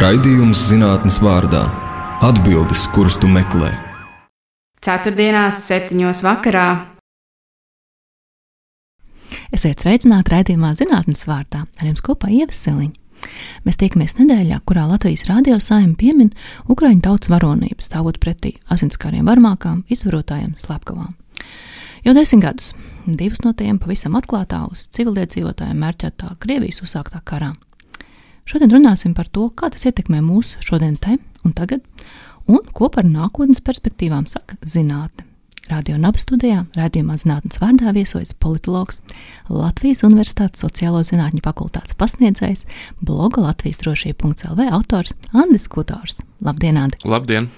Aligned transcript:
Raidījums 0.00 0.62
zinātnes 0.70 1.18
vārdā- 1.20 1.60
atbildes, 2.28 2.86
kuras 2.94 3.18
tu 3.20 3.28
meklē. 3.28 3.68
Ceturtdienās, 4.80 5.58
septiņos 5.66 6.22
vakarā. 6.24 6.86
Esiet 9.52 9.84
sveicināti 9.84 10.32
raidījumā 10.32 10.72
zinātnes 10.80 11.26
vārdā 11.28 11.66
ar 11.66 11.84
jums 11.84 12.00
kopā 12.00 12.32
Ievaseliņa. 12.32 12.96
Mēs 13.66 13.76
tiekamies 13.76 14.16
nedēļā, 14.16 14.62
kurā 14.64 14.88
Latvijas 14.88 15.28
radio 15.28 15.60
saimē 15.60 15.94
piemin 16.00 16.32
Ukraiņu 16.64 17.02
tautas 17.04 17.28
varonību, 17.28 17.84
stāvot 17.84 18.16
pretī 18.24 18.56
asinskāriem 18.72 19.28
varmākām, 19.28 19.84
izvarotājiem, 19.84 20.56
slepkavām. 20.56 21.12
Jau 22.06 22.14
desmit 22.14 22.46
gadus, 22.48 22.72
divus 23.04 23.44
no 23.44 23.52
tiem 23.52 23.78
pavisam 23.78 24.16
atklātā 24.16 24.64
uz 24.72 24.88
civiliedzīvotājiem 24.96 25.76
mērķētā 25.76 26.38
Krievijas 26.40 26.80
uzsāktā 26.80 27.20
karā. 27.20 27.52
Šodien 28.50 28.72
runāsim 28.74 29.12
par 29.14 29.28
to, 29.30 29.44
kā 29.54 29.68
tas 29.70 29.84
ietekmē 29.86 30.18
mūsu 30.26 30.58
šodien 30.66 30.96
te 30.98 31.12
un 31.46 31.52
tagad, 31.54 31.84
un 32.50 32.64
ko 32.74 32.88
par 32.90 33.06
nākotnes 33.06 33.62
perspektīvām 33.62 34.26
saka 34.26 34.56
zinātne. 34.66 35.22
Radio 35.70 35.94
Naba 36.02 36.18
studijā 36.18 36.64
raidījumā 36.74 37.14
zinātnes 37.20 37.60
vārdā 37.62 37.92
viesojas 37.94 38.32
politologs, 38.42 38.98
Latvijas 39.46 40.02
Universitātes 40.02 40.64
sociālo 40.64 41.04
zinātņu 41.06 41.44
fakultātes 41.44 41.94
pasniedzējs, 42.00 42.66
bloga 42.98 43.44
Latvijas 43.44 43.78
drošība.lv 43.84 44.66
autors 44.66 45.14
Andris 45.30 45.70
Kutors. 45.70 46.18
Labdien, 46.42 46.80
Andi! 46.80 46.98
Labdien! 47.06 47.52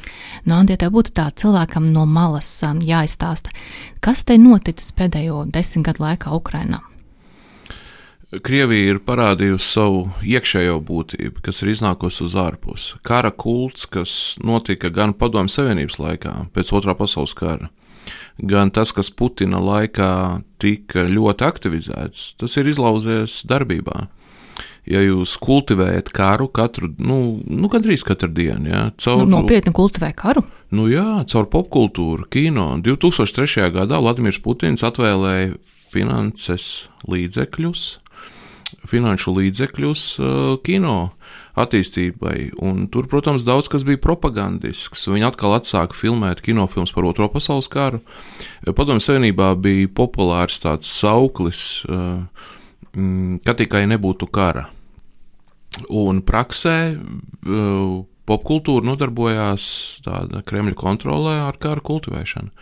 No 0.45 0.61
Andi, 0.61 0.77
tev 0.77 0.92
būtu 0.92 1.16
tā 1.16 1.30
cilvēkam 1.33 1.88
no 1.97 2.05
malas 2.05 2.52
um, 2.69 2.84
jāizstāsta, 2.84 3.55
kas 4.05 4.28
te 4.28 4.36
noticis 4.36 4.92
pēdējo 4.98 5.47
desmit 5.48 5.88
gadu 5.88 6.11
laikā 6.11 6.36
Ukrainā. 6.36 6.84
Krievija 8.41 8.95
ir 8.95 8.98
parādījusi 9.04 9.66
savu 9.74 10.06
iekšējo 10.24 10.78
būtību, 10.88 11.42
kas 11.45 11.60
ir 11.60 11.74
iznākusi 11.74 12.22
uz 12.24 12.36
ārpusi. 12.41 12.96
Kara 13.05 13.28
kults, 13.28 13.84
kas 13.84 14.14
notika 14.41 14.89
gan 14.89 15.12
Padomju 15.12 15.52
Savienības 15.52 15.98
laikā, 16.00 16.33
pēc 16.56 16.72
otrā 16.72 16.94
pasaules 16.97 17.36
kara, 17.36 17.69
gan 18.41 18.72
tas, 18.72 18.94
kas 18.97 19.12
Putina 19.12 19.61
laikā 19.61 20.41
tika 20.62 21.05
ļoti 21.11 21.44
aktivizēts, 21.44 22.24
tas 22.41 22.56
ir 22.56 22.72
izlauzies 22.72 23.42
darbībā. 23.50 24.06
Ja 24.89 24.98
jūs 25.05 25.36
kultivējat 25.39 26.08
karu 26.17 26.48
katru, 26.50 26.89
nu, 26.98 27.19
nu 27.44 27.69
gandrīz 27.70 28.02
katru 28.02 28.33
dienu, 28.33 28.72
ja, 28.72 28.86
caur 28.98 29.27
nu, 29.27 29.42
nopietni 29.42 29.70
kultivē 29.77 30.08
karu. 30.19 30.42
Nu 30.72 30.89
jā, 30.91 31.20
caur 31.30 31.46
popkultūru, 31.52 32.27
kino. 32.33 32.72
2003. 32.83 33.69
gadā 33.77 34.00
Vladimirs 34.00 34.41
Putins 34.42 34.83
atvēlēja 34.89 35.52
finanses 35.92 36.89
līdzekļus 37.05 37.91
finanšu 38.88 39.34
līdzekļus 39.36 40.05
uh, 40.19 40.27
kino 40.66 41.12
attīstībai. 41.58 42.52
Un 42.64 42.86
tur, 42.92 43.08
protams, 43.11 43.44
daudz 43.47 43.69
kas 43.72 43.84
bija 43.86 44.00
propagandisks. 44.02 45.06
Viņi 45.11 45.28
atkal 45.28 45.56
atsāka 45.58 45.97
filmēt 45.97 46.42
kinofilmus 46.44 46.94
par 46.94 47.08
Otro 47.08 47.28
pasaules 47.33 47.70
karu. 47.72 48.02
Padomju 48.66 49.05
Savienībā 49.05 49.52
bija 49.61 49.91
populārs 49.92 50.62
tāds 50.62 50.92
sauklis, 50.92 51.83
uh, 51.89 52.22
mm, 52.97 53.42
ka 53.47 53.56
tikai 53.58 53.84
nebūtu 53.91 54.30
kara. 54.33 54.69
Un 55.89 56.20
praksē 56.27 56.78
uh, 56.96 58.00
popkultūra 58.28 58.86
nodarbojās 58.86 59.64
tāda 60.05 60.42
Kremļa 60.46 60.77
kontrolē 60.78 61.39
ar 61.46 61.58
karu 61.62 61.83
kultivēšanu. 61.89 62.52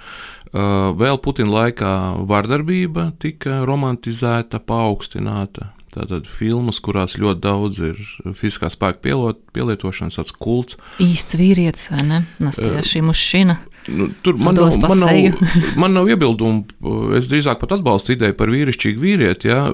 Vēl 0.98 1.20
Putina 1.22 1.52
laikā 1.54 1.92
vardarbība 2.26 3.10
tika 3.22 3.60
romantizēta, 3.68 4.58
paaugstināta. 4.66 5.70
Tātad 5.90 6.28
filmas, 6.30 6.78
kurās 6.78 7.16
ļoti 7.18 7.42
daudz 7.42 7.80
ir 7.82 7.96
fiziskā 8.38 8.68
spēka 8.70 9.00
pielot, 9.02 9.40
pielietošanas, 9.56 10.20
tāds 10.20 10.34
kults. 10.38 10.76
Īsts 11.02 11.34
vīrietis, 11.38 11.88
vai 11.90 12.04
ne? 12.06 12.18
Nastieši 12.38 13.02
mušina. 13.02 13.56
Nu, 13.90 14.06
tur 14.22 14.36
man 14.38 14.54
nav, 14.54 14.68
man, 14.78 15.00
nav, 15.02 15.40
man 15.82 15.96
nav 15.96 16.10
iebildumu. 16.12 16.62
Es 17.18 17.26
drīzāk 17.32 17.58
pat 17.62 17.74
atbalstu 17.74 18.14
ideju 18.14 18.36
par 18.38 18.52
vīrišķīgu 18.54 19.02
vīrieti, 19.02 19.50
ja, 19.50 19.64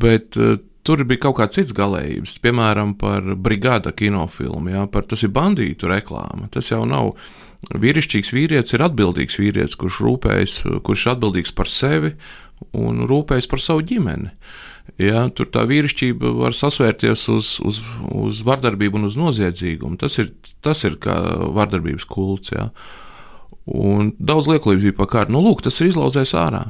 bet 0.00 0.38
uh, 0.40 0.54
tur 0.86 1.02
bija 1.04 1.26
kaut 1.26 1.36
kāds 1.42 1.58
cits 1.60 1.76
galējības. 1.76 2.38
Piemēram, 2.46 2.94
par 2.96 3.28
brigāda 3.36 3.92
kinofilmu. 3.92 4.72
Ja, 4.72 4.86
par, 4.88 5.04
tas 5.10 5.26
ir 5.26 5.34
bandītu 5.34 5.90
reklāma. 5.92 6.48
Tas 6.54 6.72
jau 6.72 6.86
nav. 6.88 7.18
Vīrišķīgs 7.74 8.32
vīrietis 8.32 8.78
ir 8.78 8.86
atbildīgs 8.86 9.36
vīrietis, 9.42 9.76
kurš 9.76 10.00
rūpējas, 10.06 10.56
kurš 10.86 11.04
ir 11.04 11.12
atbildīgs 11.16 11.52
par 11.58 11.68
sevi 11.68 12.14
un 12.78 13.04
rūpējas 13.10 13.50
par 13.50 13.60
savu 13.60 13.84
ģimeni. 13.90 14.32
Uh, 14.32 14.64
Ja, 14.98 15.26
tur 15.30 15.50
tā 15.52 15.62
vīrišķība 15.68 16.32
var 16.40 16.56
sasvērties 16.56 17.26
uz, 17.30 17.52
uz, 17.62 17.82
uz 18.08 18.40
vardarbību 18.46 18.98
un 18.98 19.08
uz 19.10 19.18
noziedzīgumu. 19.20 19.98
Tas 20.00 20.16
ir, 20.22 20.32
tas 20.64 20.80
ir 20.88 20.96
kā 21.02 21.14
vardarbības 21.54 22.08
kults. 22.08 22.54
Ja. 22.54 22.70
Un 23.68 24.14
daudz 24.18 24.48
liekulības 24.50 24.88
bija 24.88 24.98
par 24.98 25.10
kārtu. 25.12 25.36
Nu, 25.36 25.44
lūk, 25.44 25.62
tas 25.66 25.78
ir 25.82 25.92
izlauzēs 25.92 26.34
ārā. 26.38 26.64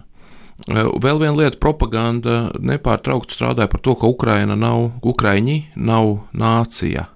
Vēl 0.66 1.20
viena 1.22 1.36
lieta, 1.38 1.60
propaganda 1.62 2.48
nepārtraukti 2.58 3.36
strādāja 3.36 3.70
par 3.70 3.82
to, 3.84 3.94
ka 3.94 4.10
Ukraina 4.10 4.56
nav, 4.58 4.98
Ukraiņi 5.06 5.58
nav 5.78 6.16
nācija. 6.34 7.06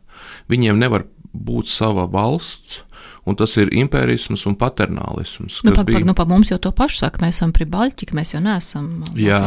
Viņiem 0.53 0.79
nevar 0.79 1.09
būt 1.33 1.67
sava 1.73 2.07
valsts, 2.07 2.85
un 3.29 3.37
tas 3.39 3.55
ir 3.61 3.71
impērisms 3.71 4.47
un 4.51 4.57
paternālisms. 4.59 5.61
Nu, 5.67 5.75
pa, 5.75 5.85
bija... 5.87 6.01
pa, 6.01 6.07
nu, 6.11 6.15
pa 6.19 6.27
mums 6.29 6.51
jau 6.51 6.59
to 6.63 6.73
pašu 6.75 7.05
saka, 7.05 7.23
mēs 7.23 7.39
esam 7.39 7.53
pribaļķi, 7.55 8.09
mēs 8.19 8.35
jau 8.35 8.43
neesam 8.43 8.89
Jā, 9.19 9.41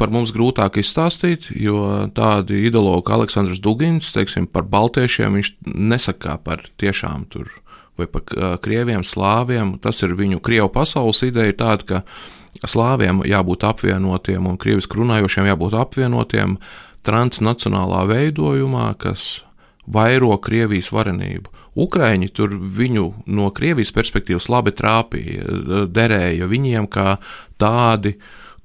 par 0.00 0.14
mums 0.14 0.32
grūtāk 0.34 0.80
izstāstīt, 0.82 1.52
jo 1.54 2.08
tādi 2.16 2.64
ideologi 2.66 3.06
kā 3.06 3.20
Aleksandrs 3.20 3.62
Dugins, 3.62 4.10
teiksim, 4.16 4.48
par 4.50 4.66
baltiešiem 4.72 5.38
viņš 5.38 5.52
nesakā 5.66 6.40
par 6.42 6.66
tiešām 6.80 7.28
tur 7.30 7.52
vai 7.96 8.08
par 8.12 8.26
krieviem, 8.60 9.04
slāviem. 9.06 9.76
Tas 9.80 10.02
ir 10.04 10.16
viņu 10.18 10.42
krievu 10.44 10.68
pasaules 10.72 11.22
ideja 11.24 11.54
tāda, 11.56 11.86
ka 11.86 12.66
slāviem 12.68 13.22
jābūt 13.24 13.64
apvienotiem 13.68 14.48
un 14.50 14.58
krievisku 14.60 15.00
runājošiem 15.00 15.48
jābūt 15.48 15.78
apvienotiem 15.80 16.58
transnacionālā 17.06 18.02
veidojumā, 18.10 18.90
kas 19.00 19.46
vairo 19.86 20.34
Krievijas 20.42 20.90
varenību. 20.92 21.52
Ukraiņi 21.76 22.30
tur 22.32 22.54
viņu 22.56 23.06
no 23.36 23.50
Krievijas 23.54 23.92
perspektīvas 23.92 24.48
labi 24.52 24.72
trāpīja, 24.76 25.86
derēja 25.92 26.48
viņiem 26.48 26.88
kā 26.88 27.18
tādi, 27.60 28.16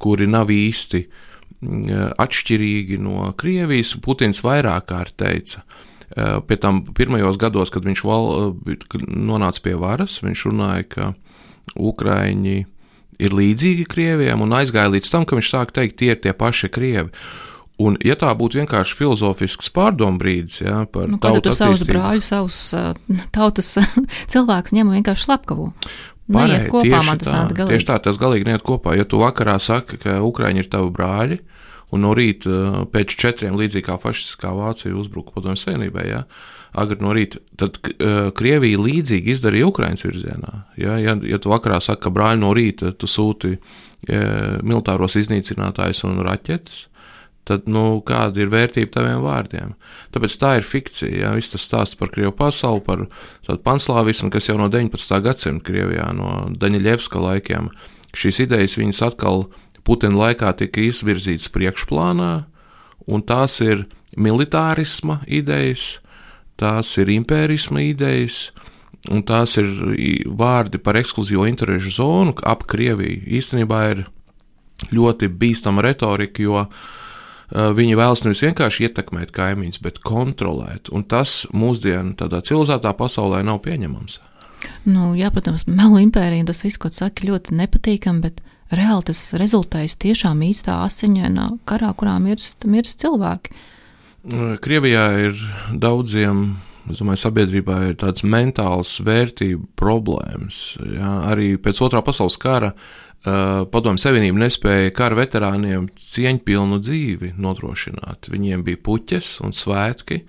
kuri 0.02 0.30
nav 0.32 0.52
īsti 0.54 1.02
mm, 1.04 2.16
atšķirīgi 2.22 3.00
no 3.04 3.32
Krievijas. 3.38 3.98
Putins 4.04 4.44
vairāk 4.46 4.88
kārt 4.94 5.18
teica, 5.20 5.66
eh, 6.16 6.40
pie 6.48 6.58
tam 6.58 6.86
pirmajos 6.98 7.40
gados, 7.42 7.74
kad 7.74 7.86
viņš 7.88 8.06
val, 8.08 8.56
nonāca 9.12 9.68
pie 9.68 9.76
varas, 9.76 10.22
viņš 10.24 10.48
runāja, 10.50 10.88
ka 10.96 11.14
Ukraiņi 11.76 12.60
ir 13.22 13.36
līdzīgi 13.38 13.86
Krievijam 13.90 14.44
un 14.46 14.56
aizgāja 14.58 14.92
līdz 14.96 15.14
tam, 15.14 15.28
ka 15.28 15.38
viņš 15.38 15.54
sāka 15.54 15.82
teikt, 15.82 16.00
tie 16.00 16.14
ir 16.16 16.22
tie 16.24 16.34
paši 16.34 16.72
Krievi. 16.74 17.12
Un, 17.82 17.98
ja 18.06 18.18
tā 18.20 18.30
būtu 18.38 18.60
vienkārši 18.60 18.96
filozofisks 19.00 19.72
pārdomu 19.74 20.22
brīdis, 20.22 20.62
ja, 20.62 20.82
par 20.92 21.10
nu, 21.10 21.18
tautu 21.22 21.50
tu 21.50 21.58
savus 21.58 21.84
brāļus, 21.88 22.32
savus 22.34 22.62
tautas 23.34 23.74
cilvēkus 24.34 24.76
ņem 24.78 24.92
vienkārši 24.98 25.28
slepkavu. 25.30 25.72
Pareizi, 26.32 26.70
tieši, 26.72 27.16
tā, 27.26 27.40
tieši 27.58 27.88
tā, 27.90 27.98
tas 28.06 28.20
galīgi 28.22 28.48
neiet 28.48 28.64
kopā. 28.64 28.94
Ja 28.96 29.08
tu 29.10 29.20
vakarā 29.22 29.58
saki, 29.60 30.00
ka 30.00 30.20
Ukraiņi 30.24 30.64
ir 30.64 30.70
tavi 30.72 30.92
brāļi, 30.96 31.40
un 31.92 32.06
no 32.06 32.14
rīta 32.16 32.86
pēc 32.92 33.16
četriem 33.20 33.58
līdzīgi 33.60 33.88
kā 33.90 33.98
fašistiskā 34.00 34.54
Vācija 34.56 34.96
uzbruka 34.96 35.36
padomju 35.36 35.60
savienībai, 35.60 36.06
ja, 36.08 36.22
agri 36.72 37.04
no 37.04 37.12
rīta, 37.16 37.42
tad 37.60 37.82
Krievija 38.38 38.80
līdzīgi 38.80 39.36
izdarīja 39.36 39.68
Ukraiņas 39.72 40.08
virzienā. 40.08 40.54
Ja, 40.80 40.96
ja, 41.04 41.18
ja 41.28 41.42
tu 41.42 41.52
vakarā 41.52 41.82
saki, 41.84 42.06
ka 42.06 42.14
brāļi 42.16 42.44
no 42.46 42.54
rīta 42.56 42.94
tu 42.96 43.10
sūti 43.12 43.58
ja, 43.58 44.22
militāros 44.64 45.18
iznīcinātājus 45.20 46.06
un 46.08 46.24
raķetes, 46.28 46.86
tad 47.48 47.68
nu, 47.72 48.02
kāda 48.06 48.44
ir 48.44 48.52
vērtība 48.52 48.94
taviem 48.96 49.24
vārdiem? 49.26 49.74
Tāpēc 50.14 50.38
tā 50.42 50.54
ir 50.60 50.68
fikcija. 50.68 51.14
Ja? 51.24 51.32
Viss 51.38 51.54
tas 51.54 51.66
stāsts 51.66 51.98
par 52.00 52.12
Krievu 52.14 52.34
pasauli, 52.38 52.84
par 52.86 53.06
tādu 53.48 53.62
panslāvismu, 53.66 54.32
kas 54.34 54.50
jau 54.50 54.58
no 54.62 54.70
19. 54.72 55.18
gadsimta 55.26 55.66
Krievijā, 55.68 56.12
no 56.18 56.52
Daņļevska 56.62 57.24
laikiem, 57.26 57.72
šīs 58.18 58.44
idejas 58.46 58.78
viņas 58.80 59.04
atkal 59.10 59.48
Putina 59.88 60.28
laikā 60.28 60.52
tika 60.60 60.84
izvirzītas 60.86 61.50
priekšplānā, 61.54 62.32
un 63.10 63.24
tās 63.26 63.58
ir 63.66 63.88
militārisma 64.14 65.24
idejas, 65.26 65.96
tās 66.62 66.94
ir 67.02 67.10
impērisma 67.18 67.88
idejas. 67.90 68.52
Un 69.10 69.24
tās 69.26 69.56
ir 69.58 69.66
vārdi 70.38 70.78
par 70.78 70.94
ekskluzīvo 71.00 71.48
interešu 71.50 71.90
zonu 71.96 72.36
ap 72.46 72.68
Krieviju. 72.70 73.24
Īstenībā 73.34 73.80
ir 73.90 74.04
ļoti 74.94 75.26
bīstama 75.42 75.82
retorika, 75.82 76.44
jo 76.46 76.60
uh, 76.60 76.92
viņi 77.52 77.98
vēlas 78.00 78.24
nevis 78.26 78.44
vienkārši 78.46 78.88
ietekmēt 78.88 79.34
kaimiņus, 79.36 79.82
bet 79.84 80.00
kontrolēt. 80.06 80.92
Un 80.96 81.04
tas 81.04 81.44
mūsdienu 81.52 82.16
tādā 82.20 82.42
civilizētā 82.48 82.94
pasaulē 82.98 83.44
nav 83.48 83.62
pieņemams. 83.66 84.20
Nu, 84.86 85.12
jā, 85.18 85.32
protams, 85.34 85.66
melu 85.70 86.00
impērija 86.04 86.46
tas 86.50 86.64
viss, 86.66 86.80
ko 86.82 86.92
saka, 86.94 87.26
ļoti 87.28 87.58
nepatīkami, 87.58 88.24
bet 88.24 88.42
reāli 88.74 89.10
tas 89.10 89.24
rezultējas 89.38 89.98
tiešām 90.02 90.42
īstā 90.48 90.80
asiņainā 90.86 91.48
karā, 91.70 91.92
kurā 91.98 92.18
mirst, 92.24 92.66
mirst 92.70 93.02
cilvēki. 93.04 93.54
Krievijā 94.62 95.06
ir 95.28 95.40
daudziem 95.82 96.62
Es 96.90 97.02
domāju, 97.02 97.22
sabiedrībā 97.22 97.78
ir 97.90 97.98
tādas 98.02 98.26
mentālas 98.26 98.96
vērtību 99.06 99.70
problēmas. 99.80 100.62
Jā. 100.82 101.12
Arī 101.30 101.54
pēc 101.62 101.82
otrā 101.86 102.02
pasaules 102.06 102.40
kara 102.42 102.72
uh, 102.74 103.68
Padomju 103.70 104.02
Savienība 104.02 104.42
nespēja 104.42 104.94
kara 104.98 105.20
veterāniem 105.22 105.90
cieņpilnu 105.94 106.82
dzīvi 106.82 107.34
nodrošināt. 107.42 108.32
Viņiem 108.34 108.66
bija 108.66 108.82
puķes 108.82 109.36
un 109.46 109.54
svētki, 109.56 110.24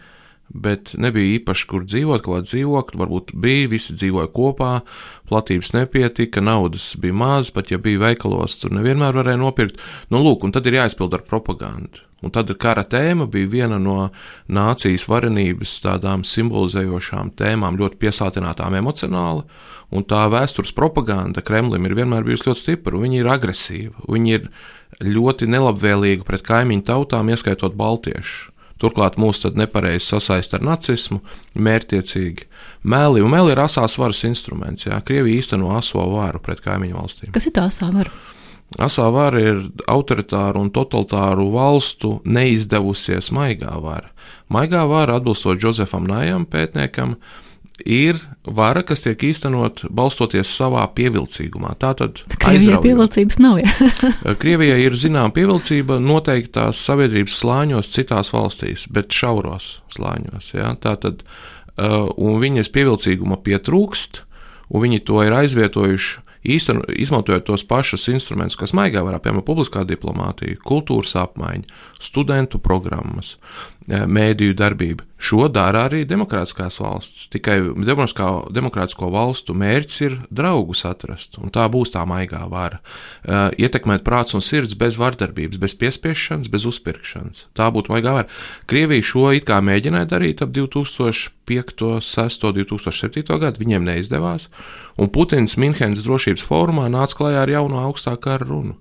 bet 0.54 0.92
nebija 1.00 1.38
īpaši, 1.38 1.66
kur 1.70 1.86
dzīvot, 1.88 2.22
kaut 2.24 2.36
kāda 2.36 2.48
dzīvokļa. 2.50 3.00
Varbūt 3.02 3.34
bija, 3.42 3.70
visi 3.72 3.96
dzīvoja 3.96 4.28
kopā, 4.34 4.72
platības 5.30 5.72
nepietika, 5.76 6.44
naudas 6.44 6.92
bija 7.00 7.16
maz, 7.16 7.52
pat 7.54 7.72
ja 7.72 7.80
bija 7.82 8.02
veikalos, 8.02 8.58
tur 8.60 8.74
nevienmēr 8.76 9.16
varēja 9.22 9.40
nopirkt. 9.40 9.80
Nu, 10.12 10.22
lūk, 10.24 10.44
un 10.44 10.54
tad 10.54 10.68
ir 10.68 10.80
jāizpild 10.82 11.14
ar 11.16 11.24
propagandu. 11.28 12.04
Un 12.22 12.30
tad 12.30 12.52
kara 12.62 12.84
tēma 12.86 13.26
bija 13.30 13.50
viena 13.50 13.80
no 13.82 14.12
nācijas 14.46 15.08
varenības 15.10 15.80
tādām 15.82 16.22
simbolizējošām 16.26 17.32
tēmām, 17.38 17.78
ļoti 17.80 17.98
piesātinātām 18.04 18.76
emocionāli. 18.78 19.42
Un 19.92 20.06
tā 20.08 20.22
vēstures 20.32 20.72
propaganda 20.72 21.42
Kremlim 21.44 21.84
ir 21.88 21.96
vienmēr 21.98 22.24
bijusi 22.24 22.46
ļoti 22.48 22.62
stipra. 22.62 23.00
Viņi 23.02 23.20
ir 23.20 23.28
agresīvi, 23.28 24.06
viņi 24.06 24.36
ir 24.38 24.46
ļoti 25.02 25.50
nelabvēlīgi 25.50 26.24
pret 26.28 26.46
kaimiņu 26.46 26.86
tautām, 26.86 27.32
ieskaitot 27.32 27.74
baltiešu. 27.76 28.51
Turklāt 28.82 29.14
mūs 29.20 29.44
nepareizi 29.54 30.08
sasaist 30.08 30.56
ar 30.58 30.64
nacismu, 30.66 31.20
mērķiecīgi. 31.54 32.48
Meli, 32.82 33.22
un 33.22 33.30
meli 33.30 33.54
ir 33.54 33.62
asās 33.62 33.94
varas 34.00 34.24
instruments. 34.26 34.88
Jā. 34.88 34.98
Krievija 35.06 35.38
īsteno 35.38 35.70
aso 35.76 36.02
varu 36.10 36.42
pret 36.42 36.64
kaimiņu 36.64 36.98
valstīm. 36.98 37.34
Kas 37.34 37.46
ir 37.46 37.54
tā 37.54 37.68
asā 37.70 37.92
vara? 37.94 38.10
Asā 38.82 39.06
vara 39.12 39.40
ir 39.40 39.60
autoritāru 39.90 40.62
un 40.64 40.70
totalitāru 40.72 41.50
valstu 41.52 42.16
neizdevusies 42.24 43.30
maigā 43.34 43.74
vara. 43.84 44.10
Maigā 44.52 44.82
vara, 44.88 45.18
atbilstot 45.20 45.60
Josefam 45.62 46.08
Nājam, 46.08 46.46
pētniekam, 46.48 47.18
ir 47.84 48.18
vara, 48.46 48.82
kas 48.86 49.04
tiek 49.04 49.20
īstenot 49.28 49.84
balstoties 49.90 50.50
savā 50.50 50.84
pievilcīgumā. 50.96 51.74
Tātad 51.82 52.22
Krievijai 52.42 52.80
pievilcības 52.82 53.38
nav. 53.42 53.60
Ja? 53.62 53.92
Krievijai 54.42 54.80
ir 54.86 54.98
zināma 54.98 55.34
pievilcība 55.36 56.00
noteiktās 56.02 56.82
sabiedrības 56.82 57.38
slāņos 57.42 57.92
citās 57.94 58.32
valstīs, 58.34 58.88
bet 58.92 59.14
šauros 59.14 59.76
slāņos. 59.94 60.52
Ja? 60.56 60.74
Tātad, 60.82 61.22
un 61.78 62.42
viņas 62.42 62.72
pievilcīguma 62.74 63.38
pietrūkst, 63.46 64.24
un 64.72 64.86
viņi 64.86 65.04
to 65.06 65.22
ir 65.26 65.38
aizvietojuši 65.42 66.20
īsten, 66.42 66.82
izmantojot 66.98 67.46
tos 67.46 67.64
pašus 67.66 68.08
instrumentus, 68.10 68.58
kas 68.58 68.74
maigā 68.74 69.04
varā, 69.06 69.20
piemēram, 69.22 69.44
publiskā 69.46 69.84
diplomātija, 69.86 70.58
kultūras 70.66 71.14
apmaiņa, 71.22 71.68
studentu 72.02 72.58
programmas, 72.62 73.36
e, 73.86 74.02
mēdīju 74.06 74.56
darbība. 74.58 75.06
Šo 75.22 75.46
dara 75.52 75.84
arī 75.86 76.02
demokrātiskās 76.08 76.80
valsts. 76.82 77.28
Tikai 77.30 77.60
demokrātisko 77.86 79.06
valstu 79.14 79.54
mērķis 79.54 80.00
ir 80.02 80.16
draugus 80.34 80.82
atrast, 80.88 81.38
un 81.38 81.52
tā 81.54 81.68
būs 81.70 81.94
tā 81.94 82.02
maigā 82.10 82.40
vara. 82.50 82.80
Ietekmēt 83.54 84.02
prāts 84.02 84.34
un 84.34 84.42
sirds 84.42 84.74
bez 84.78 84.98
vardarbības, 84.98 85.60
bez 85.62 85.76
piespiešanas, 85.78 86.50
bez 86.50 86.66
uzpirkšanas. 86.66 87.46
Tā 87.54 87.70
būtu 87.70 87.94
maigā 87.94 88.16
vara. 88.18 88.28
Krievija 88.66 89.06
šo 89.12 89.28
it 89.36 89.46
kā 89.46 89.60
mēģināja 89.62 90.10
darīt 90.10 90.42
ap 90.42 90.50
2005, 90.56 91.86
6, 92.02 92.48
2007 92.58 93.38
gadu, 93.38 93.62
viņiem 93.62 93.86
neizdevās, 93.86 94.48
un 94.98 95.12
Putins 95.14 95.54
Minhenes 95.54 96.02
drošības 96.02 96.42
formā 96.50 96.90
nāca 96.90 97.22
klajā 97.22 97.46
ar 97.46 97.54
jaunu 97.60 97.78
augstā 97.84 98.18
kara 98.18 98.48
runu. 98.48 98.74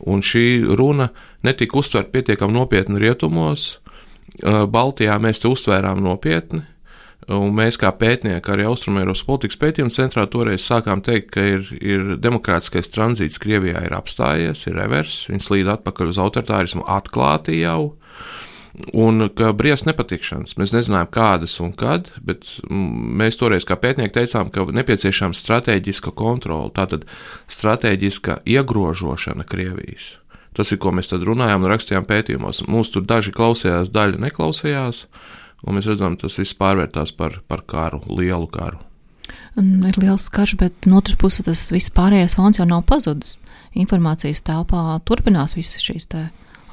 Un 0.00 0.24
šī 0.24 0.64
runa 0.76 1.10
netika 1.44 1.78
uztverta 1.78 2.10
pietiekami 2.16 2.56
nopietni 2.56 2.98
rietumos. 3.00 3.83
Baltijā 4.44 5.18
mēs 5.22 5.42
to 5.42 5.52
uztvērām 5.54 6.02
nopietni. 6.04 6.64
Un 7.32 7.54
mēs, 7.56 7.78
kā 7.80 7.88
pētnieki, 7.96 8.50
arī 8.52 8.66
Austrumēropas 8.68 9.22
politikas 9.24 9.56
pētījuma 9.60 9.92
centrā 9.94 10.26
toreiz 10.28 10.66
sākām 10.66 11.00
teikt, 11.04 11.30
ka 11.32 11.44
ir, 11.54 11.70
ir 11.80 12.16
demokrātiskais 12.20 12.92
tranzīts 12.92 13.40
Krievijā 13.40 13.80
ir 13.86 13.94
apstājies, 13.96 14.66
ir 14.68 14.76
revers, 14.76 15.22
viņš 15.32 15.46
slīd 15.48 15.70
atpakaļ 15.72 16.12
uz 16.12 16.20
autoritārismu 16.20 16.84
atklāti 16.84 17.62
jau 17.62 17.94
un 18.92 19.28
ka 19.38 19.52
briest 19.56 19.86
nepatikšanas. 19.88 20.56
Mēs 20.60 20.74
nezinājām, 20.74 21.08
kādas 21.14 21.54
un 21.64 21.72
kad, 21.78 22.10
bet 22.20 22.44
mēs 22.68 23.38
toreiz 23.40 23.64
kā 23.64 23.78
pētnieki 23.80 24.16
teicām, 24.18 24.50
ka 24.52 24.66
nepieciešama 24.74 25.36
strateģiska 25.38 26.12
kontrola, 26.18 26.72
tātad 26.74 27.06
strateģiska 27.48 28.42
iegrožošana 28.44 29.46
Krievijas. 29.48 30.16
Tas 30.54 30.70
ir, 30.70 30.78
ko 30.82 30.92
mēs 30.94 31.10
tad 31.10 31.24
runājām 31.26 31.64
un 31.64 31.72
rakstījām 31.72 32.06
pētījumos. 32.08 32.64
Mūs 32.70 32.92
tur 32.94 33.02
daži 33.06 33.34
klausījās, 33.34 33.90
daļa 33.94 34.22
neklausījās, 34.28 35.04
un 35.66 35.78
mēs 35.78 35.88
redzam, 35.90 36.18
tas 36.20 36.38
viss 36.38 36.56
pārvērtās 36.58 37.14
par, 37.18 37.40
par 37.50 37.64
karu, 37.66 38.04
lielu 38.06 38.46
karu. 38.52 38.78
Ir 39.58 39.98
liels 40.02 40.28
karš, 40.34 40.56
bet 40.58 40.86
no 40.90 40.98
otras 40.98 41.18
puses 41.18 41.46
tas 41.46 41.68
viss 41.74 41.92
pārējais 41.94 42.34
fons 42.34 42.58
jau 42.58 42.66
nav 42.66 42.82
pazudis. 42.90 43.38
Informācijas 43.74 44.42
telpā 44.46 44.98
turpinās 45.06 45.54
visas 45.58 45.82
šīs 45.82 46.06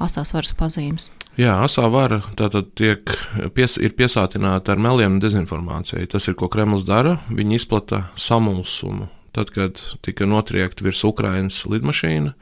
asās 0.02 0.32
varas 0.34 0.54
pazīmes. 0.58 1.10
Jā, 1.38 1.54
asā 1.64 1.86
vara 1.88 2.20
tātad 2.36 2.74
tiek 2.76 3.08
pies, 3.56 3.78
ir 3.80 3.94
piesātināta 3.96 4.74
ar 4.74 4.82
meliem 4.82 5.16
un 5.16 5.22
dezinformāciju. 5.22 6.04
Tas 6.12 6.28
ir, 6.28 6.36
ko 6.36 6.50
Kremlis 6.52 6.84
dara. 6.84 7.16
Viņi 7.32 7.56
izplata 7.56 8.02
samulsumu. 8.20 9.08
Tad, 9.32 9.48
kad 9.54 9.80
tika 10.04 10.26
notriekta 10.28 10.84
virs 10.84 11.00
Ukrainas 11.08 11.62
lidmašīna, 11.64 12.34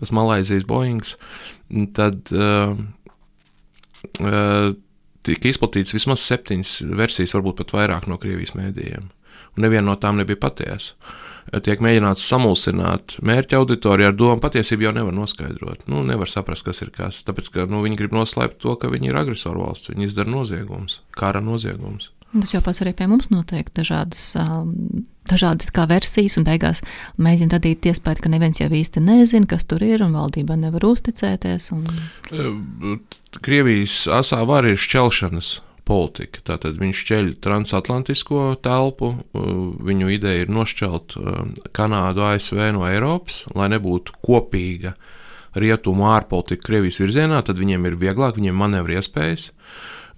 tas 0.00 0.12
Malaisijas 0.14 0.66
Boeings, 0.68 1.16
tad 1.96 2.32
uh, 2.34 2.76
uh, 4.22 4.72
tika 5.26 5.50
izplatīts 5.50 5.96
vismaz 5.96 6.24
septiņas 6.24 6.78
versijas, 6.96 7.34
varbūt 7.36 7.62
pat 7.62 7.76
vairāk 7.76 8.10
no 8.10 8.20
Krievijas 8.22 8.54
mēdījiem. 8.58 9.08
Un 9.56 9.64
neviena 9.64 9.88
no 9.88 9.96
tām 10.00 10.20
nebija 10.20 10.40
patiesa 10.40 10.94
tiek 11.64 11.82
mēģināts 11.82 12.24
samulsināt 12.26 13.16
mērķa 13.24 13.60
auditoriju 13.60 14.10
ar 14.10 14.16
domu, 14.18 14.42
patiesību 14.42 14.88
jau 14.88 14.92
nevar 14.96 15.14
noskaidrot. 15.14 15.86
Nu, 15.90 16.02
nevar 16.06 16.30
saprast, 16.30 16.66
kas 16.66 16.82
ir 16.82 16.90
kas. 16.94 17.22
Tāpēc, 17.26 17.50
ka 17.54 17.66
nu, 17.70 17.82
viņi 17.84 17.98
grib 18.00 18.16
noslēpt 18.16 18.58
to, 18.64 18.74
ka 18.80 18.90
viņi 18.92 19.12
ir 19.12 19.20
agresoru 19.20 19.62
valsts, 19.66 19.92
viņi 19.92 20.08
izdara 20.08 20.32
noziegumus, 20.32 21.00
kara 21.16 21.42
noziegumus. 21.44 22.10
Tas 22.34 22.52
jau 22.52 22.62
pats 22.64 22.82
arī 22.82 22.92
pie 22.98 23.06
mums 23.08 23.30
notiek 23.30 23.70
dažādas, 23.76 24.32
dažādas 25.30 25.72
kā 25.74 25.86
versijas, 25.90 26.38
un 26.40 26.46
beigās 26.46 26.82
mēģina 27.22 27.58
radīt 27.58 27.90
iespēju, 27.90 28.24
ka 28.24 28.32
neviens 28.32 28.62
jau 28.62 28.70
īsti 28.70 29.02
nezina, 29.04 29.48
kas 29.50 29.68
tur 29.68 29.84
ir, 29.86 30.04
un 30.06 30.16
valdība 30.16 30.58
nevar 30.60 30.88
uzticēties. 30.88 31.70
Un... 31.76 31.86
Krievijas 33.36 34.06
asā 34.16 34.40
vara 34.48 34.72
ir 34.72 34.80
šķelšanas 34.80 35.56
politika. 35.86 36.42
Tātad 36.46 36.80
viņš 36.80 37.02
ceļ 37.08 37.28
transatlantisko 37.44 38.56
telpu, 38.64 39.12
viņu 39.86 40.10
ideja 40.16 40.44
ir 40.44 40.52
nošķelt 40.52 41.16
Kanādu, 41.76 42.24
ASV 42.26 42.72
no 42.76 42.86
Eiropas, 42.88 43.44
lai 43.54 43.70
nebūtu 43.74 44.18
kopīga 44.26 44.96
rietumu 45.56 46.08
ārpolitika 46.10 46.66
Krievijas 46.66 47.00
virzienā, 47.00 47.40
tad 47.46 47.60
viņiem 47.62 47.86
ir 47.88 48.00
vieglāk, 48.00 48.36
viņiem 48.36 48.58
manevri 48.60 48.98
iespējas. 48.98 49.50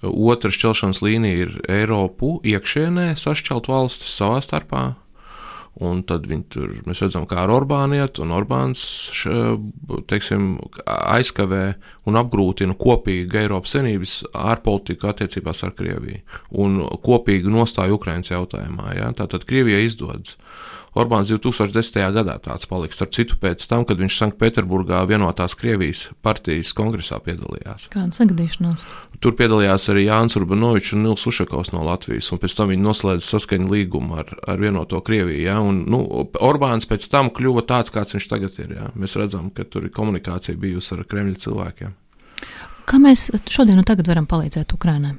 Otra 0.03 0.51
šķelšanas 0.55 1.03
līnija 1.03 1.45
ir 1.45 1.55
Eiropu 1.69 2.39
iekšienē 2.47 3.13
sašķelt 3.19 3.69
valstis 3.71 4.15
savā 4.15 4.39
starpā, 4.45 4.83
Un 5.79 6.01
tad 6.03 6.25
tur, 6.51 6.73
mēs 6.89 7.05
redzam, 7.05 7.27
kā 7.31 7.45
ar 7.45 7.53
Orbānu 7.55 8.01
iet, 8.01 8.19
un 8.19 8.33
Orbāns 8.35 8.81
teiksim, 10.11 10.49
aizkavē 10.89 11.63
un 12.11 12.19
apgrūtina 12.19 12.75
kopīgu 12.79 13.39
Eiropas 13.45 13.77
Savienības 13.77 14.17
ārpolitiku 14.35 15.13
attiecībās 15.13 15.63
ar 15.63 15.77
Krieviju 15.79 16.25
un 16.65 16.81
kopīgu 17.05 17.53
nostāju 17.55 18.01
Ukraiņas 18.01 18.35
jautājumā. 18.35 18.91
Ja? 18.99 19.13
Tātad 19.15 19.47
Krievijai 19.47 19.87
izdodas. 19.87 20.35
Orbāns 20.99 21.29
2010. 21.31 22.01
gadā 22.17 22.35
tāds 22.43 22.67
paliks. 22.67 22.99
Starp 22.99 23.13
citu, 23.15 23.37
pēc 23.39 23.63
tam, 23.71 23.85
kad 23.87 24.01
viņš 24.01 24.17
Sanktpēterburgā 24.19 25.05
vienotās 25.07 25.55
Krievijas 25.59 26.09
partijas 26.27 26.73
kongresā 26.75 27.21
piedalījās. 27.23 27.87
Kāda 27.93 28.19
sagadīšanās? 28.19 28.83
Tur 29.19 29.35
piedalījās 29.35 29.89
arī 29.91 30.05
Jānis 30.07 30.37
Urbanovičs 30.39 30.93
un 30.95 31.03
Nils 31.03 31.25
Ušakovs 31.27 31.73
no 31.75 31.83
Latvijas, 31.83 32.29
un 32.31 32.39
pēc 32.39 32.55
tam 32.55 32.71
viņi 32.71 32.85
noslēdza 32.85 33.27
saskaņu 33.33 33.71
līgumu 33.73 34.19
ar, 34.21 34.31
ar 34.47 34.61
vienoto 34.63 35.01
Krieviju. 35.03 35.41
Ja? 35.43 35.57
Un, 35.65 35.81
nu, 35.91 36.05
Orbāns 36.39 36.87
pēc 36.87 37.09
tam 37.11 37.33
kļuva 37.35 37.65
tāds, 37.67 37.91
kāds 37.95 38.15
viņš 38.15 38.29
tagad 38.31 38.61
ir. 38.63 38.77
Ja? 38.77 38.91
Mēs 38.95 39.19
redzam, 39.19 39.51
ka 39.55 39.67
tur 39.67 39.89
ir 39.89 39.95
komunikācija 39.97 40.59
bijusi 40.61 40.95
ar 40.95 41.03
Kremļa 41.11 41.43
cilvēkiem. 41.43 41.97
Kā 42.89 43.03
mēs 43.03 43.27
šodien 43.51 43.81
un 43.81 43.89
tagad 43.89 44.07
varam 44.09 44.29
palīdzēt 44.31 44.71
Ukrainai? 44.79 45.17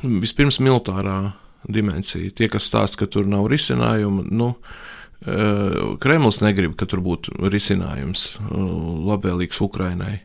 Vispirms 0.00 0.60
militārā 0.62 1.18
dimensija. 1.68 2.30
Tie, 2.30 2.46
kas 2.52 2.70
stāsta, 2.70 3.02
ka 3.02 3.10
tur 3.10 3.26
nav 3.28 3.50
risinājumu, 3.50 4.28
nu, 4.30 4.54
eh, 5.26 5.76
Kremlis 6.00 6.40
negrib, 6.40 6.78
ka 6.78 6.86
tur 6.86 7.02
būtu 7.02 7.34
risinājums 7.50 8.26
eh, 8.38 8.54
labvēlīgs 9.10 9.60
Ukrainai. 9.66 10.20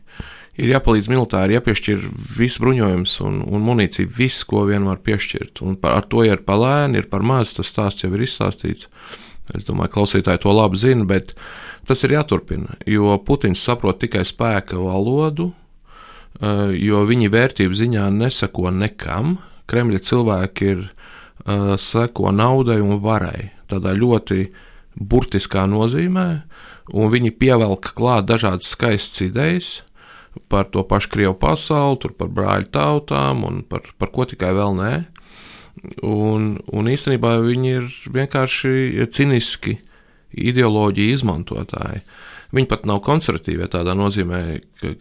Ir 0.56 0.70
jāpalīdz 0.72 1.10
militāri, 1.12 1.56
jāpiešķir 1.58 2.04
viss 2.38 2.60
bruņojums 2.62 3.18
un, 3.26 3.42
un 3.44 3.64
munīcija, 3.64 4.08
viss, 4.16 4.44
ko 4.48 4.62
vien 4.70 4.86
var 4.88 5.02
piešķirt. 5.04 5.60
Un 5.66 5.76
par, 5.80 5.98
ar 5.98 6.06
to 6.08 6.24
ir 6.24 6.40
par 6.46 6.62
lēni, 6.62 7.02
ir 7.02 7.10
par 7.12 7.24
maz, 7.26 7.52
tas 7.58 7.68
stāsts 7.68 8.06
jau 8.06 8.12
ir 8.16 8.24
izstāstīts. 8.24 8.88
Es 9.54 9.66
domāju, 9.68 9.92
klausītāji 9.98 10.42
to 10.42 10.54
labi 10.56 10.80
zina, 10.80 11.04
bet 11.06 11.34
tas 11.86 12.02
ir 12.06 12.16
jāturpina, 12.16 12.78
jo 12.88 13.14
Putins 13.22 13.62
saprot 13.62 14.00
tikai 14.00 14.24
spēka 14.26 14.80
valodu, 14.80 15.52
jo 16.74 17.02
viņi 17.08 17.30
vērtību 17.32 17.76
ziņā 17.76 18.08
nesako 18.16 18.72
nekam. 18.74 19.36
Kremļa 19.70 20.00
cilvēki 20.08 20.72
ir 20.72 20.82
seko 21.78 22.32
naudai 22.34 22.80
un 22.82 22.98
varai 23.04 23.52
tādā 23.70 23.92
ļoti 23.94 24.48
burtiskā 24.96 25.66
nozīmē, 25.68 26.28
un 26.96 27.12
viņi 27.12 27.34
pievelk 27.38 27.92
klāt 27.98 28.26
dažādas 28.30 28.72
skaistas 28.72 29.26
idejas 29.28 29.70
par 30.52 30.68
to 30.72 30.84
pašu 30.86 31.12
Krievu 31.14 31.34
pasauli, 31.40 32.12
par 32.18 32.30
brāļu 32.32 32.70
tautām 32.74 33.44
un 33.48 33.62
par, 33.66 33.86
par 33.98 34.12
ko 34.14 34.26
tikai 34.28 34.52
vēl 34.56 34.76
nē. 34.78 34.92
Un, 36.06 36.56
un 36.72 36.88
īstenībā 36.88 37.36
viņi 37.44 37.72
ir 37.78 37.88
vienkārši 38.14 39.06
ciniski 39.12 39.76
ideoloģiju 40.36 41.16
izmantotāji. 41.16 42.02
Viņi 42.54 42.68
pat 42.70 42.84
nav 42.88 43.00
konservatīvi 43.04 43.66
tādā 43.72 43.92
nozīmē, 43.98 44.40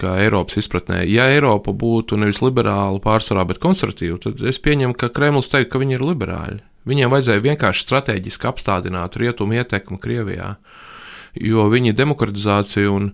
kā 0.02 0.16
Eiropas 0.24 0.58
izpratnē. 0.60 1.04
Ja 1.08 1.28
Eiropa 1.32 1.76
būtu 1.76 2.18
nevis 2.20 2.42
liberāla 2.44 3.00
pārsvarā, 3.04 3.46
bet 3.48 3.62
konservatīva, 3.64 4.18
tad 4.24 4.42
es 4.50 4.60
pieņemu, 4.60 4.98
ka 4.98 5.12
Kremlis 5.14 5.52
teikt, 5.54 5.72
ka 5.72 5.82
viņi 5.82 6.00
ir 6.00 6.06
liberāļi. 6.06 6.64
Viņiem 6.90 7.14
vajadzēja 7.14 7.46
vienkārši 7.46 7.86
strateģiski 7.86 8.50
apstādināt 8.50 9.16
rietumu 9.22 9.58
ietekmi 9.58 9.98
Krievijā, 10.02 10.56
jo 11.42 11.70
viņi 11.72 11.94
demokratizāciju 11.96 12.96
un 12.96 13.12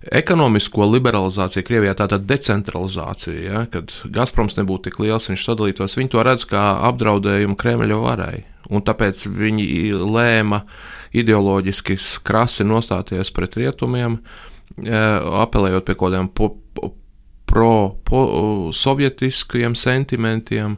ekonomisko 0.00 0.86
liberalizāciju 0.88 1.64
Krievijā, 1.66 1.94
tātad 1.98 2.22
decentralizācija, 2.28 3.40
ja, 3.44 3.66
kad 3.70 3.92
Gazproms 4.12 4.56
nebūtu 4.56 4.82
tik 4.88 4.96
liels, 5.02 5.28
viņš 5.30 5.42
sadalītos, 5.44 5.96
viņi 5.98 6.12
to 6.14 6.20
redz 6.26 6.42
kā 6.48 6.64
apdraudējumu 6.88 7.56
Kremļa 7.60 7.98
varai. 8.00 8.38
Un 8.70 8.78
tāpēc 8.86 9.16
viņi 9.34 9.64
lēma 9.98 10.58
ideoloģiski 11.16 11.94
krasi 12.24 12.64
nostāties 12.64 13.30
pret 13.34 13.56
rietumiem, 13.58 14.12
e, 14.78 15.00
apelējot 15.42 15.84
pie 15.88 15.94
kaut 15.98 16.12
kādiem 16.14 16.28
pro-sovietiskiem 17.50 19.72
pro, 19.74 19.82
sentimentiem 19.82 20.70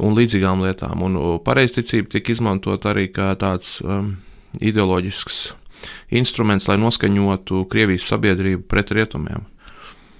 un 0.00 0.10
līdzīgām 0.16 0.58
lietām. 0.64 0.96
Un 1.06 1.12
pareizticība 1.44 2.08
tika 2.16 2.28
izmantot 2.34 2.82
arī 2.88 3.04
kā 3.12 3.28
tāds 3.40 3.68
um, 3.84 4.16
ideoloģisks 4.60 5.54
instruments, 6.10 6.68
lai 6.70 6.78
noskaņotu 6.80 7.64
Krievijas 7.72 8.08
sabiedrību 8.12 8.66
pret 8.70 8.92
rietumiem. 8.96 9.44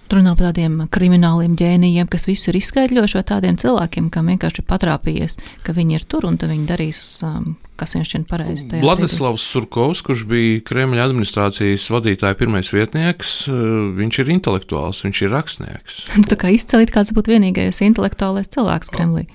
Runā 0.06 0.36
par 0.38 0.52
tādiem 0.52 0.84
krimināliem 0.92 1.56
ģēnijiem, 1.58 2.06
kas 2.10 2.28
visu 2.28 2.52
ir 2.52 2.60
izskaidrojuši, 2.60 3.18
vai 3.18 3.26
tādiem 3.26 3.56
cilvēkiem, 3.58 4.10
kam 4.14 4.28
vienkārši 4.30 4.62
ir 4.62 4.66
patrāpījies, 4.70 5.38
ka 5.66 5.74
viņi 5.74 5.98
ir 5.98 6.04
tur 6.06 6.28
un 6.28 6.38
viņi 6.38 6.66
darīs, 6.68 7.00
um, 7.26 7.56
kas 7.74 7.96
viņš 7.96 8.12
šķiet 8.12 8.26
pareizi. 8.30 8.68
Vladislavs 8.84 9.42
Surkovs, 9.42 10.04
kurš 10.06 10.22
bija 10.30 10.60
Kremļa 10.68 11.08
administrācijas 11.08 11.88
vadītāja 11.90 12.38
pirmais 12.38 12.70
vietnieks, 12.70 13.34
uh, 13.50 13.58
viņš 13.98 14.20
ir 14.22 14.32
intelektuāls, 14.36 15.02
viņš 15.08 15.24
ir 15.26 15.34
rakstnieks. 15.34 15.98
Nu, 16.20 16.24
tā 16.30 16.38
kā 16.38 16.54
izcelt, 16.54 16.94
kāds 16.94 17.10
būtu 17.14 17.34
vienīgais 17.34 17.82
intelektuālais 17.84 18.48
cilvēks 18.54 18.94
Kremlī. 18.94 19.26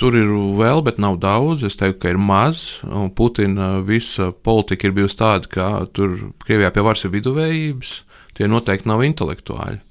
Tur 0.00 0.16
ir 0.16 0.32
vēl, 0.56 0.82
bet 0.86 0.98
nav 1.02 1.20
daudz. 1.22 1.64
Es 1.68 1.76
teiktu, 1.78 2.00
ka 2.02 2.12
ir 2.14 2.18
maz. 2.20 2.80
Putina 3.16 3.76
visa 3.84 4.32
politika 4.32 4.88
ir 4.88 4.96
bijusi 4.96 5.20
tāda, 5.20 5.52
ka 5.52 5.70
tur 5.92 6.18
Krievijā 6.44 6.72
pie 6.72 6.84
varas 6.88 7.04
ir 7.06 7.14
viduvējības 7.14 7.96
tie 8.36 8.48
noteikti 8.50 8.90
nav 8.90 9.04
intelektuāļi. 9.06 9.82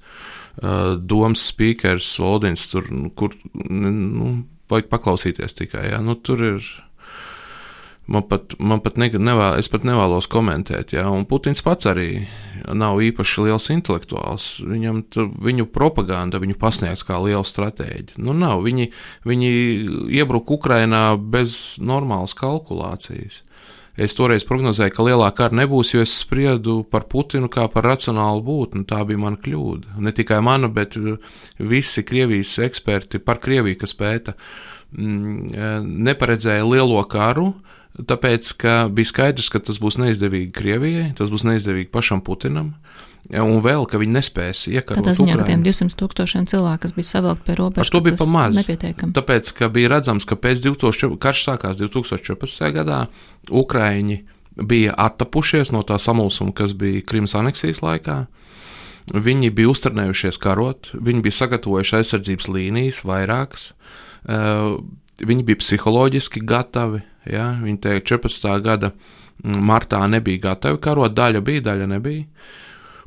Uh, 0.56 0.94
domas 0.96 1.42
speakers, 1.50 2.14
Valdins, 2.22 2.64
tur, 2.70 2.88
nu, 2.88 3.10
kur 3.12 3.34
nu, 3.52 4.30
vajag 4.72 4.88
paklausīties 4.92 5.58
tikai. 5.58 5.90
Ja? 5.92 6.00
Nu, 6.04 6.16
tur 6.16 6.42
ir. 6.54 6.74
Man 8.06 8.22
pat, 8.22 8.52
man 8.62 8.78
pat 8.84 9.00
ne, 9.02 9.08
nevēl, 9.10 9.58
pat 9.66 9.82
nevēlos 9.82 10.28
komentēt, 10.30 10.92
ja, 10.94 11.08
un 11.10 11.24
Putins 11.26 11.58
pats 11.66 11.88
arī 11.90 12.20
nav 12.70 13.00
īpaši 13.02 13.48
liels 13.48 13.66
intelektuāls. 13.74 14.46
Viņam 14.62 15.00
tur, 15.10 15.26
viņu 15.42 15.66
propaganda 15.74 16.38
viņu 16.38 16.54
pasniegs 16.60 17.02
kā 17.06 17.18
lielu 17.24 17.42
stratēģi. 17.42 18.20
Nu, 18.22 18.30
nav. 18.30 18.62
Viņi, 18.62 18.92
viņi 19.26 19.50
iebruka 20.20 20.54
Ukrainā 20.54 21.02
bez 21.18 21.80
normālas 21.82 22.36
kalkulācijas. 22.38 23.42
Es 23.96 24.12
toreiz 24.12 24.44
prognozēju, 24.44 24.92
ka 24.92 25.04
lielā 25.06 25.30
kara 25.36 25.56
nebūs, 25.56 25.94
jo 25.94 26.02
es 26.04 26.12
spriedu 26.20 26.82
par 26.92 27.06
Putinu 27.08 27.48
kā 27.52 27.64
par 27.72 27.86
racionālu 27.88 28.42
būtni. 28.44 28.84
Tā 28.88 29.00
bija 29.08 29.22
mana 29.22 29.40
kļūda. 29.40 29.96
Ne 30.04 30.12
tikai 30.16 30.42
mana, 30.44 30.68
bet 30.68 30.98
uh, 31.00 31.16
visi 31.56 32.04
Krievijas 32.04 32.58
eksperti 32.66 33.22
par 33.24 33.40
Krieviju, 33.40 33.78
kas 33.80 33.96
pēta, 33.96 34.36
mm, 34.92 35.38
uh, 35.48 35.78
neparedzēja 36.10 36.68
lielo 36.68 37.00
karu. 37.08 37.54
Tāpēc, 37.96 38.52
ka 38.60 38.74
bija 38.92 39.08
skaidrs, 39.08 39.48
ka 39.48 39.62
tas 39.64 39.80
būs 39.80 39.96
neizdevīgi 40.02 40.52
Krievijai, 40.52 41.06
tas 41.16 41.32
būs 41.32 41.46
neizdevīgi 41.48 41.88
pašam 41.94 42.20
Putinam. 42.20 42.74
Un 43.26 43.58
vēl, 43.64 43.88
ka 43.90 43.98
viņi 43.98 44.14
nespēs 44.14 44.66
iekarot. 44.70 45.00
Tādā 45.02 45.16
ziņā, 45.18 45.34
ka 45.40 45.46
tiem 45.48 45.64
200 45.66 45.98
tūkstošiem 45.98 46.44
cilvēku, 46.50 46.82
kas 46.84 46.92
bija 46.94 47.08
savilkti 47.08 47.46
pie 47.48 47.56
robežas, 47.58 47.90
to 47.90 48.00
bija 48.04 48.18
pamaz. 48.20 48.60
Tāpēc, 49.16 49.50
ka 49.58 49.68
bija 49.74 49.90
redzams, 49.96 50.26
ka 50.28 50.38
pēc 50.38 50.62
2000, 50.62 51.16
karš 51.22 51.42
sākās 51.48 51.80
2014. 51.80 52.70
gadā, 52.76 53.00
Ukraiņi 53.50 54.20
bija 54.62 54.94
attapušies 55.08 55.72
no 55.74 55.82
tā 55.86 55.98
samulsuma, 56.00 56.54
kas 56.56 56.76
bija 56.78 57.02
Krimas 57.06 57.34
aneksijas 57.38 57.82
laikā. 57.82 58.20
Viņi 59.06 59.50
bija 59.54 59.70
uzturnējušies 59.70 60.38
karot, 60.42 60.90
viņi 60.94 61.22
bija 61.26 61.38
sagatavojuši 61.40 61.98
aizsardzības 62.00 62.48
līnijas 62.50 63.02
vairākas, 63.06 63.68
uh, 64.26 64.78
viņi 65.22 65.46
bija 65.46 65.60
psiholoģiski 65.62 66.42
gatavi. 66.46 67.02
Ja? 67.30 67.52
Viņi 67.62 67.82
teica, 67.82 68.16
14. 68.16 68.48
gada 68.64 68.92
martā 69.44 70.00
nebija 70.10 70.48
gatavi 70.50 70.80
karot, 70.82 71.14
daļa 71.14 71.42
bija, 71.44 71.66
daļa 71.68 71.90
nebija. 71.94 72.26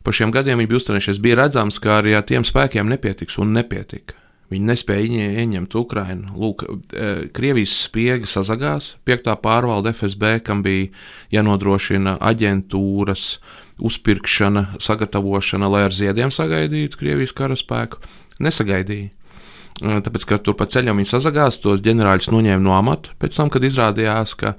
Pa 0.04 0.14
šiem 0.16 0.32
gadiem 0.36 0.60
viņi 0.62 0.72
bija 0.72 0.80
uzturējušies. 0.82 1.20
Bija 1.24 1.42
redzams, 1.44 1.80
ka 1.84 2.00
arī 2.00 2.16
ar 2.18 2.26
tiem 2.28 2.46
spēkiem 2.48 2.90
nepietiks 2.92 3.40
un 3.42 3.54
nepietika. 3.58 4.16
Viņi 4.50 4.66
nespēja 4.66 5.26
ieņemt 5.44 5.76
Ukrajinu. 5.78 6.34
Lūk, 6.42 6.64
e, 6.66 7.10
Krievijas 7.36 7.76
spiegi 7.86 8.30
sazagās, 8.30 8.96
piektā 9.06 9.36
pārvalde 9.38 9.94
FSB, 9.94 10.40
kam 10.46 10.64
bija 10.66 10.90
jānodrošina 11.36 12.16
aģentūras 12.18 13.36
uzpirkšana, 13.78 14.82
sagatavošana, 14.82 15.70
lai 15.70 15.86
ar 15.86 15.96
ziediem 15.96 16.34
sagaidītu 16.34 16.98
Krievijas 16.98 17.36
karaspēku, 17.38 18.02
nesagaidīja. 18.42 19.12
E, 19.14 20.02
tāpēc, 20.08 20.26
ka 20.26 20.42
tur 20.42 20.58
pa 20.58 20.66
ceļam 20.66 20.98
viņi 20.98 21.14
sazagās, 21.14 21.62
tos 21.62 21.86
ģenerāļus 21.86 22.32
noņēma 22.34 22.66
no 22.66 22.74
amata, 22.74 23.14
pēc 23.22 23.38
tam, 23.38 23.54
kad 23.54 23.70
izrādījās, 23.70 24.34
ka 24.40 24.56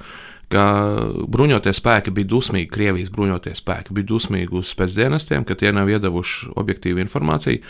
ka 0.51 0.65
bruņotie 1.31 1.73
spēki 1.77 2.13
bija 2.15 2.29
dusmīgi, 2.33 2.71
Krievijas 2.75 3.13
bruņotie 3.15 3.53
spēki 3.59 3.95
bija 3.95 4.09
dusmīgi 4.11 4.57
uz 4.59 4.73
spēcdienestiem, 4.75 5.45
ka 5.47 5.55
tie 5.59 5.71
nav 5.75 5.91
iedavuši 5.93 6.51
objektīvu 6.59 7.03
informāciju. 7.05 7.63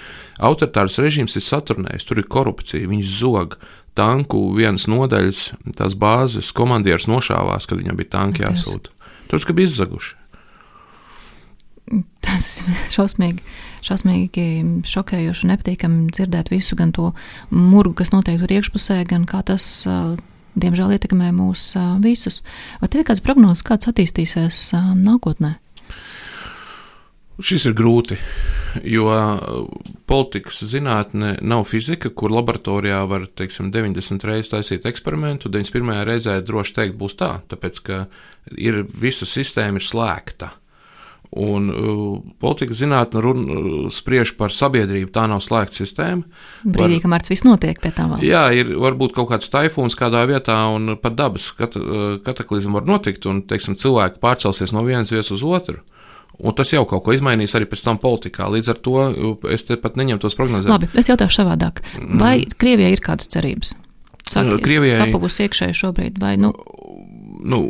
Autoritārs 0.49 0.97
režīms 1.03 1.37
ir 1.37 1.45
saturnējis, 1.45 2.09
tur 2.09 2.23
ir 2.23 2.31
korupcija, 2.33 2.89
viņš 2.89 3.17
zog 3.21 3.59
tanku 3.99 4.47
vienas 4.57 4.87
nodaļas, 4.89 5.43
tās 5.77 5.97
bāzes 5.99 6.55
komandieris 6.57 7.09
nošāvās, 7.11 7.69
kad 7.69 7.83
viņam 7.83 8.01
bija 8.01 8.15
tanki 8.17 8.47
jāsūta. 8.47 8.95
Tāpēc, 9.29 9.47
ka 9.47 9.57
bija 9.59 9.71
izzaguši. 9.71 10.17
Tas 12.23 12.49
ir 12.63 12.83
šausmīgi, 12.95 13.43
šausmīgi 13.85 14.45
šokējoši 14.87 15.45
un 15.45 15.53
nepatīkami 15.53 16.11
dzirdēt 16.15 16.53
visu, 16.53 16.79
gan 16.79 16.95
to 16.95 17.11
murgu, 17.51 17.97
kas 18.01 18.13
notiek 18.15 18.39
tur 18.41 18.53
iekšpusē, 18.55 19.01
gan 19.11 19.27
kā 19.29 19.43
tas 19.47 19.67
uh, 19.91 20.15
diemžēl 20.59 20.97
ietekmē 20.97 21.31
mūs 21.37 21.73
visus. 22.05 22.43
Vai 22.81 22.91
tev 22.91 23.03
ir 23.03 23.11
kāds 23.11 23.25
prognozes, 23.25 23.67
kāds 23.67 23.91
attīstīsies 23.91 24.71
nākotnē? 24.99 25.57
Šis 27.41 27.65
ir 27.71 27.73
grūti, 27.73 28.19
jo 28.85 29.07
politikas 30.11 30.61
zinātne 30.69 31.39
nav 31.41 31.65
fizika, 31.71 32.11
kur 32.13 32.35
laboratorijā 32.35 32.99
var 33.09 33.25
teiksim, 33.39 33.71
90 33.73 34.27
reizes 34.29 34.53
taisīt 34.53 34.85
eksperimentu. 34.91 35.49
91. 35.49 36.03
reizē 36.05 36.37
droši 36.45 36.77
teikt, 36.77 36.99
būs 37.01 37.17
tā, 37.17 37.31
tāpēc 37.49 37.81
ka 37.87 38.03
ir, 38.61 38.83
visa 38.93 39.29
sistēma 39.29 39.81
ir 39.81 39.89
slēgta. 39.89 40.51
Un 41.31 41.69
uh, 41.71 41.99
politikas 42.43 42.81
zinātne 42.81 43.21
run, 43.23 43.45
uh, 43.47 43.75
spriež 43.95 44.33
par 44.35 44.51
sabiedrību, 44.51 45.13
tā 45.15 45.29
nav 45.31 45.39
slēgta 45.45 45.79
sistēma. 45.79 46.25
Brīdī, 46.65 46.97
var, 46.97 47.05
kamēr 47.05 47.23
tas 47.23 47.31
viss 47.31 47.47
notiek 47.47 47.79
pie 47.79 47.93
tā 47.95 48.09
vēl. 48.11 48.25
Jā, 48.27 48.49
ir 48.51 48.73
varbūt 48.83 49.15
kaut 49.15 49.29
kāds 49.31 49.53
taifūns 49.53 49.95
kādā 49.99 50.25
vietā, 50.27 50.57
un 50.75 50.97
pat 50.99 51.15
dabas 51.21 51.53
kat, 51.55 51.79
uh, 51.79 52.17
kataklizma 52.27 52.81
var 52.81 52.91
notikt, 52.91 53.29
un, 53.31 53.45
teiksim, 53.47 53.79
cilvēki 53.79 54.19
pārcelsies 54.25 54.75
no 54.75 54.83
vienas 54.87 55.15
vietas 55.15 55.31
uz 55.37 55.47
otru. 55.47 55.79
Un 56.41 56.57
tas 56.57 56.73
jau 56.73 56.83
kaut 56.89 57.05
ko 57.05 57.15
izmainīs 57.15 57.55
arī 57.55 57.69
pēc 57.69 57.85
tam 57.85 58.01
politikā. 58.01 58.49
Līdz 58.51 58.73
ar 58.73 58.79
to 58.83 58.97
es 59.53 59.67
te 59.69 59.77
pat 59.79 59.99
neņemu 60.01 60.23
tos 60.23 60.35
prognozēt. 60.39 60.73
Labi, 60.73 60.89
es 60.99 61.11
jautāšu 61.13 61.43
savādāk. 61.43 61.83
Vai 62.01 62.41
mm. 62.41 62.59
Krievijai 62.59 62.95
ir 62.97 63.03
kādas 63.05 63.29
cerības? 63.31 63.75
Saka, 64.31 64.57
Krievijai 64.63 64.99
sapavusi 65.03 65.47
iekšēji 65.47 65.77
šobrīd, 65.77 66.21
vai 66.23 66.37
nu? 66.41 66.55
Nu, 67.41 67.61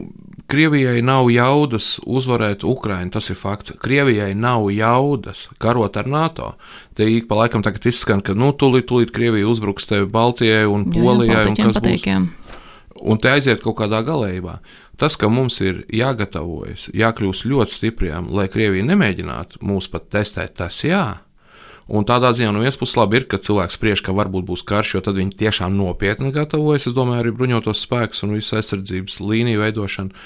Krievijai 0.51 0.99
nav 1.07 1.29
jaudas 1.31 2.01
uzvarēt 2.03 2.65
Ukraiņu, 2.67 3.13
tas 3.15 3.31
ir 3.31 3.39
fakts. 3.39 3.77
Krievijai 3.79 4.33
nav 4.35 4.67
jaudas 4.75 5.45
karot 5.63 5.95
ar 6.01 6.11
NATO. 6.11 6.55
Te 6.99 7.07
ik 7.07 7.29
pa 7.31 7.39
laikam 7.39 7.63
tagad 7.63 7.87
izskan, 7.87 8.23
ka 8.27 8.35
nu 8.35 8.51
tūlīt, 8.51 8.89
tūlīt 8.91 9.15
Krievija 9.15 9.47
uzbruks 9.47 9.87
tevi 9.87 10.11
Baltijai 10.11 10.67
un 10.67 10.89
Polijai. 10.91 11.45
Jā, 11.45 11.49
un 11.53 11.59
kas 11.61 11.79
patīk, 11.79 12.03
būs? 12.03 12.09
Jā. 12.11 12.57
Un 13.01 13.23
te 13.23 13.31
aiziet 13.31 13.63
kaut 13.63 13.79
kādā 13.79 14.03
galējībā. 14.05 14.59
Tas, 15.01 15.15
ka 15.17 15.31
mums 15.33 15.61
ir 15.63 15.85
jāgatavojas, 15.95 16.91
jākļūst 16.99 17.47
ļoti 17.49 17.77
stipriem, 17.77 18.33
lai 18.35 18.51
Krievija 18.53 18.85
nemēģinātu 18.91 19.63
mūs 19.65 19.87
pat 19.93 20.11
testēt, 20.13 20.59
tas 20.59 20.83
jā. 20.85 21.05
Un 21.91 22.07
tādā 22.07 22.31
ziņā 22.37 22.53
no 22.55 22.63
vienas 22.63 22.79
puses 22.79 22.95
labi 22.95 23.19
ir, 23.19 23.27
ka 23.27 23.41
cilvēks 23.43 23.75
spriež, 23.75 24.03
ka 24.07 24.15
varbūt 24.15 24.47
būs 24.47 24.63
karš, 24.67 24.95
jo 24.95 25.03
tad 25.03 25.17
viņi 25.19 25.35
tiešām 25.41 25.75
nopietni 25.75 26.31
gatavojas, 26.35 26.87
es 26.87 26.95
domāju, 26.95 27.25
arī 27.25 27.35
bruņotos 27.35 27.83
spēkus 27.83 28.23
un 28.27 28.37
visu 28.37 28.55
aizsardzības 28.61 29.19
līniju 29.25 29.65
veidošanu. 29.65 30.25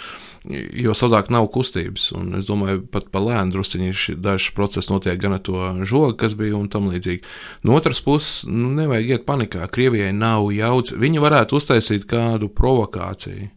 Jo 0.76 0.92
savādāk 0.92 1.30
nav 1.32 1.46
kustības, 1.54 2.10
un 2.12 2.34
es 2.36 2.44
domāju, 2.44 2.82
pat 2.92 3.06
pa 3.08 3.22
lēnu 3.24 3.54
druskuļi 3.54 4.18
dažs 4.20 4.50
process 4.52 4.90
notiek 4.92 5.16
gan 5.16 5.38
ar 5.38 5.40
to 5.40 5.56
žogu, 5.88 6.18
kas 6.20 6.36
bija 6.36 6.58
un 6.58 6.68
tam 6.68 6.90
līdzīgi. 6.92 7.24
No 7.64 7.78
otras 7.78 8.02
puses, 8.04 8.42
nu, 8.44 8.68
nevajag 8.76 9.14
iet 9.14 9.24
panikā. 9.24 9.64
Krievijai 9.72 10.12
nav 10.12 10.50
jauds. 10.52 10.92
Viņi 11.00 11.24
varētu 11.24 11.56
uztaisīt 11.56 12.04
kādu 12.10 12.52
provokāciju. 12.52 13.48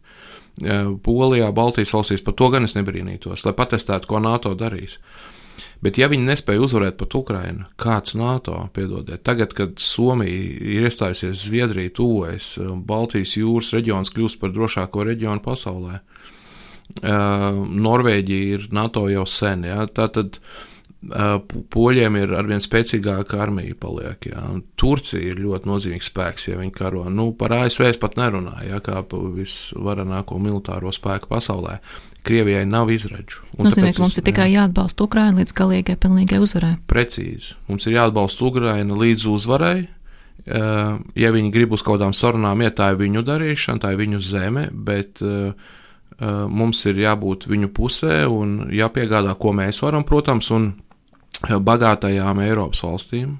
Polijā, 1.04 1.52
Baltijas 1.52 1.92
valstīs 1.92 2.24
par 2.24 2.34
to 2.40 2.48
gan 2.56 2.64
es 2.64 2.74
nebrīnītos, 2.74 3.44
lai 3.44 3.52
patestētu, 3.60 4.08
ko 4.08 4.24
NATO 4.24 4.56
darīs. 4.58 4.96
Bet, 5.84 5.98
ja 6.00 6.08
viņi 6.10 6.26
nespēja 6.26 6.62
uzvarēt 6.64 6.96
pat 6.98 7.14
Ukrajinu, 7.14 7.68
kāds 7.78 8.16
NATO, 8.18 8.64
piedodiet, 8.74 9.22
tagad, 9.26 9.52
kad 9.54 9.78
Somija 9.78 10.34
ir 10.34 10.88
iestājusies 10.88 11.44
Zviedrija, 11.44 11.92
tuvojas, 11.94 12.56
Baltijas 12.88 13.36
jūras 13.38 13.70
reģions 13.76 14.10
kļūst 14.14 14.40
par 14.42 14.50
drošāko 14.56 15.06
reģionu 15.06 15.44
pasaulē, 15.44 16.00
Norvēģija 16.98 18.56
ir 18.56 18.66
NATO 18.74 19.06
jau 19.12 19.26
sen. 19.28 19.66
Ja? 19.68 19.84
Tātad 19.92 20.40
poļiem 21.70 22.16
ir 22.18 22.32
arvien 22.34 22.62
spēcīgāka 22.64 23.38
armija. 23.44 23.76
Paliek, 23.78 24.30
ja? 24.32 24.42
Turcija 24.80 25.22
ir 25.22 25.42
ļoti 25.44 25.70
nozīmīgs 25.70 26.10
spēks, 26.10 26.48
ja 26.50 26.58
viņi 26.58 26.74
karo. 26.74 27.04
Nu, 27.12 27.30
par 27.38 27.54
ASV 27.60 27.92
pat 28.02 28.18
nerunāja, 28.18 28.72
ja? 28.72 28.80
kā 28.82 29.02
par 29.06 29.30
visvarenāko 29.36 30.40
militāro 30.42 30.92
spēku 30.94 31.30
pasaulē. 31.30 31.78
Krievijai 32.28 32.66
nav 32.68 32.90
izredzu. 32.92 33.40
Nozīmē, 33.56 33.94
ka 33.96 34.04
mums 34.04 34.18
ir 34.20 34.26
tikai 34.26 34.50
jāatbalsta 34.52 35.06
Ukraina 35.06 35.40
līdz 35.40 35.54
galīgai, 35.56 35.96
pilnīgai 36.00 36.40
uzvarai. 36.44 36.74
Precīzi. 36.90 37.56
Mums 37.70 37.88
ir 37.88 37.96
jāatbalsta 37.96 38.44
Ukraina 38.50 38.98
līdz 39.00 39.26
uzvarai. 39.32 39.78
Ja 40.48 41.32
viņi 41.34 41.50
grib 41.52 41.74
uz 41.76 41.82
kaut 41.84 41.98
kādām 41.98 42.14
sarunām 42.16 42.62
iet, 42.64 42.76
tā 42.78 42.92
ir 42.92 43.00
viņu 43.00 43.24
darīšana, 43.26 43.82
tā 43.82 43.92
ir 43.92 44.00
viņu 44.00 44.20
zeme, 44.24 44.68
bet 44.72 45.20
uh, 45.24 45.50
mums 46.48 46.84
ir 46.88 47.00
jābūt 47.02 47.48
viņu 47.50 47.72
pusē 47.74 48.22
un 48.30 48.68
jāpiegādā, 48.72 49.34
ko 49.40 49.52
mēs 49.56 49.82
varam, 49.84 50.06
protams, 50.08 50.50
un 50.54 50.70
bagātajām 51.44 52.40
Eiropas 52.46 52.82
valstīm. 52.86 53.36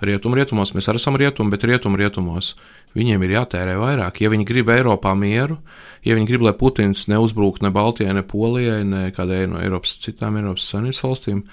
Rietum, 0.00 0.34
rietumos 0.36 0.72
mēs 0.72 0.88
arī 0.88 1.00
esam 1.00 1.18
rietumi, 1.20 1.52
bet 1.52 1.66
rietum, 1.68 1.96
rietumos 1.98 2.54
viņiem 2.96 3.24
ir 3.26 3.34
jātērē 3.36 3.76
vairāk. 3.80 4.22
Ja 4.24 4.30
viņi 4.32 4.46
grib 4.48 4.70
Eiropā 4.72 5.12
mieru, 5.18 5.58
ja 6.06 6.16
viņi 6.16 6.30
grib, 6.30 6.46
lai 6.46 6.54
Putins 6.56 7.04
neuzbrūk 7.10 7.60
ne 7.64 7.72
Baltijai, 7.74 8.14
ne 8.16 8.24
Polijai, 8.26 8.80
ne 8.88 9.02
kādai 9.14 9.44
no 9.50 9.60
Eiropas 9.60 9.98
citām 10.02 10.40
Eiropas 10.40 10.70
Savienības 10.72 11.04
valstīm 11.04 11.44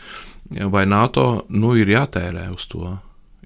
vai 0.71 0.85
NATO, 0.87 1.27
nu 1.49 1.75
ir 1.75 1.91
jātērē 1.91 2.47
uz 2.55 2.69
to. 2.71 2.95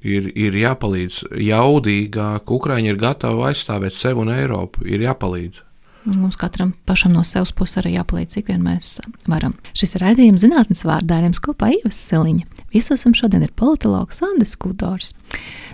Ir, 0.01 0.31
ir 0.33 0.55
jāpalīdz 0.57 1.27
jaudīgāk, 1.37 2.49
Ukraiņi 2.49 2.89
ir 2.89 3.01
gatavi 3.01 3.51
aizstāvēt 3.51 3.97
sevi 3.97 4.23
un 4.23 4.31
Eiropu, 4.33 4.85
ir 4.89 5.03
jāpalīdz. 5.05 5.61
Mums 6.05 6.37
katram 6.41 6.71
pašam 6.89 7.13
no 7.13 7.21
savas 7.27 7.51
puses 7.53 7.77
arī 7.77 7.93
jāpalīdz, 7.93 8.33
cik 8.33 8.47
vien 8.49 8.63
mēs 8.65 8.95
varam. 9.29 9.53
Šis 9.77 9.93
ir 9.97 10.05
raidījums 10.07 10.41
zinātnes 10.41 10.81
vārdāriem 10.87 11.35
kopā 11.45 11.69
Ivas 11.75 11.99
Siliņa. 12.07 12.47
Viesosim 12.71 13.15
šodien 13.17 13.43
ir 13.45 13.53
politologs 13.57 14.21
Andris 14.25 14.55
Kudors. 14.59 15.13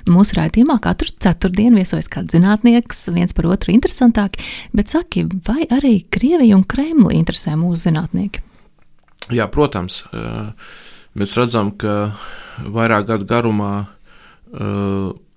Mūsu 0.09 0.37
raidījumā 0.37 0.77
katru 0.83 1.11
ceturtdienu 1.23 1.81
viesojas 1.81 2.09
kāds 2.11 2.35
zinātnieks, 2.35 3.07
viens 3.15 3.35
par 3.37 3.49
otru 3.51 3.73
interesantāk, 3.75 4.39
bet 4.75 4.93
saki, 4.93 5.25
vai 5.47 5.67
arī 5.67 5.99
Krievija 6.09 6.57
un 6.57 6.65
Kremli 6.67 7.19
interesē 7.19 7.57
mūsu 7.59 7.89
zinātnieki? 7.89 8.43
Jā, 9.35 9.49
protams. 9.51 10.05
Mēs 11.17 11.35
redzam, 11.37 11.73
ka 11.75 12.13
vairāk 12.63 13.09
gadu 13.11 13.27
garumā 13.27 13.73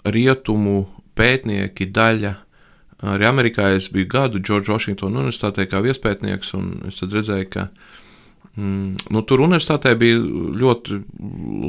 rietumu 0.04 0.84
pētnieki 1.18 1.90
daļa 1.90 2.36
Arī 3.00 3.24
Amerikā 3.24 3.70
es 3.78 3.88
biju 3.92 4.08
gadu 4.12 4.40
Džordža 4.44 4.74
Vašingtona 4.74 5.22
Universitātē 5.22 5.64
kā 5.70 5.80
viespētnieks, 5.84 6.52
un 6.58 6.72
es 6.88 7.00
redzēju, 7.00 7.46
ka 7.52 7.68
nu, 8.60 9.22
tur 9.26 9.44
universitātē 9.44 9.92
bija 9.98 10.18
ļoti 10.60 10.98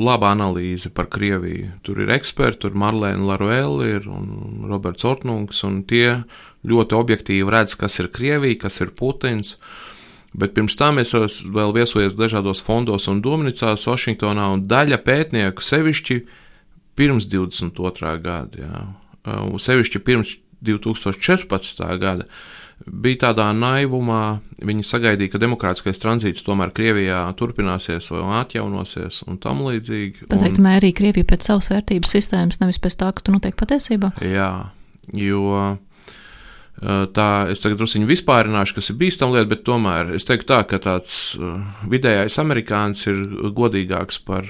laba 0.01 0.31
analīze 0.33 0.89
par 0.93 1.07
Krieviju. 1.13 1.69
Tur 1.85 2.01
ir 2.03 2.11
eksperti, 2.15 2.63
tur 2.65 2.77
Marlēna 2.79 3.27
Laruēla 3.29 3.87
ir 3.95 4.09
un 4.11 4.65
Roberts 4.69 5.05
Ortnungs, 5.07 5.61
un 5.67 5.81
tie 5.87 6.21
ļoti 6.67 6.97
objektīvi 6.97 7.53
redz, 7.53 7.77
kas 7.79 7.99
ir 8.01 8.11
Krievija, 8.13 8.63
kas 8.65 8.81
ir 8.81 8.93
Putins. 8.97 9.57
Bet 10.33 10.55
pirms 10.55 10.77
tam 10.79 11.01
es 11.01 11.13
vēl 11.13 11.73
viesojos 11.75 12.15
dažādos 12.15 12.63
fondos 12.63 13.09
un 13.11 13.19
domnīcās 13.23 13.87
Vašingtonā, 13.89 14.47
un 14.55 14.63
daļa 14.63 15.01
pētnieku 15.03 15.63
sevišķi 15.63 16.21
pirms 16.95 17.27
22. 17.31 18.15
gada, 18.23 18.63
jā, 18.63 18.85
sevišķi 19.59 20.01
pirms 20.07 20.37
2014. 20.63 21.83
gada 21.99 22.27
bija 22.85 23.27
tādā 23.27 23.47
naivumā, 23.55 24.39
viņi 24.61 24.85
sagaidīja, 24.87 25.33
ka 25.33 25.41
demokrātiskais 25.41 26.01
tranzīts 26.01 26.45
tomēr 26.47 26.73
Krievijā 26.75 27.23
turpināsies 27.39 28.11
vai 28.13 28.41
atjaunosies 28.41 29.21
un 29.27 29.39
tam 29.41 29.63
līdzīgi. 29.67 30.27
Tā 30.31 30.41
teikt, 30.41 30.61
mērī 30.63 30.93
Krieviju 30.97 31.29
pēc 31.29 31.51
savas 31.51 31.71
vērtības 31.73 32.17
sistēmas, 32.17 32.61
nevis 32.63 32.81
pēc 32.81 32.99
tā, 33.01 33.13
kas 33.15 33.27
tur 33.27 33.37
notiek 33.37 33.57
patiesībā? 33.59 34.13
Jā, 34.25 34.51
jo 35.17 35.77
Tā 36.81 37.25
es 37.53 37.61
tagad 37.61 37.77
druskuļi 37.77 38.07
vispārināšu, 38.09 38.73
kas 38.79 38.89
ir 38.89 38.95
bīstama 38.97 39.35
lieta, 39.35 39.49
bet 39.51 39.61
tomēr 39.67 40.15
es 40.17 40.25
teiktu 40.25 40.47
tā, 40.49 40.61
ka 40.65 40.79
tāds 40.81 41.13
vidējais 41.91 42.39
amerikānis 42.41 43.05
ir 43.11 43.19
godīgāks 43.53 44.17
par, 44.25 44.49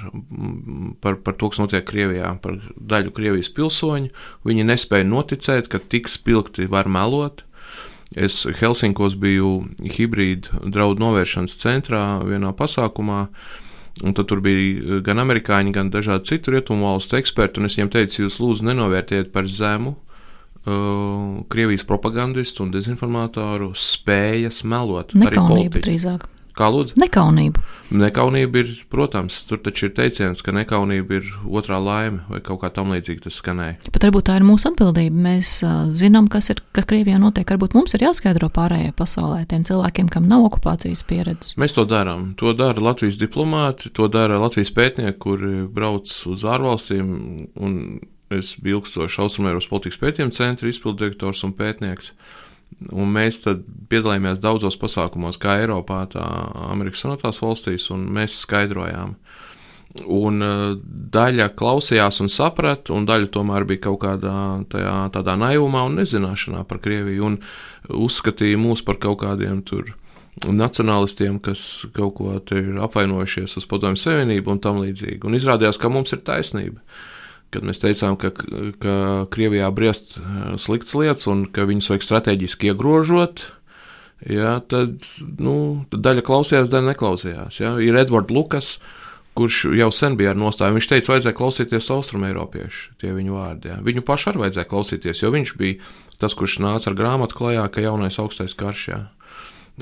par, 1.04 1.18
par 1.26 1.36
to, 1.36 1.50
kas 1.52 1.60
notiek 1.60 1.84
Krievijā, 1.90 2.32
par 2.40 2.62
daļu 2.80 3.12
Krievijas 3.18 3.52
pilsoņu. 3.58 4.14
Viņi 4.48 4.68
nespēja 4.70 5.10
noticēt, 5.10 5.68
ka 5.68 5.84
tik 5.92 6.08
spilgti 6.12 6.70
var 6.72 6.88
melot. 6.88 7.44
Es 8.12 8.44
Helsinkos 8.60 9.16
biju 9.16 9.62
hibrīdu 9.80 10.66
draudu 10.74 11.00
novēršanas 11.00 11.56
centrā 11.62 12.04
vienā 12.28 12.52
pasākumā. 12.58 13.26
Un 14.04 14.16
tad 14.16 14.28
tur 14.32 14.42
bija 14.44 15.00
gan 15.06 15.22
amerikāņi, 15.24 15.74
gan 15.76 15.92
dažādi 15.94 16.32
citu 16.32 16.56
rietumu 16.56 16.88
valstu 16.88 17.18
eksperti, 17.20 17.64
es 17.68 17.76
viņiem 17.78 17.92
teicu, 17.92 18.22
jūs 18.24 18.40
lūdzu 18.42 18.66
nenovērtiet 18.70 19.32
par 19.36 19.48
zemu 19.52 19.94
uh, 19.96 21.42
Krievijas 21.52 21.84
propagandistu 21.88 22.66
un 22.66 22.72
dezinformātoru 22.74 23.74
spējas 23.78 24.64
melot. 24.68 25.12
Nekaunība 25.16 25.84
drīzāk. 25.84 26.28
Kā 26.62 26.68
lūdzu? 26.70 26.94
Nekaunība. 27.02 27.64
Nekaunība 27.92 28.62
ir, 28.62 28.68
protams, 28.94 29.40
tur 29.50 29.60
taču 29.66 29.88
ir 29.88 29.96
teiciens, 29.98 30.44
ka 30.46 30.54
nekaunība 30.54 31.18
ir 31.18 31.32
otrā 31.50 31.80
laime 31.82 32.22
vai 32.30 32.40
kaut 32.46 32.62
kā 32.62 32.70
tam 32.76 32.94
līdzīga 32.94 33.26
tas 33.26 33.40
skanēja. 33.42 33.80
Pat 33.90 34.06
varbūt 34.06 34.28
tā 34.30 34.38
ir 34.38 34.46
mūsu 34.46 34.70
atbildība. 34.70 35.24
Mēs 35.26 35.58
uh, 35.66 35.90
zinām, 35.98 36.30
kas 36.32 36.52
ir, 36.54 36.62
kas 36.76 36.86
Krievijā 36.92 37.18
notiek. 37.22 37.50
Varbūt 37.50 37.74
mums 37.80 37.98
ir 37.98 38.06
jāskaidro 38.06 38.52
pārējai 38.54 38.94
pasaulē 38.96 39.42
tiem 39.50 39.66
cilvēkiem, 39.68 40.14
kam 40.14 40.30
nav 40.30 40.46
okupācijas 40.52 41.02
pieredzes. 41.10 41.58
Mēs 41.62 41.76
to 41.76 41.88
darām. 41.90 42.32
To 42.40 42.54
dara 42.58 42.86
Latvijas 42.92 43.20
diplomāti, 43.20 43.90
to 43.98 44.08
dara 44.12 44.38
Latvijas 44.44 44.72
pētnieki, 44.78 45.18
kuri 45.26 45.54
brauc 45.66 46.14
uz 46.30 46.48
ārvalstīm 46.48 47.12
un 47.58 47.78
Es 48.32 48.54
biju 48.64 48.80
ilgstoši 48.80 49.20
Austrumēropas 49.26 49.68
politikas 49.68 50.00
pētījuma 50.00 50.32
centra 50.32 50.70
izpildirektors 50.72 51.44
un 51.44 51.52
pētnieks. 51.58 52.14
Un 52.90 53.12
mēs 53.14 53.44
piedalījāmies 53.92 54.42
daudzos 54.42 54.78
pasākumos, 54.82 55.38
kā 55.42 55.60
Eiropā, 55.62 56.02
tā 56.10 56.24
Amerikas 56.72 57.04
Savienotās 57.04 57.42
valstīs, 57.44 57.90
un 57.94 58.08
mēs 58.16 58.40
skaidrojām. 58.42 59.16
Un 60.08 60.46
uh, 60.46 60.62
daļa 61.14 61.50
klausījās 61.60 62.22
un 62.24 62.32
saprata, 62.32 62.94
un 62.96 63.06
daļa 63.06 63.28
tomēr 63.36 63.68
bija 63.68 63.84
kaut 63.90 64.00
kādā 64.06 64.36
tajā, 64.72 64.96
tādā 65.14 65.36
naivumā 65.38 65.84
un 65.90 66.00
nezināšanā 66.00 66.64
par 66.70 66.80
Krieviju, 66.82 67.28
un 67.28 67.38
uzskatīja 67.92 68.60
mūs 68.62 68.86
par 68.88 69.02
kaut 69.04 69.20
kādiem 69.26 69.60
tur 69.68 69.92
nacionālistiem, 70.48 71.42
kas 71.44 71.84
kaut 71.94 72.16
ko 72.18 72.38
ir 72.56 72.80
apvainojušies 72.88 73.58
uz 73.60 73.68
Padomju 73.68 74.00
Savienību 74.00 74.56
un 74.56 74.64
tam 74.64 74.80
līdzīgi. 74.82 75.26
Un 75.28 75.36
izrādījās, 75.38 75.78
ka 75.78 75.92
mums 75.92 76.16
ir 76.16 76.24
taisnība. 76.26 76.80
Uh, 76.80 77.11
kad 77.52 77.66
mēs 77.68 77.82
teicām, 77.82 78.16
ka, 78.20 78.32
ka 78.82 78.96
Krievijā 79.34 79.68
briest 79.76 80.16
eh, 80.18 80.54
slikts 80.62 80.96
lietas 80.98 81.28
un 81.32 81.46
ka 81.52 81.68
viņus 81.70 81.92
vajag 81.92 82.08
strateģiski 82.08 82.72
iegrožot, 82.72 83.44
ja, 84.28 84.58
tad, 84.72 85.04
nu, 85.42 85.56
tad 85.92 86.06
daļa 86.08 86.26
klausījās, 86.28 86.72
daļa 86.72 86.94
neklausījās. 86.94 87.62
Ja. 87.62 87.76
Ir 87.84 88.00
Edvards 88.00 88.34
Lukas, 88.34 88.74
kurš 89.38 89.64
jau 89.78 89.90
sen 89.96 90.18
bija 90.20 90.34
ar 90.34 90.40
nostāju. 90.40 90.76
Viņš 90.78 90.90
teica, 90.92 91.14
vajadzēja 91.14 91.38
klausīties 91.38 91.90
austrumēropiešu, 91.96 92.94
tie 93.02 93.14
viņu 93.16 93.36
vārdi. 93.38 93.72
Ja. 93.72 93.80
Viņu 93.84 94.04
pašu 94.08 94.32
arī 94.32 94.46
vajadzēja 94.46 94.70
klausīties, 94.72 95.24
jo 95.24 95.32
viņš 95.36 95.56
bija 95.60 95.80
tas, 96.22 96.36
kurš 96.38 96.60
nāca 96.64 96.92
ar 96.92 97.00
grāmatu 97.00 97.40
klajā, 97.40 97.66
ka 97.74 97.84
jaunais 97.84 98.20
augstais 98.22 98.56
karš, 98.58 98.86
ja. 98.92 99.02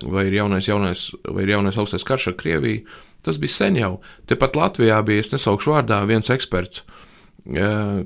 vai 0.05 0.29
ir 0.29 0.39
jaunais, 0.39 0.69
jaunais, 0.69 1.09
vai 1.27 1.45
ir 1.45 1.57
jaunais 1.57 1.77
augstais 1.81 2.07
karš 2.07 2.31
ar 2.31 2.39
Krieviju. 2.39 2.85
Tas 3.25 3.35
bija 3.35 3.51
sen 3.51 3.75
jau. 3.75 3.97
Tepat 4.31 4.55
Latvijā 4.55 5.01
bija, 5.03 5.25
es 5.25 5.33
nesaukšu 5.33 5.73
vārdā, 5.73 5.97
viens 6.07 6.29
eksperts, 6.31 6.85
uh, 6.85 7.08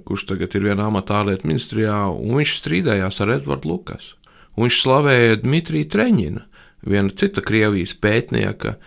kurš 0.08 0.24
tagad 0.30 0.56
ir 0.56 0.64
vienā 0.70 0.88
amatā 0.88 1.20
ārlietu 1.22 1.50
ministrijā, 1.50 1.98
un 2.12 2.38
viņš 2.40 2.54
strīdējās 2.62 3.22
ar 3.24 3.34
Edvardu 3.36 3.72
Lukas. 3.74 4.14
Un 4.56 4.68
viņš 4.68 4.78
slavēja 4.86 5.42
Dmitriju 5.42 5.90
Treņinu, 5.92 6.42
viena 6.88 7.12
cita 7.18 7.42
Krievijas 7.44 7.96
pētnieka, 8.00 8.78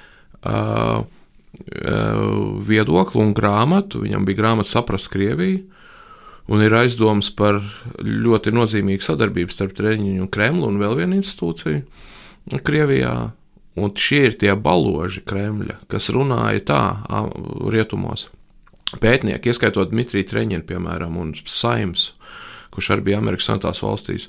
viedokli 2.70 3.22
un 3.24 3.32
grāmatu. 3.36 4.02
Viņam 4.04 4.26
bija 4.28 4.40
grāmata 4.42 4.70
Saprast 4.70 5.08
Krieviju, 5.12 5.64
un 6.52 6.62
ir 6.62 6.76
aizdoms 6.78 7.32
par 7.34 7.58
ļoti 8.00 8.52
nozīmīgu 8.54 9.02
sadarbību 9.02 9.50
starp 9.52 9.74
Treniņu 9.76 10.22
un 10.24 10.30
Kremlu 10.30 10.68
un 10.70 10.78
vēl 10.80 10.94
vienu 11.02 11.18
institūciju 11.18 12.60
Krievijā. 12.62 13.16
Un 13.76 13.90
šie 13.92 14.22
ir 14.30 14.36
tie 14.40 14.54
baloži 14.56 15.20
Kremļa, 15.26 15.82
kas 15.90 16.08
runāja 16.14 16.62
tā 16.64 16.82
rietumos. 17.68 18.30
Pētnieki, 18.94 19.50
ieskaitot 19.50 19.90
Dmitriju 19.90 20.28
Treņinu, 20.30 20.62
piemēram, 20.66 21.18
un 21.18 21.34
Saims, 21.50 22.12
kurš 22.74 22.92
arī 22.94 23.08
bija 23.08 23.18
Amerikas 23.18 23.48
Savienotās 23.48 23.82
valstīs, 23.82 24.28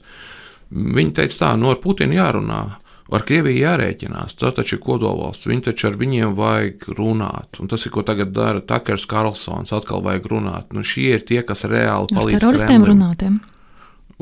viņi 0.72 1.13
teica 1.20 1.43
tā, 1.43 1.52
no 1.54 1.67
nu, 1.67 1.74
ar 1.76 1.82
Putinu 1.84 2.17
jārunā. 2.17 2.62
Ar 3.08 3.24
Krieviju 3.24 3.62
jārēķinās, 3.62 4.34
tā 4.36 4.50
taču 4.52 4.76
ir 4.76 4.82
kodolvalsts, 4.84 5.48
viņi 5.48 5.70
taču 5.70 5.86
ar 5.88 5.93
viņiem 5.96 6.34
vajag 6.36 6.82
runāt. 6.98 7.62
Un 7.62 7.70
tas 7.72 7.86
ir, 7.88 7.93
ko 7.93 8.02
tagad 8.04 8.34
dara 8.36 8.60
Takers 8.60 9.06
Karlsons, 9.08 9.72
atkal 9.72 10.04
vajag 10.04 10.28
runāt. 10.28 10.74
Nu, 10.76 10.84
šie 10.84 11.13
ir 11.15 11.24
tie, 11.24 11.38
kas 11.48 11.63
reāli 11.72 12.12
palīdz. 12.12 12.36
Ar 12.36 12.43
teroristiem 12.43 12.84
runātiem. 12.89 13.38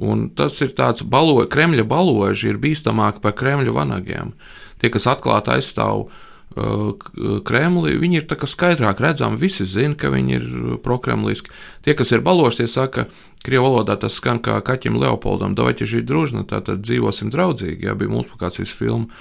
Un 0.05 0.27
tas 0.37 0.59
ir 0.61 0.75
tāds 0.77 1.01
balo, 1.01 1.39
Kremļa 1.49 1.87
baloži 1.89 2.51
ir 2.51 2.61
bīstamāki 2.61 3.23
par 3.25 3.33
Kremļa 3.39 3.73
vanagiem. 3.73 4.35
Tie, 4.77 4.93
kas 4.93 5.09
atklāti 5.09 5.55
aizstāv 5.55 6.03
uh, 6.03 6.21
Kremli, 6.55 7.97
viņi 7.99 8.21
ir 8.21 8.45
skaidrāk 8.47 9.01
redzami, 9.03 9.39
visi 9.41 9.65
zina, 9.67 9.95
ka 9.99 10.11
viņi 10.13 10.35
ir 10.37 10.45
prokremliski. 10.83 11.51
Tie, 11.83 11.95
kas 11.97 12.13
ir 12.15 12.23
baloši, 12.23 12.63
tie 12.63 12.67
saka, 12.71 13.07
Krievu 13.45 13.67
valodā 13.67 13.97
tas 13.99 14.15
skan 14.17 14.39
kā 14.41 14.55
kaķim 14.65 14.95
Leopoldam, 14.97 15.53
Davaķi 15.57 15.85
žīt 15.85 16.07
družna, 16.09 16.45
tātad 16.47 16.81
dzīvosim 16.81 17.29
draudzīgi, 17.33 17.85
jā, 17.85 17.93
bija 17.99 18.13
multiplikācijas 18.13 18.71
filma. 18.73 19.11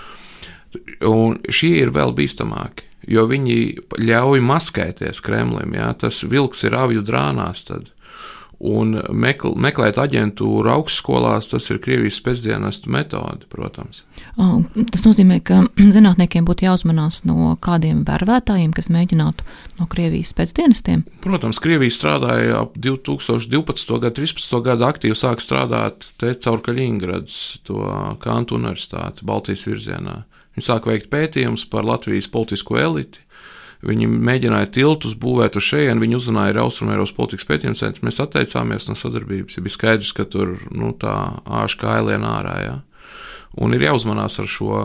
Un 1.05 1.40
šie 1.51 1.75
ir 1.83 1.92
vēl 1.94 2.14
bīstamāki, 2.16 2.87
jo 3.11 3.27
viņi 3.31 3.59
ļauj 3.99 4.42
maskēties 4.42 5.20
Kremlim, 5.23 5.75
jā, 5.77 5.90
tas 5.99 6.23
vilks 6.23 6.64
ir 6.66 6.79
avju 6.79 7.05
drānās 7.05 7.66
tad. 7.68 7.90
Un 8.62 8.94
mekl, 9.10 9.54
meklēt 9.60 9.98
aģentūru 10.00 10.70
augstskolās, 10.72 11.50
tas 11.52 11.66
ir 11.72 11.80
Krievijas 11.82 12.20
spēcdienestu 12.20 12.92
metode, 12.92 13.48
protams. 13.52 14.04
O, 14.38 14.62
tas 14.92 15.04
nozīmē, 15.06 15.40
ka 15.44 15.62
zinātniekiem 15.96 16.46
būtu 16.48 16.68
jāuzmanās 16.68 17.22
no 17.28 17.54
kādiem 17.64 18.04
vērvētājiem, 18.08 18.74
kas 18.76 18.90
mēģinātu 18.94 19.46
no 19.80 19.88
Krievijas 19.90 20.34
spēcdienestiem. 20.34 21.06
Protams, 21.24 21.60
Krievija 21.62 21.94
strādāja 21.94 22.60
ap 22.62 22.78
2012. 22.78 23.98
gadu, 24.04 24.14
13. 24.20 24.60
gadu 24.68 24.88
aktīvi 24.88 25.18
sāk 25.18 25.42
strādāt 25.44 26.08
te 26.20 26.34
caur 26.44 26.62
Kaļiņgrads, 26.64 27.40
to 27.66 27.82
Kantu 28.22 28.60
universitāti 28.60 29.26
Baltijas 29.26 29.66
virzienā. 29.68 30.22
Viņi 30.54 30.68
sāk 30.68 30.86
veikt 30.86 31.10
pētījumus 31.10 31.66
par 31.66 31.86
Latvijas 31.86 32.30
politisko 32.30 32.78
eliti 32.78 33.23
Viņi 33.85 34.09
mēģināja 34.09 34.70
tiltus 34.73 35.16
būvēt 35.20 35.59
uz 35.61 35.66
šejienes, 35.66 36.01
viņi 36.01 36.16
uzrunāja 36.16 36.62
Austrumēros 36.62 37.12
politikas 37.16 37.49
pētījumu 37.49 37.79
centru. 37.79 38.07
Mēs 38.07 38.20
atteicāmies 38.23 38.88
no 38.88 38.97
sadarbības. 38.97 39.59
Ja 39.59 39.64
bija 39.64 39.77
skaidrs, 39.77 40.12
ka 40.16 40.25
tur 40.31 40.57
nu, 40.73 40.94
tā 40.97 41.14
āža 41.44 41.81
kā 41.83 41.97
ailienā 41.99 42.31
ārā. 42.40 42.55
Ja? 42.64 42.77
Un 43.61 43.77
ir 43.77 43.85
jāuzmanās 43.85 44.38
ar 44.40 44.49
šo 44.51 44.79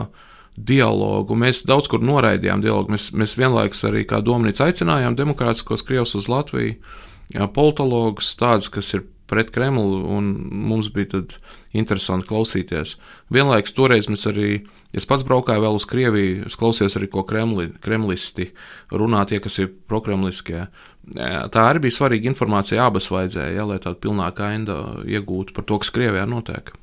dialogu. 0.60 1.38
Mēs 1.40 1.64
daudz 1.68 1.88
kur 1.92 2.04
noraidījām 2.04 2.64
dialogu. 2.66 2.92
Mēs, 2.96 3.10
mēs 3.16 3.38
vienlaikus 3.40 3.86
arī 3.88 4.04
kā 4.10 4.20
domnīca 4.26 4.68
aicinājām 4.68 5.16
demokrātiskos 5.20 5.86
krievus 5.88 6.18
uz 6.20 6.28
Latviju, 6.32 6.76
politologus, 7.56 8.34
tādus, 8.40 8.68
kas 8.74 8.92
ir 8.98 9.06
pret 9.30 9.54
Kremlu, 9.54 10.04
un 10.10 10.34
mums 10.70 10.90
bija 10.92 11.24
interesanti 11.78 12.28
klausīties. 12.30 12.96
Vienlaikus 13.34 13.76
toreiz 13.78 14.10
mēs 14.10 14.26
arī, 14.32 14.64
es 14.96 15.06
pats 15.10 15.26
braukāju 15.28 15.64
vēl 15.66 15.78
uz 15.78 15.86
Krieviju, 15.90 16.48
es 16.50 16.58
klausījos 16.60 16.98
arī, 16.98 17.10
ko 17.14 17.24
Kremli, 17.30 17.70
kremlisti 17.84 18.50
runā, 18.92 19.26
tie, 19.30 19.42
kas 19.44 19.60
ir 19.62 19.72
prokremliskie. 19.90 20.68
Tā 21.14 21.66
arī 21.66 21.86
bija 21.86 22.00
svarīga 22.00 22.30
informācija, 22.32 22.86
abas 22.86 23.10
vajadzēja, 23.14 23.56
ja, 23.60 23.70
lai 23.70 23.80
tādu 23.84 24.02
pilnāku 24.06 24.46
aindu 24.46 24.80
iegūtu 25.10 25.56
par 25.58 25.68
to, 25.70 25.82
kas 25.82 25.94
Krievijā 25.94 26.26
notiek. 26.30 26.74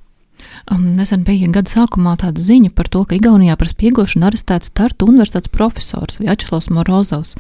Um, 0.67 0.89
nesen 0.99 1.23
bija 1.27 1.47
gada 1.55 1.71
sākumā 1.71 2.17
tāda 2.19 2.43
ziņa 2.43 2.73
par 2.75 2.91
to, 2.91 3.05
ka 3.07 3.15
Igaunijā 3.19 3.55
par 3.59 3.71
spiegošanu 3.71 4.27
arestēts 4.27 4.73
Tartu 4.75 5.07
universitātes 5.07 5.53
profesors 5.53 6.19
Vjačeslavs 6.19 6.71
Morozovs. 6.75 7.37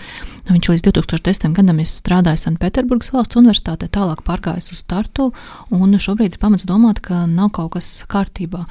Viņš 0.47 0.69
līdz 0.71 0.85
2010. 0.87 1.51
gadam 1.57 1.81
ir 1.83 1.89
strādājis 1.91 2.45
Sanktpēterburgas 2.47 3.11
valsts 3.11 3.39
universitātē, 3.39 3.89
tālāk 3.91 4.23
pārgājis 4.27 4.71
uz 4.77 4.83
Tartu, 4.87 5.33
un 5.75 5.97
šobrīd 5.99 6.37
ir 6.37 6.43
pamats 6.43 6.67
domāt, 6.69 7.01
ka 7.03 7.25
nav 7.27 7.51
kaut 7.57 7.73
kas 7.75 7.89
kārtībā. 8.07 8.63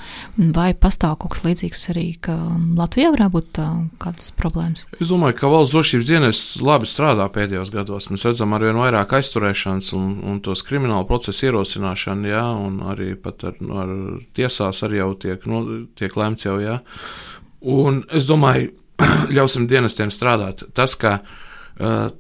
Vai 0.56 0.70
pastāv 0.72 1.18
kaut 1.20 1.36
kas 1.36 1.44
līdzīgs 1.44 1.84
arī, 1.92 2.06
ka 2.24 2.38
Latvijā 2.80 3.12
varētu 3.12 3.36
būt 3.36 3.60
uh, 3.60 3.74
kādas 4.00 4.32
problēmas? 4.40 4.86
Es 5.02 5.12
domāju, 5.12 5.36
ka 5.42 5.52
valsts 5.52 5.76
drošības 5.76 6.08
dienas 6.08 6.46
labi 6.64 6.88
strādā 6.88 7.28
pēdējos 7.36 7.74
gados. 7.76 8.08
Mēs 8.14 8.24
redzam 8.30 8.56
arvien 8.56 8.80
vairāk 8.80 9.18
aizturēšanas 9.20 9.92
un, 10.00 10.16
un 10.24 10.40
tos 10.46 10.64
kriminālu 10.64 11.10
procesu 11.12 11.50
ierosināšanu, 11.50 12.32
jā, 12.32 12.46
un 12.56 12.80
arī 12.88 13.12
pat 13.20 13.44
ar, 13.52 13.60
ar 13.60 13.94
tiesās 14.36 14.82
arī 14.86 15.02
jau 15.02 15.12
tiek, 15.20 15.46
no, 15.50 15.62
tiek 15.98 16.16
lemts 16.18 16.48
jau, 16.48 16.58
jā. 16.64 16.80
Un 17.62 18.04
es 18.16 18.28
domāju, 18.30 18.74
ļausim 19.36 19.68
dienestiem 19.70 20.14
strādāt. 20.14 20.66
Tas, 20.78 20.96
ka, 21.00 21.20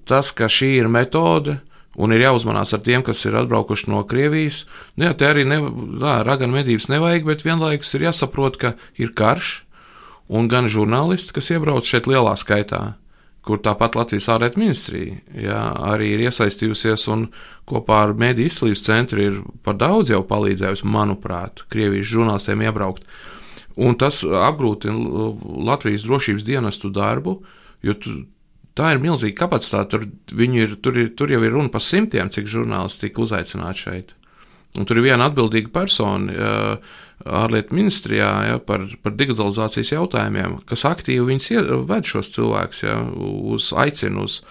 tas, 0.09 0.31
ka 0.35 0.49
šī 0.51 0.75
ir 0.81 0.91
metode, 0.91 1.59
un 1.95 2.11
ir 2.11 2.25
jāuzmanās 2.25 2.73
ar 2.75 2.83
tiem, 2.85 3.03
kas 3.05 3.23
ir 3.25 3.37
atbraukuši 3.39 3.91
no 3.91 4.03
Krievijas. 4.07 4.65
Nu, 4.95 5.07
jā, 5.07 5.13
te 5.17 5.29
arī 5.29 5.45
ne, 5.47 5.61
tā, 6.01 6.19
raganu 6.27 6.57
medības 6.57 6.89
nevajag, 6.91 7.27
bet 7.29 7.45
vienlaikus 7.47 7.95
ir 7.95 8.09
jāsaprot, 8.09 8.59
ka 8.61 8.75
ir 8.99 9.15
karš, 9.15 9.61
un 10.27 10.49
gan 10.51 10.69
žurnālisti, 10.71 11.35
kas 11.35 11.51
iebrauc 11.53 11.87
šeit 11.87 12.09
lielā 12.09 12.35
skaitā, 12.39 12.95
kur 13.45 13.62
tāpat 13.62 13.95
Latvijas 13.97 14.27
ārlietu 14.34 14.62
ministrija 14.62 15.19
jā, 15.45 15.62
arī 15.93 16.12
ir 16.15 16.25
iesaistījusies 16.25 17.05
un 17.13 17.27
kopā 17.69 18.01
ar 18.08 18.15
Mēdīju 18.17 18.51
izcīlības 18.51 18.86
centru 18.86 19.21
ir 19.21 19.39
par 19.65 19.77
daudz 19.81 20.12
jau 20.13 20.23
palīdzējusi, 20.27 20.88
manuprāt, 20.89 21.63
Krievijas 21.71 22.10
žurnālistiem 22.12 22.65
iebraukt. 22.65 23.05
Un 23.75 23.97
tas 23.99 24.21
apgrūtina 24.23 25.31
Latvijas 25.67 26.05
drošības 26.08 26.45
dienestu 26.47 26.89
darbu, 26.95 27.38
jo 27.86 27.95
tu, 27.99 28.17
tā 28.77 28.93
ir 28.95 29.01
milzīga 29.03 29.43
kapacitāte. 29.43 29.97
Tur, 29.97 30.45
ir, 30.45 30.77
tur, 30.81 30.99
ir, 31.01 31.12
tur 31.17 31.34
jau 31.34 31.41
ir 31.43 31.53
runa 31.53 31.73
par 31.73 31.84
simtiem, 31.84 32.31
cik 32.31 32.47
žurnālisti 32.51 33.10
tika 33.10 33.25
uzaicināti 33.25 33.84
šeit. 33.88 34.15
Un 34.75 34.88
tur 34.88 34.99
ir 34.99 35.10
viena 35.10 35.29
atbildīga 35.29 35.71
persona. 35.75 36.31
Uh, 36.34 37.03
ārlietu 37.23 37.75
ministrijā 37.75 38.30
ja, 38.49 38.60
par, 38.60 38.86
par 39.04 39.15
digitalizācijas 39.17 39.93
jautājumiem, 39.95 40.60
kas 40.69 40.86
aktīvi 40.88 41.32
viņus 41.32 41.51
ved 41.89 42.10
šos 42.10 42.34
cilvēkus 42.36 42.84
ja, 42.84 42.99
uz 43.56 43.71
aicinu 43.75 44.25
uz 44.28 44.41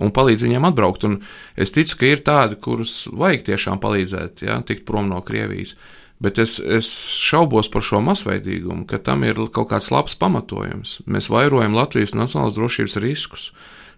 un 0.00 0.12
palīdz 0.14 0.46
viņiem 0.46 0.68
atbraukt. 0.68 1.06
Un 1.08 1.18
es 1.56 1.74
ticu, 1.74 1.98
ka 2.00 2.08
ir 2.08 2.22
tādi, 2.26 2.58
kurus 2.62 3.06
vajag 3.12 3.46
tiešām 3.50 3.82
palīdzēt, 3.82 4.44
ja, 4.46 4.60
tikt 4.66 4.86
prom 4.88 5.10
no 5.12 5.20
Krievijas. 5.24 5.76
Bet 6.22 6.38
es, 6.38 6.58
es 6.62 6.88
šaubos 7.18 7.66
par 7.72 7.82
šo 7.82 7.98
masveidīgumu, 8.06 8.86
ka 8.86 9.00
tam 9.02 9.24
ir 9.26 9.40
kaut 9.50 9.72
kāds 9.72 9.90
labs 9.90 10.14
pamatojums. 10.20 11.00
Mēs 11.10 11.26
vairojam 11.32 11.74
Latvijas 11.74 12.14
nacionālās 12.14 12.54
drošības 12.54 12.98
riskus, 13.02 13.48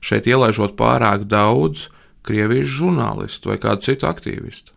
šeit 0.04 0.30
ielaižot 0.30 0.78
pārāk 0.78 1.28
daudz 1.28 1.90
Krievijas 2.24 2.70
žurnālistu 2.78 3.52
vai 3.52 3.58
kādu 3.60 3.84
citu 3.84 4.08
aktīvistu. 4.08 4.73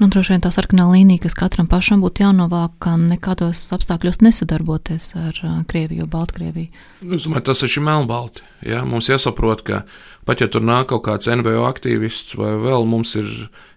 Nu, 0.00 0.08
droši 0.08 0.34
vien 0.34 0.42
tā 0.44 0.50
sarkanā 0.54 0.86
līnija, 0.90 1.22
kas 1.26 1.36
katram 1.36 1.68
pašam 1.70 2.00
būtu 2.04 2.24
jānovāk, 2.24 2.76
ka 2.82 2.96
nekādos 3.00 3.62
apstākļos 3.76 4.22
nesadarboties 4.24 5.12
ar 5.20 5.40
Krieviju, 5.68 6.08
Baltkrieviju. 6.10 6.70
Es 7.04 7.26
domāju, 7.26 7.46
tas 7.50 7.62
ir 7.66 7.84
melnbalti. 7.84 8.44
Ja? 8.66 8.82
Mums 8.88 9.10
jāsaprot, 9.12 9.64
ka 9.66 9.82
pat 10.28 10.40
ja 10.40 10.48
tur 10.52 10.64
nāk 10.64 10.90
kaut 10.92 11.04
kāds 11.06 11.28
NVO 11.30 11.66
aktīvists 11.68 12.38
vai 12.40 12.54
vēl, 12.64 12.88
mums 12.88 13.14
ir 13.20 13.28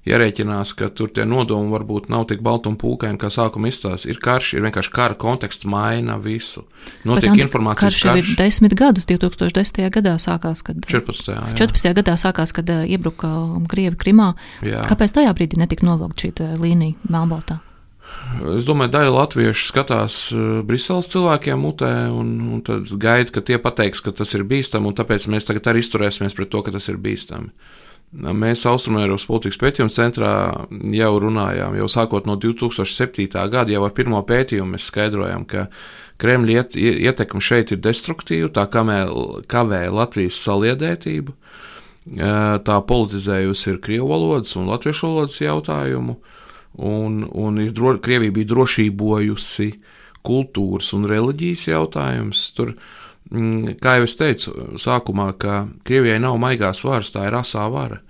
jārēķinās, 0.07 0.73
ka 0.77 0.89
tur 0.95 1.11
tie 1.15 1.25
nodomi 1.27 1.71
varbūt 1.73 2.09
nav 2.11 2.27
tik 2.29 2.43
balti 2.45 2.69
un 2.71 2.77
pūkaini, 2.79 3.19
kā 3.21 3.29
sākuma 3.33 3.71
izstāsta. 3.71 4.09
Ir 4.11 4.19
karš, 4.23 4.53
ir 4.57 4.65
vienkārši 4.67 4.93
kara 4.93 5.17
konteksts, 5.19 5.67
maina 5.69 6.17
visu. 6.21 6.65
Notiek 7.07 7.31
Bet, 7.31 7.45
informācijas 7.47 7.87
karš. 7.87 7.99
Karš 8.03 8.07
jau 8.09 8.15
ir 8.21 8.31
desmit 8.39 8.77
gadus, 8.79 9.07
2010. 9.09 9.83
gadā 9.97 10.15
sākās, 10.21 10.63
kad 10.65 10.83
14. 10.89 11.33
Jā. 11.33 11.43
14. 11.63 11.93
gadā 12.01 12.17
sākās, 12.19 12.55
kad 12.55 12.71
uh, 12.73 12.83
iebruka 12.87 13.31
Krievi 13.71 13.99
Krimā. 13.99 14.33
Jā. 14.65 14.83
Kāpēc 14.89 15.15
tajā 15.19 15.35
brīdī 15.37 15.61
netika 15.61 15.87
novilkt 15.87 16.25
šī 16.25 16.33
līnija 16.59 17.13
Melnbaltā? 17.13 17.61
Es 18.53 18.65
domāju, 18.67 18.91
daļa 18.93 19.13
latviešu 19.13 19.67
skatās 19.69 20.17
Briseles 20.67 21.09
cilvēkiem 21.11 21.59
mutē 21.59 21.91
un, 22.13 22.33
un 22.55 22.61
tad 22.65 22.91
gaida, 22.99 23.31
ka 23.33 23.43
tie 23.45 23.57
pateiks, 23.61 24.03
ka 24.03 24.13
tas 24.15 24.33
ir 24.37 24.45
bīstami, 24.47 24.89
un 24.89 24.97
tāpēc 24.97 25.27
mēs 25.31 25.47
tagad 25.47 25.71
arī 25.71 25.83
izturēsimies 25.83 26.35
pret 26.37 26.51
to, 26.51 26.61
ka 26.65 26.73
tas 26.75 26.89
ir 26.91 26.99
bīstami. 27.01 27.53
Mēs 28.13 28.61
Austrumēropas 28.69 29.25
politikas 29.25 29.57
pētījuma 29.57 29.93
centrā 29.93 30.33
jau 30.93 31.13
runājām, 31.17 31.73
jau 31.79 31.87
sākot 31.89 32.27
no 32.29 32.35
2007. 32.37 33.25
gada, 33.49 33.73
jau 33.73 33.81
ar 33.87 33.93
pirmo 33.97 34.19
pētījumu 34.29 34.75
mēs 34.75 34.89
skaidrojām, 34.91 35.47
ka 35.49 35.65
Kremļa 36.21 36.53
iet, 36.53 36.77
ietekme 36.77 37.41
šeit 37.41 37.73
ir 37.73 37.81
destruktīva, 37.81 38.51
tā 38.53 38.67
kavē 38.69 39.81
Latvijas 39.89 40.43
saliedētību, 40.45 41.33
tā 42.69 42.77
politizējusi 42.93 43.71
ir 43.71 43.81
krievu 43.81 44.11
valodas 44.11 44.53
un 44.61 44.69
latviešu 44.69 45.09
valodas 45.09 45.41
jautājumu, 45.41 46.19
un, 46.85 47.23
un 47.25 47.61
ir, 47.65 47.73
dro, 47.73 47.95
Krievija 47.97 48.35
bija 48.35 48.51
drošībojusi 48.53 49.71
kultūras 50.23 50.93
un 50.93 51.09
reliģijas 51.09 51.65
jautājums. 51.71 52.51
Tur 52.53 52.75
mm, 52.75 53.02
kā 53.81 53.97
jau 53.97 54.07
es 54.07 54.17
teicu, 54.19 54.55
sākumā, 54.81 55.31
ka 55.41 55.63
Krievijai 55.87 56.19
nav 56.21 56.37
maigās 56.41 56.83
varas, 56.85 57.13
tā 57.13 57.27
ir 57.29 57.37
asā 57.39 57.65
vara. 57.73 58.01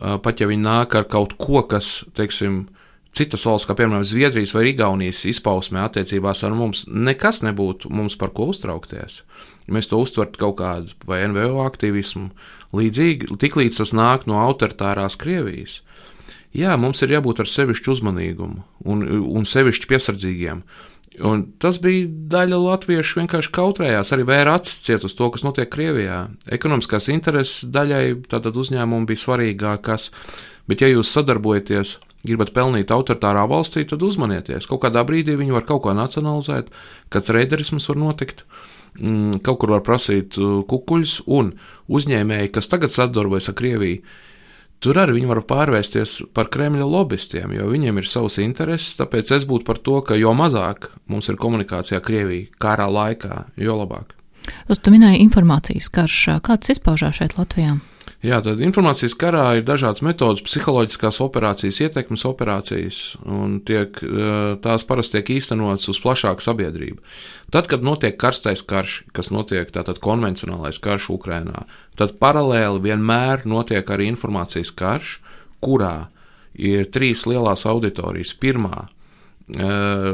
Pat 0.00 0.40
ja 0.40 0.48
viņi 0.48 0.64
nāk 0.64 0.96
ar 0.96 1.04
kaut 1.12 1.36
ko, 1.40 1.60
kas, 1.68 2.00
teiksim, 2.16 2.64
citas 3.12 3.44
valsts, 3.46 3.68
kā 3.68 3.76
piemēram 3.76 4.06
Zviedrijas 4.08 4.54
vai 4.56 4.70
Igaunijas 4.70 5.26
izpausmē 5.28 5.84
attiecībās 5.84 6.42
ar 6.46 6.56
mums, 6.56 6.86
nekas 6.88 7.42
nebūtu 7.44 7.92
mums 7.92 8.16
par 8.16 8.32
ko 8.32 8.48
uztraukties. 8.54 9.22
Mēs 9.68 9.90
to 9.90 10.00
uztvertu 10.00 10.40
kaut 10.40 10.56
kādu 10.58 10.96
vai 11.06 11.20
NVO 11.28 11.62
aktīvismu 11.66 12.30
līdzīgi, 12.74 13.36
tiklīdz 13.38 13.82
tas 13.82 13.92
nāk 13.96 14.24
no 14.30 14.40
autoritārās 14.42 15.18
Krievijas. 15.20 15.82
Jā, 16.56 16.74
mums 16.76 17.00
ir 17.04 17.14
jābūt 17.14 17.44
ar 17.44 17.48
sevišķu 17.48 17.94
uzmanīgumu 17.94 18.64
un, 18.88 19.04
un 19.04 19.46
sevišķi 19.48 19.88
piesardzīgiem. 19.88 20.64
Un 21.20 21.42
tas 21.60 21.76
bija 21.82 22.06
daļa 22.32 22.56
latviešu 22.56 23.18
vienkārši 23.20 23.50
kautrējās, 23.52 24.14
arī 24.14 24.24
vēra 24.30 24.54
acis 24.56 24.78
ciet 24.86 25.04
uz 25.04 25.12
to, 25.18 25.28
kas 25.34 25.44
notiek 25.44 25.68
Krievijā. 25.72 26.22
Ekonomiskās 26.56 27.10
intereses 27.12 27.66
daļai 27.68 28.06
tātad 28.32 28.56
uzņēmumi 28.56 29.10
bija 29.10 29.20
svarīgākas, 29.26 30.08
bet 30.70 30.80
ja 30.80 30.88
jūs 30.88 31.12
sadarbojaties, 31.12 31.98
gribat 32.24 32.54
pelnīt 32.56 32.94
autoritārā 32.94 33.44
valstī, 33.50 33.84
tad 33.88 34.04
uzmanieties. 34.06 34.68
Kaut 34.70 34.84
kādā 34.86 35.04
brīdī 35.04 35.36
viņi 35.36 35.56
var 35.58 35.66
kaut 35.68 35.84
ko 35.84 35.94
nacionalizēt, 35.98 36.72
kāds 37.12 37.32
reiderisms 37.34 37.90
var 37.90 38.00
notikt. 38.00 38.46
Mm, 38.96 39.42
kaut 39.44 39.60
kur 39.60 39.72
var 39.72 39.84
prasīt 39.84 40.36
uh, 40.40 40.60
kukuļus, 40.68 41.22
un 41.32 41.54
uzņēmēji, 41.92 42.52
kas 42.56 42.68
tagad 42.72 42.92
sadarbojas 42.92 43.48
ar 43.52 43.56
Krieviju, 43.60 44.00
Tur 44.82 44.98
arī 44.98 45.14
viņi 45.14 45.28
var 45.30 45.38
pārvērsties 45.46 46.16
par 46.34 46.48
Kremļa 46.50 46.88
lobbystiem, 46.90 47.52
jo 47.54 47.68
viņiem 47.70 48.00
ir 48.00 48.08
savs 48.10 48.40
intereses. 48.42 48.96
Tāpēc 48.98 49.30
es 49.36 49.46
būtu 49.46 49.68
par 49.68 49.78
to, 49.78 50.00
ka 50.02 50.18
jo 50.18 50.32
mazāk 50.34 50.90
mums 51.06 51.30
ir 51.30 51.38
komunikācijā 51.38 52.02
Krievija 52.02 52.50
karā 52.62 52.88
laikā, 52.90 53.44
jo 53.62 53.78
labāk. 53.78 54.16
Tu 54.82 54.90
minēji 54.90 55.22
informācijas 55.22 55.86
karš. 55.94 56.20
Kāds 56.42 56.74
izpaužās 56.74 57.20
šeit 57.20 57.38
Latvijā? 57.38 57.76
Jā, 58.22 58.36
tad 58.38 58.60
informācijas 58.62 59.16
karā 59.18 59.48
ir 59.58 59.64
dažādas 59.66 59.98
metodas, 60.06 60.44
psiholoģiskās 60.46 61.16
operācijas, 61.24 61.80
ietekmes 61.82 62.22
operācijas, 62.28 62.98
un 63.26 63.56
tiek, 63.66 63.96
tās 64.62 64.84
parasti 64.86 65.18
tiek 65.18 65.32
īstenotas 65.40 65.90
uz 65.90 65.98
plašāku 66.04 66.44
sabiedrību. 66.46 67.02
Tad, 67.50 67.66
kad 67.72 67.82
notiek 67.82 68.14
karstais 68.14 68.62
karš, 68.62 69.00
kas 69.10 69.32
notiek 69.34 69.72
tātad 69.74 69.98
konvencionālais 70.04 70.78
karš 70.84 71.08
Ukrainā, 71.16 71.64
tad 71.98 72.14
paralēli 72.22 72.84
vienmēr 72.84 73.42
notiek 73.50 73.90
arī 73.90 74.06
informācijas 74.12 74.70
karš, 74.78 75.16
kurā 75.58 76.12
ir 76.54 76.86
trīs 76.94 77.26
lielās 77.26 77.66
auditorijas. 77.66 78.36
Pirmā 78.38 78.86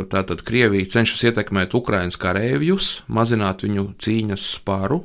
Tātad 0.09 0.41
Krievija 0.43 0.89
cenšas 0.89 1.21
ietekmēt 1.29 1.77
Ukraiņas 1.77 2.17
kareivjus, 2.19 2.89
mazināt 3.13 3.63
viņu 3.67 3.85
cīņas 4.01 4.49
spāru 4.57 5.03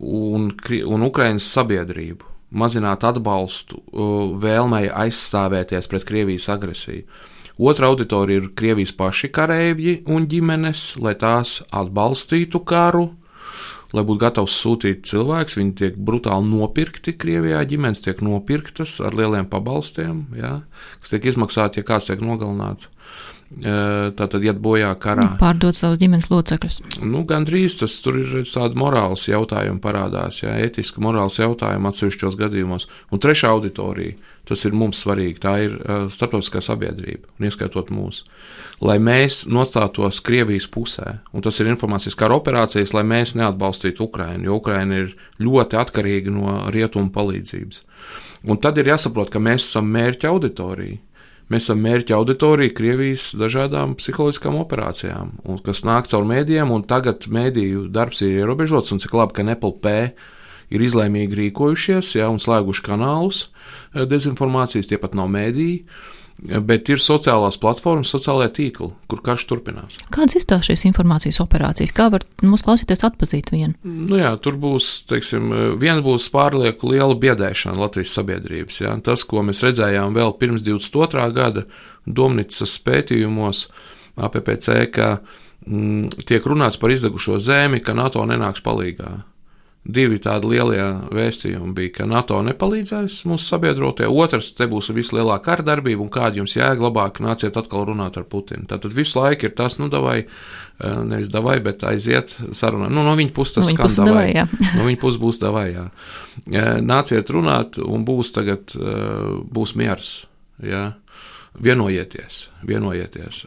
un, 0.00 0.48
un 0.88 1.06
Ukraiņas 1.10 1.52
sabiedrību 1.52 2.37
mazināt 2.50 3.04
atbalstu 3.04 3.82
vēlmei 4.42 4.88
aizstāvēties 4.88 5.90
pret 5.90 6.06
Krievijas 6.08 6.48
agresiju. 6.52 7.04
Otra 7.58 7.88
auditorija 7.90 8.42
ir 8.42 8.50
Krievijas 8.54 8.92
paši 8.94 9.32
kareivji 9.34 10.02
un 10.06 10.28
ģimenes, 10.30 10.92
lai 11.02 11.16
tās 11.18 11.58
atbalstītu 11.74 12.60
karu, 12.62 13.08
lai 13.92 14.04
būtu 14.06 14.22
gatavs 14.22 14.54
sūtīt 14.62 15.02
cilvēkus. 15.10 15.56
Viņi 15.58 15.74
tiek 15.80 15.96
brutāli 15.98 16.46
nopirkti 16.52 17.16
Krievijā, 17.18 17.64
ģimenes 17.66 18.04
tiek 18.04 18.22
nopirktas 18.22 19.00
ar 19.02 19.16
lieliem 19.18 19.48
pabalstiem, 19.50 20.28
ja, 20.38 20.60
kas 21.02 21.14
tiek 21.14 21.26
izmaksāti, 21.32 21.82
ja 21.82 21.88
kāds 21.90 22.12
tiek 22.12 22.22
nogalināts 22.22 22.92
tātad 23.48 24.44
iet 24.44 24.58
bojā 24.60 24.90
karā. 25.00 25.24
Pārdot 25.40 25.76
savus 25.76 26.00
ģimenes 26.02 26.28
locekļus. 26.28 26.82
Nu, 27.00 27.22
Gan 27.28 27.46
drīz 27.48 27.78
tas 27.80 27.94
tur 28.04 28.18
ir 28.20 28.44
tāda 28.44 28.76
morāls 28.76 29.24
jautājuma 29.28 29.80
parādās, 29.80 30.42
jā, 30.42 30.52
ētiska 30.66 31.00
morāls 31.04 31.38
jautājuma 31.40 31.88
atsevišķos 31.88 32.36
gadījumos. 32.38 32.88
Un 33.08 33.22
trešā 33.24 33.48
auditorija, 33.54 34.18
tas 34.48 34.64
ir 34.68 34.76
mums 34.76 35.00
svarīgi, 35.00 35.40
tā 35.40 35.54
ir 35.64 35.78
starptautiskā 36.12 36.60
sabiedrība, 36.64 37.24
un 37.38 37.48
ieskaitot 37.48 37.88
mūs. 37.94 38.22
Lai 38.84 38.98
mēs 39.02 39.46
nostātos 39.48 40.20
Krievijas 40.24 40.68
pusē, 40.70 41.18
un 41.32 41.44
tas 41.44 41.56
ir 41.60 41.72
informācijas 41.72 42.18
kara 42.20 42.36
operācijas, 42.36 42.92
lai 42.94 43.06
mēs 43.08 43.34
neatbalstītu 43.40 44.04
Ukrainu, 44.10 44.50
jo 44.50 44.60
Ukraina 44.60 45.02
ir 45.06 45.16
ļoti 45.40 45.80
atkarīga 45.80 46.36
no 46.36 46.60
rietumu 46.74 47.10
palīdzības. 47.16 47.84
Un 48.48 48.60
tad 48.62 48.78
ir 48.78 48.92
jāsaprot, 48.92 49.32
ka 49.32 49.40
mēs 49.42 49.64
esam 49.66 49.88
mērķa 49.90 50.30
auditorija 50.30 51.00
Mēs 51.48 51.64
esam 51.64 51.80
mērķa 51.80 52.16
auditorija 52.18 52.74
Krievijas 52.76 53.30
dažādām 53.40 53.94
psiholoģiskām 53.96 54.58
operācijām, 54.60 55.30
un, 55.48 55.60
kas 55.64 55.80
nāk 55.88 56.10
caur 56.10 56.26
mēdījiem, 56.28 56.74
un 56.74 56.84
tagad 56.84 57.24
mēdīju 57.32 57.86
darbs 57.92 58.20
ir 58.26 58.42
ierobežots, 58.42 58.92
un 58.92 59.00
cik 59.00 59.16
labi, 59.16 59.38
ka 59.38 59.46
NPLP 59.46 59.94
ir 60.76 60.84
izlēmīgi 60.84 61.38
rīkojušies 61.40 62.12
ja, 62.18 62.28
un 62.28 62.36
slēguši 62.42 62.84
kanālus 62.84 63.46
eh, 63.48 64.04
dezinformācijas, 64.10 64.90
tie 64.90 65.00
pat 65.00 65.16
nav 65.16 65.32
mēdīji 65.32 65.86
bet 66.38 66.88
ir 66.92 67.00
sociālās 67.02 67.58
platformas, 67.60 68.10
sociālajā 68.12 68.52
tīkli, 68.58 68.88
kur 69.10 69.22
karš 69.24 69.44
turpinās. 69.50 69.98
Kādas 70.14 70.38
izstāsta 70.38 70.70
šīs 70.70 70.84
informācijas 70.90 71.40
operācijas? 71.42 71.94
Kā 71.96 72.08
var 72.12 72.24
mūsu 72.44 72.66
klausīties 72.68 73.04
atpazīt 73.08 73.50
vienu? 73.54 73.74
Nu 73.82 74.20
jā, 74.20 74.30
tur 74.42 74.58
būs, 74.60 74.90
teiksim, 75.10 75.50
viena 75.82 76.02
būs 76.04 76.28
pārlieku 76.34 76.92
liela 76.92 77.16
biedēšana 77.18 77.78
Latvijas 77.82 78.14
sabiedrības. 78.18 78.82
Jā. 78.84 78.94
Tas, 79.04 79.26
ko 79.26 79.42
mēs 79.46 79.64
redzējām 79.66 80.14
vēl 80.16 80.36
pirms 80.38 80.64
22. 80.66 81.26
gada 81.34 81.66
Domnicas 82.06 82.76
pētījumos 82.86 83.66
APPC, 84.18 84.78
ka 84.94 85.10
mm, 85.66 86.22
tiek 86.28 86.46
runāts 86.46 86.78
par 86.80 86.94
izdegušo 86.94 87.40
zemi, 87.42 87.82
ka 87.82 87.96
NATO 87.98 88.22
nenāks 88.28 88.62
palīgā 88.64 89.18
divi 89.88 90.18
tādi 90.20 90.50
lielie 90.52 90.84
vēstījumi 91.16 91.72
bija, 91.76 91.92
ka 91.98 92.06
NATO 92.08 92.38
nepalīdzēs 92.44 93.22
mūsu 93.28 93.54
sabiedrotie, 93.54 94.08
otrs, 94.08 94.50
te 94.56 94.68
būs 94.68 94.90
vislielākā 94.94 95.48
kārdarbība, 95.48 96.04
un 96.04 96.10
kāda 96.12 96.42
jums 96.42 96.56
jēga 96.56 96.84
labāk 96.84 97.22
nāciet 97.24 97.56
atkal 97.56 97.86
runāt 97.88 98.18
ar 98.20 98.26
Putinu. 98.28 98.66
Tātad 98.68 98.92
visu 98.96 99.18
laiku 99.20 99.48
ir 99.48 99.54
tas, 99.56 99.78
nu, 99.80 99.88
davai, 99.92 100.18
eh, 100.24 100.98
nevis 101.08 101.32
davai, 101.32 101.56
bet 101.64 101.84
aiziet 101.88 102.34
sarunā. 102.52 102.90
Nu, 102.92 103.04
no 103.06 103.16
viņa 103.18 103.32
puses 103.36 103.58
tas 103.58 103.70
no 103.70 103.76
skan 103.76 104.10
davai. 104.10 104.26
davai 104.36 104.60
no 104.78 104.88
viņa 104.90 105.00
puses 105.00 105.20
būs 105.22 105.40
davai, 105.40 105.66
jā. 105.72 105.86
Eh, 106.52 106.74
nāciet 106.84 107.32
runāt, 107.34 107.80
un 107.80 108.04
būs 108.08 108.34
tagad, 108.36 108.76
eh, 108.76 109.32
būs 109.48 109.74
miers, 109.80 110.26
jā. 110.62 110.90
Vienojieties, 111.58 112.50
vienojieties. 112.68 113.46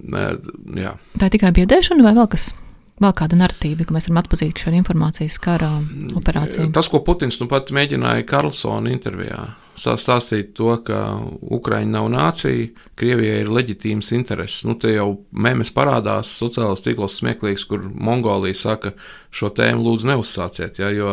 Jā. 0.00 0.96
Tā 1.20 1.28
ir 1.28 1.32
tikai 1.36 1.52
biedēšana 1.54 2.02
vai 2.02 2.16
vēl 2.16 2.26
kas? 2.32 2.48
Vēl 3.00 3.14
kāda 3.16 3.38
narratīva, 3.40 3.86
ka 3.86 3.94
mēs 3.96 4.08
varam 4.08 4.20
atpazīt 4.20 4.60
šādu 4.60 4.78
informācijas 4.80 5.38
kara 5.42 5.70
operāciju? 6.18 6.68
Tas, 6.76 6.90
ko 6.92 7.00
Putins 7.04 7.40
nu 7.40 7.48
pat 7.50 7.72
mēģināja 7.74 8.26
Karlsona 8.28 8.92
intervijā, 8.92 9.40
stāstīt 9.80 10.52
to, 10.58 10.74
ka 10.84 11.00
Ukraiņa 11.40 11.92
nav 11.94 12.10
nācija, 12.12 12.68
Krievijai 13.00 13.40
ir 13.46 13.52
leģitīms 13.56 14.12
intereses. 14.12 14.66
Nu, 14.68 14.76
te 14.76 14.92
jau 14.92 15.08
mēmes 15.32 15.72
parādās 15.72 16.34
sociālajos 16.36 16.84
tīklos 16.84 17.16
smieklīgs, 17.22 17.64
kur 17.70 17.86
Mongolija 17.88 18.58
saka, 18.60 18.92
šo 19.32 19.48
tēmu 19.56 19.86
lūdzu 19.86 20.12
neuzsāciet, 20.12 20.82
ja, 20.82 20.92
jo 20.92 21.08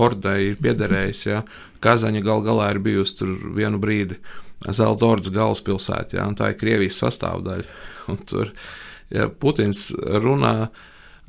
Ordai 0.00 0.38
ir 0.50 0.60
piederējis, 0.62 1.24
ja, 1.30 1.44
Kazaņa 1.80 2.20
gal 2.26 2.42
galā 2.44 2.72
ir 2.74 2.82
bijusi 2.84 3.20
tur 3.22 3.36
vienu 3.56 3.78
brīdi. 3.80 4.18
Zelta 4.60 5.06
ordas 5.06 5.32
galvaspilsētā, 5.32 6.18
ja, 6.18 6.26
un 6.28 6.34
tā 6.36 6.50
ir 6.50 6.58
Krievijas 6.60 6.98
sastāvdaļa. 7.00 7.78
Un 8.10 8.18
tur 8.26 8.50
ja 9.10 9.28
Putins 9.28 9.90
runā 9.96 10.70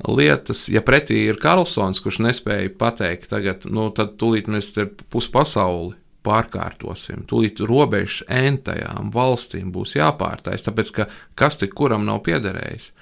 lietas, 0.08 0.66
ja 0.72 0.82
pretī 0.84 1.24
ir 1.28 1.40
Karlsons, 1.42 2.00
kurš 2.02 2.22
nespēja 2.26 2.72
pateikt, 2.78 3.30
tagad, 3.30 3.66
nu, 3.70 3.90
tad 3.94 4.16
tūlīt 4.20 4.50
mēs 4.50 4.72
te 4.76 4.86
puspasauli 5.12 5.94
pārkārtosim. 6.26 7.24
Tūlīt 7.30 7.62
robežas 7.66 8.22
entajām 8.30 9.10
valstīm 9.14 9.72
būs 9.74 9.96
jāpārtais, 9.98 10.66
tāpēc 10.66 10.92
ka 10.96 11.08
kas 11.38 11.58
tik 11.60 11.74
kuram 11.78 12.06
nav 12.06 12.22
piederējis. 12.26 12.92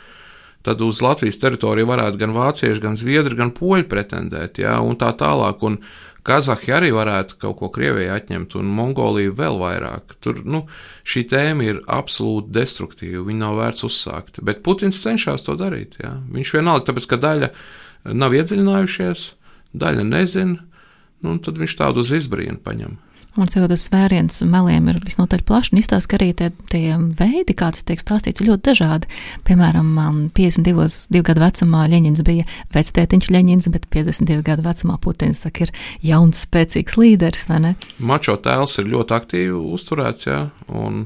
Tad 0.60 0.82
uz 0.84 0.98
Latvijas 1.00 1.40
teritoriju 1.40 1.88
varētu 1.88 2.20
gan 2.20 2.34
vācieši, 2.36 2.82
gan 2.84 2.96
zviedri, 3.00 3.36
gan 3.38 3.52
poļi 3.56 3.86
pretendēt, 3.88 4.60
jā, 4.60 4.74
un 4.84 4.98
tā 5.00 5.08
tālāk. 5.16 5.62
Un, 5.64 5.78
uh, 5.80 6.09
Kazahija 6.26 6.76
arī 6.78 6.90
varētu 6.92 7.38
kaut 7.40 7.58
ko 7.60 7.70
Krievijai 7.72 8.12
atņemt, 8.18 8.54
un 8.60 8.70
Mongolija 8.76 9.32
vēl 9.36 9.58
vairāk. 9.60 10.16
Tur 10.24 10.42
nu, 10.44 10.64
šī 11.08 11.24
tēma 11.30 11.66
ir 11.66 11.82
absolūti 11.88 12.52
destruktīva. 12.56 13.24
Viņa 13.28 13.40
nav 13.40 13.60
vērts 13.60 13.86
uzsākt. 13.88 14.40
Bet 14.44 14.64
Putins 14.66 15.00
cenšas 15.00 15.46
to 15.46 15.56
darīt. 15.60 15.96
Jā. 16.02 16.14
Viņš 16.32 16.54
vienalga, 16.58 16.90
tāpēc 16.90 17.08
ka 17.10 17.20
daļa 17.20 17.52
nav 18.16 18.36
iedziļinājušies, 18.36 19.26
daļa 19.80 20.08
nezina, 20.08 20.60
nu, 21.24 21.38
tad 21.44 21.60
viņš 21.60 21.78
tādu 21.80 22.04
uz 22.04 22.12
izbrīnu 22.20 22.60
paņem. 22.64 22.98
Un 23.40 23.48
cikot 23.48 23.72
tas 23.72 23.86
vēriens 23.92 24.42
meliem 24.44 24.90
ir 24.92 24.98
visnotaļ 25.06 25.42
plašs, 25.48 25.72
un 25.72 25.80
izstāsta, 25.80 26.10
ka 26.10 26.18
arī 26.18 26.30
tie, 26.36 26.50
tie 26.72 26.96
veidi, 26.96 27.56
kā 27.56 27.70
tas 27.72 27.86
tiek 27.88 28.02
stāstīts, 28.02 28.42
ir 28.42 28.50
ļoti 28.50 28.66
dažādi. 28.68 29.08
Piemēram, 29.48 29.88
52 30.36 31.24
gadu 31.26 31.44
vecumā 31.44 31.86
Ļeņins 31.90 32.22
bija 32.26 32.44
vectētiņš 32.76 33.30
Ļeņins, 33.32 33.70
bet 33.72 33.88
52 33.94 34.44
gadu 34.46 34.66
vecumā 34.66 34.98
Putins 35.00 35.40
tak, 35.40 35.62
ir 35.64 35.72
jauns, 36.04 36.44
spēcīgs 36.44 36.98
līderis, 37.00 37.48
vai 37.48 37.62
ne? 37.64 37.74
Mačo 37.98 38.36
tēls 38.44 38.76
ir 38.82 38.92
ļoti 38.92 39.16
aktīvi 39.16 39.56
uzturēts, 39.78 40.28
jā, 40.28 40.44
un 40.68 41.04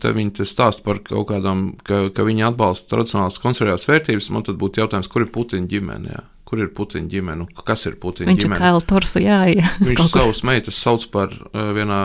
te 0.00 0.12
viņi 0.14 0.34
te 0.40 0.46
stāsta 0.46 0.84
par 0.86 1.00
kaut 1.06 1.28
kādām, 1.30 1.64
ka, 1.86 2.08
ka 2.14 2.26
viņi 2.26 2.46
atbalsta 2.50 2.94
tradicionālās 2.94 3.40
konservatīvās 3.42 3.88
vērtības, 3.90 4.30
man 4.34 4.46
tad 4.46 4.60
būtu 4.60 4.82
jautājums, 4.82 5.10
kur 5.10 5.26
ir 5.26 5.32
Putina 5.34 5.70
ģimene, 5.70 6.14
jā? 6.14 6.26
Kur 6.50 6.62
ir 6.64 6.70
Putina 6.74 7.06
ģimene? 7.10 7.46
Kas 7.66 7.86
ir 7.86 7.94
Putina 8.02 8.32
viņš 8.32 8.42
ģimene? 8.42 8.60
Viņš 8.60 8.80
ir 8.82 8.88
Torsu, 8.90 9.22
jā, 9.22 9.38
jā. 9.52 9.68
Viņš 9.86 10.08
savus 10.14 10.42
meitas 10.46 10.80
sauc 10.82 11.06
par 11.14 11.30
uh, 11.30 11.70
vienā 11.76 12.00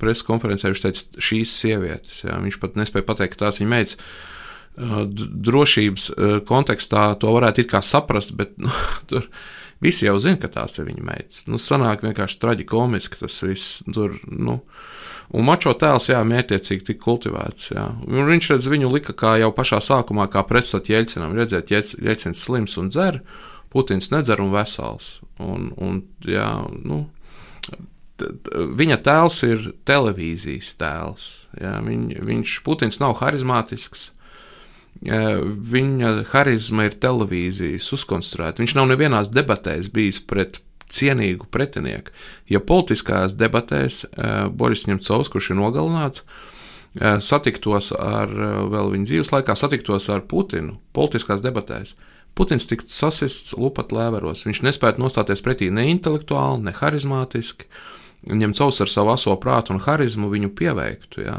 preses 0.00 0.26
konferencē, 0.26 0.68
viņš 0.68 0.82
teica, 0.84 1.22
šīs 1.30 1.54
sievietes. 1.62 2.20
Jā. 2.26 2.36
Viņš 2.44 2.60
pat 2.60 2.76
nespēja 2.80 3.08
pateikt, 3.08 3.36
ka 3.36 3.46
tās 3.46 3.62
viņa 3.62 3.72
meitas. 3.72 3.96
Uh, 4.80 5.02
drošības 5.10 6.10
uh, 6.12 6.36
kontekstā 6.46 7.08
to 7.20 7.32
varētu 7.34 7.64
it 7.64 7.72
kā 7.72 7.80
saprast, 7.84 8.36
bet 8.38 8.54
nu, 8.60 8.70
tur 9.10 9.26
visi 9.80 10.06
jau 10.06 10.18
zina, 10.20 10.38
ka 10.40 10.52
tās 10.52 10.76
ir 10.78 10.90
viņa 10.92 11.06
meitas. 11.08 11.44
Nu, 11.48 11.60
sanāk 11.60 12.04
vienkārši 12.04 12.40
traģikomiski 12.44 13.24
tas 13.24 13.40
viss. 13.48 13.80
Tur, 13.88 14.20
nu, 14.28 14.60
uh, 14.60 14.88
Un 15.30 15.46
mačo 15.46 15.70
tēls, 15.78 16.08
jā, 16.10 16.20
mērķiecīgi 16.26 16.88
tika 16.88 17.04
kultivēts. 17.04 17.70
Jā. 17.70 17.84
Un 18.08 18.26
viņš 18.26 18.48
redz 18.54 18.66
viņu 18.70 18.90
lika 18.90 19.14
kā 19.14 19.36
jau 19.38 19.52
pašā 19.54 19.78
sākumā, 19.86 20.26
kā 20.32 20.42
pretstat 20.46 20.90
Jeļcinam. 20.90 21.36
Redzēt, 21.38 21.70
Jeļcins 21.70 22.42
slims 22.48 22.74
un 22.80 22.90
dzer, 22.90 23.20
Putins 23.70 24.10
nedzer 24.12 24.42
un 24.42 24.52
vesels. 24.54 25.18
Un, 25.40 25.70
un, 25.80 26.02
jā, 26.26 26.48
nu, 26.84 27.04
viņa 28.80 29.00
tēls 29.06 29.42
ir 29.46 29.68
televīzijas 29.88 30.72
tēls. 30.80 31.28
Jā, 31.60 31.76
viņ, 31.84 32.08
viņš, 32.26 32.56
Putins 32.66 33.00
nav 33.02 33.18
harizmātisks. 33.20 34.10
Viņa 35.00 36.10
harizma 36.32 36.88
ir 36.88 36.98
televīzijas 37.00 37.86
uzkonstruēta. 37.96 38.60
Viņš 38.60 38.76
nav 38.76 38.90
nevienās 38.90 39.30
debatēs 39.32 39.88
bijis 39.92 40.20
pret 40.20 40.60
cienīgu 40.90 41.46
pretinieku. 41.54 42.12
Ja 42.50 42.60
politiskās 42.60 43.36
debatēs 43.38 44.02
Boris 44.50 44.88
Ņemcovs, 44.90 45.30
kurš 45.32 45.52
ir 45.52 45.60
nogalināts, 45.60 46.24
satiktos 47.22 47.92
ar, 47.94 48.32
vēl 48.72 48.90
viņa 48.96 49.06
dzīves 49.06 49.30
laikā, 49.32 49.54
satiktos 49.56 50.10
ar 50.10 50.24
Putinu 50.26 50.80
politiskās 50.96 51.44
debatēs, 51.44 51.94
Putins 52.38 52.66
tiktu 52.70 52.92
sasists 52.94 53.54
lupat 53.58 53.92
lēveros. 53.94 54.46
Viņš 54.46 54.62
nespētu 54.66 55.02
nostāties 55.02 55.42
pretī 55.44 55.70
ne 55.74 55.88
intelektuāli, 55.90 56.64
ne 56.68 56.74
harizmātiski. 56.76 57.68
Ņemcovs 58.30 58.82
ar 58.84 58.92
savu 58.92 59.14
aso 59.14 59.34
prātu 59.40 59.74
un 59.74 59.80
harizmu 59.84 60.28
viņu 60.32 60.52
pieveiktu. 60.56 61.24
Ja? 61.24 61.38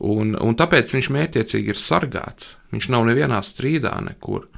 Un, 0.00 0.34
un 0.36 0.58
tāpēc 0.58 0.92
viņš 0.96 1.10
mērķiecīgi 1.14 1.74
ir 1.74 1.80
sargāts. 1.80 2.54
Viņš 2.74 2.90
nav 2.92 3.06
nevienā 3.08 3.40
strīdā 3.44 3.94
nekur. 4.04 4.48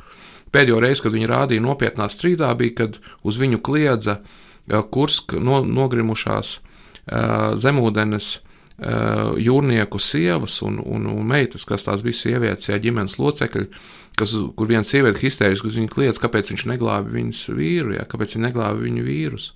Pēdējo 0.54 0.80
reizi, 0.82 1.04
kad 1.04 1.14
viņi 1.14 1.30
rādīja 1.30 1.64
nopietnā 1.64 2.06
strīdā, 2.12 2.52
bija, 2.58 2.76
kad 2.82 2.98
uz 3.26 3.38
viņu 3.42 3.60
kliedza 3.66 4.20
uh, 4.22 4.82
Kursk 4.90 5.36
no, 5.42 5.60
nogrimušās 5.66 6.58
uh, 6.58 7.56
zemūdens 7.58 8.30
uh, 8.38 8.45
jūrnieku 8.76 9.98
sievas 10.02 10.58
un, 10.62 10.76
un, 10.84 11.06
un 11.08 11.24
meitas, 11.24 11.64
kas 11.64 11.86
tās 11.86 12.02
bija 12.04 12.18
sievietes, 12.18 12.68
ja 12.68 12.76
ģimenes 12.80 13.16
locekļi, 13.16 13.66
kas, 14.20 14.34
kur 14.56 14.68
viena 14.68 14.84
sieviete 14.84 15.22
histēriski 15.22 15.70
uz 15.70 15.78
viņu 15.80 15.92
kliedz, 15.94 16.20
kāpēc 16.20 16.52
viņš 16.52 16.66
neglābi 16.72 17.14
viņas 17.16 17.42
vīru, 17.56 17.96
ja, 17.96 18.04
kāpēc 18.08 18.36
viņa 18.36 18.48
neglābi 18.50 18.88
viņu 18.90 19.06
vīrus. 19.06 19.50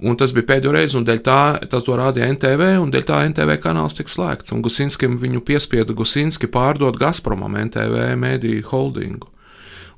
Un 0.00 0.16
tas 0.16 0.32
bija 0.32 0.48
pēdējo 0.48 0.72
reizi, 0.72 0.96
un 0.96 1.04
tā, 1.04 1.40
tas 1.68 1.84
to 1.84 1.96
rādīja 1.98 2.30
NTV, 2.32 2.70
un 2.80 2.90
dēļ 2.90 3.02
tā 3.04 3.18
NTV 3.28 3.58
kanāls 3.60 3.98
tika 3.98 4.08
slēgts. 4.08 4.54
Un 4.56 4.62
Gusinskim 4.64 5.18
viņu 5.20 5.42
piespieda 5.44 5.92
Gusinski 5.92 6.48
pārdot 6.48 6.96
Gazpromam 6.98 7.58
NTV 7.66 8.14
mediju 8.16 8.64
holdingu. 8.70 9.28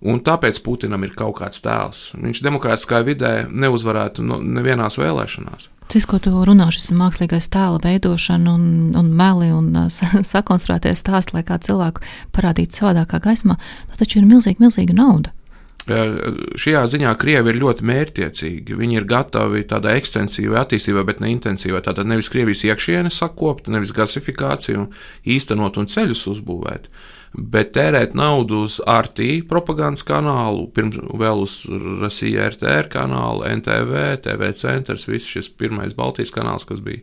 Un 0.02 0.18
tāpēc 0.26 0.58
Putinam 0.64 1.04
ir 1.06 1.12
kaut 1.14 1.36
kāds 1.38 1.62
tēls. 1.62 2.08
Viņš 2.18 2.40
demokrātiskā 2.42 3.02
vidē 3.06 3.32
neuzvarētu 3.46 4.24
no, 4.26 4.40
nevienās 4.42 4.98
vēlēšanās. 4.98 5.68
Tas, 5.92 6.06
ko 6.08 6.18
tu 6.22 6.32
runā, 6.46 6.70
šis 6.74 6.90
mākslīgais 6.96 7.46
tēla 7.52 7.78
veidošana 7.84 8.54
un, 8.56 8.64
un 8.98 9.12
meli 9.14 9.52
un 9.54 9.70
sakonstruēties 10.32 11.04
stāsts, 11.04 11.36
lai 11.36 11.44
kā 11.46 11.60
cilvēku 11.62 12.02
parādītu 12.34 12.80
savādākā 12.80 13.22
gaismā, 13.22 13.60
tā 13.92 14.02
taču 14.02 14.18
ir 14.22 14.26
milzīga, 14.30 14.64
milzīga 14.64 14.96
nauda. 14.98 15.34
Šajā 15.82 16.82
ziņā 16.86 17.12
Krievi 17.18 17.50
ir 17.50 17.58
ļoti 17.58 17.86
mērķiecīgi. 17.90 18.76
Viņi 18.78 19.00
ir 19.00 19.06
gatavi 19.10 19.64
tādai 19.66 19.96
ekstensīvai 19.98 20.60
attīstībai, 20.60 21.02
bet 21.08 21.22
ne 21.22 21.32
intensīvai. 21.34 21.82
Tātad 21.82 22.06
nevis 22.06 22.30
Krievijas 22.30 22.62
iekšienē 22.68 23.10
sakopt, 23.10 23.70
nevis 23.72 23.90
gasifikāciju 23.96 24.86
īstenot 25.26 25.80
un 25.82 25.90
ceļus 25.90 26.22
uzbūvēt, 26.36 26.86
bet 27.32 27.72
tērēt 27.76 28.12
naudu 28.18 28.62
uz 28.66 28.78
RT 28.84 29.46
propagandas 29.48 30.04
kanālu, 30.06 30.66
pirms 30.74 30.98
vēl 31.18 31.44
uz 31.44 31.54
Rasija 32.02 32.50
RTR 32.52 32.90
kanālu, 32.92 33.46
NTV, 33.48 34.02
TV 34.24 34.50
centrs, 34.58 35.06
viss 35.08 35.30
šis 35.32 35.48
pirmais 35.56 35.96
Baltijas 35.96 36.34
kanāls, 36.34 36.66
kas 36.68 36.82
bija 36.84 37.00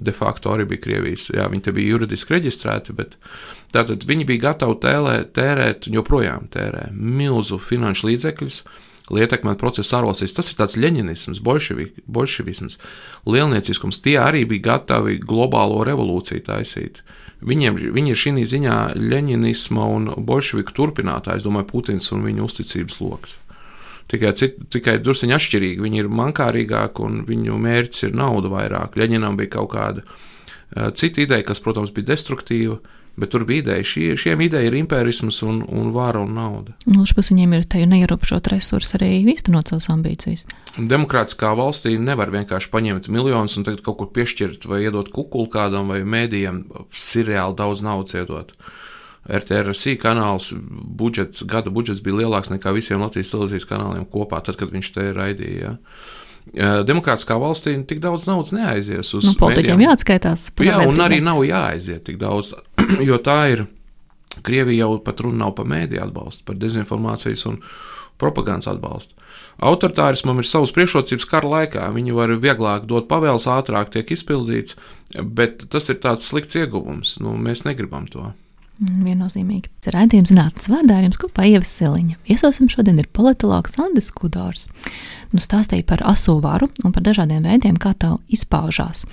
de 0.00 0.12
facto 0.16 0.52
arī 0.52 0.66
bija 0.70 0.84
Krievijas. 0.86 1.28
Jā, 1.34 1.48
viņi 1.52 1.66
te 1.68 1.76
bija 1.76 1.94
juridiski 1.94 2.36
reģistrēti, 2.36 2.96
bet 2.96 3.16
tātad 3.74 4.04
viņi 4.08 4.28
bija 4.28 4.48
gatavi 4.50 4.80
tēlē, 4.84 5.16
tērēt, 5.36 5.90
joprojām 5.92 6.48
tērē 6.52 6.90
milzu 6.92 7.60
finanšu 7.60 8.12
līdzekļus. 8.12 8.64
Lietekmēt 9.06 9.60
procesu 9.60 10.00
ārvalstīs. 10.00 10.32
Tas 10.34 10.48
ir 10.50 10.56
tāds 10.58 10.74
leņķisms, 10.82 11.38
bolševisms, 12.10 12.78
lielnieciskums. 13.30 14.00
Tie 14.02 14.16
arī 14.18 14.42
bija 14.50 14.72
gatavi 14.72 15.20
globālo 15.22 15.84
revolūciju 15.86 16.42
taisīt. 16.48 17.04
Viņiem, 17.44 17.76
viņi 17.92 18.12
ir 18.14 18.20
šī 18.20 18.44
ziņā 18.48 18.76
leņķisma 18.96 19.88
un 19.92 20.06
bolševiku 20.24 20.72
turpinātājs, 20.76 21.44
domāju, 21.44 21.68
Putins 21.72 22.08
un 22.16 22.24
viņa 22.24 22.46
uzticības 22.46 23.02
lokus 23.02 23.36
tikai, 24.10 24.32
cit, 24.38 24.58
tikai 24.72 24.98
druskuļi 25.02 25.36
atšķirīgi. 25.36 25.82
Viņi 25.84 26.02
ir 26.02 26.10
mankārīgāki 26.12 27.04
un 27.06 27.22
viņu 27.28 27.58
mērķis 27.62 28.08
ir 28.08 28.16
nauda 28.18 28.50
vairāk. 28.52 28.98
Ļeņinam 28.98 29.38
bija 29.38 29.56
kaut 29.58 29.72
kāda 29.74 30.04
uh, 30.06 30.90
cita 30.96 31.24
ideja, 31.24 31.46
kas, 31.46 31.62
protams, 31.62 31.94
bija 31.94 32.12
destruktīva. 32.12 32.78
Bet 33.16 33.30
tur 33.32 33.46
bija 33.48 33.62
ideja, 33.62 33.84
šie, 33.88 34.10
šiem 34.20 34.42
ideja 34.44 34.68
ir 34.68 34.74
impērisms 34.76 35.38
un, 35.46 35.62
un 35.72 35.88
vāra 35.94 36.20
un 36.20 36.34
nauda. 36.36 36.74
Otras 36.84 37.14
puses, 37.16 37.32
viņiem 37.32 37.54
ir 37.56 37.62
tādi 37.64 37.86
neierobežoti 37.88 38.52
resursi 38.52 38.92
arī 38.98 39.08
īstenot 39.32 39.72
savas 39.72 39.88
ambīcijas. 39.94 40.44
Demokrātiskā 40.76 41.54
valstī 41.56 41.94
nevar 41.96 42.32
vienkārši 42.34 42.68
paņemt 42.74 43.08
miljonus 43.12 43.56
un 43.56 43.64
tagad 43.64 43.80
kaut 43.86 43.96
kur 44.02 44.10
piešķirt 44.18 44.68
vai 44.68 44.82
iedot 44.84 45.08
kukulu 45.14 45.48
kādam 45.52 45.88
vai 45.94 46.02
mēdījam, 46.04 46.66
seriāli 46.92 47.56
daudz 47.56 47.80
naudas 47.86 48.20
iedot. 48.20 48.52
RTRC 49.26 49.96
kanāls 49.98 50.52
budžets, 50.54 51.40
gada 51.48 51.72
budžets 51.72 52.04
bija 52.04 52.20
lielāks 52.20 52.52
nekā 52.52 52.70
visiem 52.76 53.00
Latvijas 53.02 53.32
televīzijas 53.32 53.66
kanāliem 53.66 54.04
kopā, 54.12 54.44
tad, 54.44 54.60
kad 54.60 54.70
viņš 54.76 54.92
te 54.94 55.08
raidīja. 55.16 55.72
Ja. 55.72 56.22
Demokrātiskā 56.54 57.36
valstī 57.42 57.74
tik 57.88 57.98
daudz 58.04 58.28
naudas 58.28 58.52
neaizies 58.54 59.10
uz 59.18 59.26
nu, 59.26 59.34
politiķiem 59.40 59.82
jāatskaitās. 59.82 60.50
Jā, 60.62 60.78
un 60.86 61.02
arī 61.02 61.18
nav 61.24 61.42
jāaiziet 61.44 62.04
tik 62.06 62.20
daudz, 62.22 62.54
jo 63.08 63.18
tā 63.22 63.40
ir. 63.54 63.66
Krievija 64.46 64.84
jau 64.84 64.98
pat 65.00 65.22
runa 65.24 65.46
nav 65.46 65.54
par 65.56 65.64
mēdīju 65.64 66.02
atbalstu, 66.04 66.42
par 66.44 66.58
dezinformācijas 66.60 67.46
un 67.48 67.54
propagandas 68.20 68.68
atbalstu. 68.68 69.16
Autoritārismam 69.64 70.42
ir 70.42 70.48
savas 70.48 70.74
priekšrocības 70.76 71.28
kara 71.30 71.48
laikā. 71.48 71.86
Viņi 71.94 72.16
var 72.16 72.34
vieglāk 72.42 72.84
dot 72.88 73.08
pavēles, 73.08 73.48
ātrāk 73.48 73.94
tiek 73.94 74.12
izpildīts, 74.12 74.76
bet 75.16 75.64
tas 75.72 75.88
ir 75.88 76.02
tāds 76.04 76.28
slikts 76.28 76.60
ieguvums. 76.60 77.16
Nu, 77.24 77.32
mēs 77.40 77.64
negribam 77.64 78.04
to. 78.12 78.28
Mm, 78.76 79.06
viennozīmīgi. 79.06 79.70
Raidījums 79.88 80.28
zinātnes 80.34 80.68
vārdā 80.68 80.98
ar 80.98 81.06
jums 81.06 81.16
kopā 81.20 81.46
Ievas 81.48 81.70
Siliņa. 81.78 82.18
Viesosim 82.28 82.68
šodien 82.68 82.98
ir 83.00 83.08
politologs 83.08 83.78
Andris 83.80 84.10
Kudors. 84.12 84.66
Nu, 85.32 85.40
stāstīja 85.40 85.86
par 85.88 86.02
aso 86.04 86.36
varu 86.44 86.68
un 86.84 86.92
par 86.92 87.06
dažādiem 87.06 87.46
veidiem, 87.46 87.78
kā 87.80 87.94
tā 87.96 88.12
izpaužās. 88.28 89.06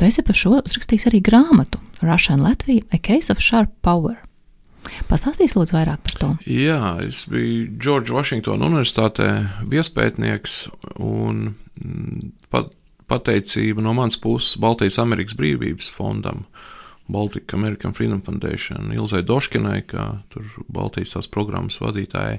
Tu 0.00 0.08
esi 0.08 0.24
par 0.24 0.38
šo 0.40 0.56
uzrakstījis 0.62 1.10
arī 1.10 1.20
grāmatu 1.26 1.82
Russian 2.00 2.40
Latvija– 2.40 2.86
A 2.96 3.02
Case 3.04 3.28
of 3.32 3.44
Sharp 3.44 3.74
Power. 3.84 4.16
Pastāstīs 5.10 5.52
lūdzu 5.52 5.76
vairāk 5.76 6.00
par 6.06 6.16
to. 6.16 6.32
Jā, 6.48 6.96
es 7.04 7.26
biju 7.28 7.68
Džordža 7.76 8.16
Vašingtona 8.16 8.70
Universitātē 8.70 9.30
viespētnieks 9.68 10.62
un 10.96 11.50
mm, 11.76 12.32
pat, 12.48 12.72
pateicība 13.10 13.84
no 13.84 13.92
manas 13.96 14.16
puses 14.20 14.56
Baltijas 14.60 14.96
Amerikas 15.02 15.36
Brīvības 15.36 15.92
fondam 15.92 16.46
Baltic 17.12 17.54
American 17.56 17.94
Freedom 17.96 18.20
Foundation, 18.24 18.92
Ilzai 18.94 19.22
Doškinai, 19.26 19.82
kā 19.90 20.12
tur 20.32 20.46
Baltijas 20.72 21.16
tās 21.16 21.28
programmas 21.30 21.80
vadītājai, 21.82 22.38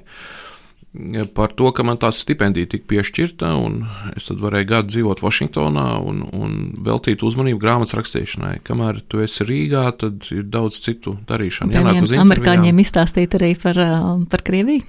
par 1.32 1.54
to, 1.56 1.70
ka 1.72 1.84
man 1.88 1.96
tā 2.00 2.10
stipendija 2.12 2.68
tika 2.74 2.84
piešķirta, 2.92 3.54
un 3.56 3.78
es 4.16 4.28
varēju 4.28 4.68
gadu 4.68 4.92
dzīvot 4.92 5.22
Vašingtonā 5.24 5.86
un, 6.04 6.20
un 6.36 6.58
veltīt 6.84 7.24
uzmanību 7.24 7.62
grāmatas 7.62 7.96
rakstīšanai. 7.96 8.58
Kamēr 8.66 9.00
tu 9.08 9.22
esi 9.24 9.46
Rīgā, 9.48 9.86
tad 10.02 10.28
ir 10.34 10.44
daudz 10.52 10.82
citu 10.84 11.16
darīšanu. 11.28 11.72
Jā, 11.72 12.20
amerikāņiem 12.20 12.84
izstāstīt 12.84 13.38
arī 13.40 13.54
par, 13.62 13.80
par 14.28 14.44
Krieviju? 14.44 14.84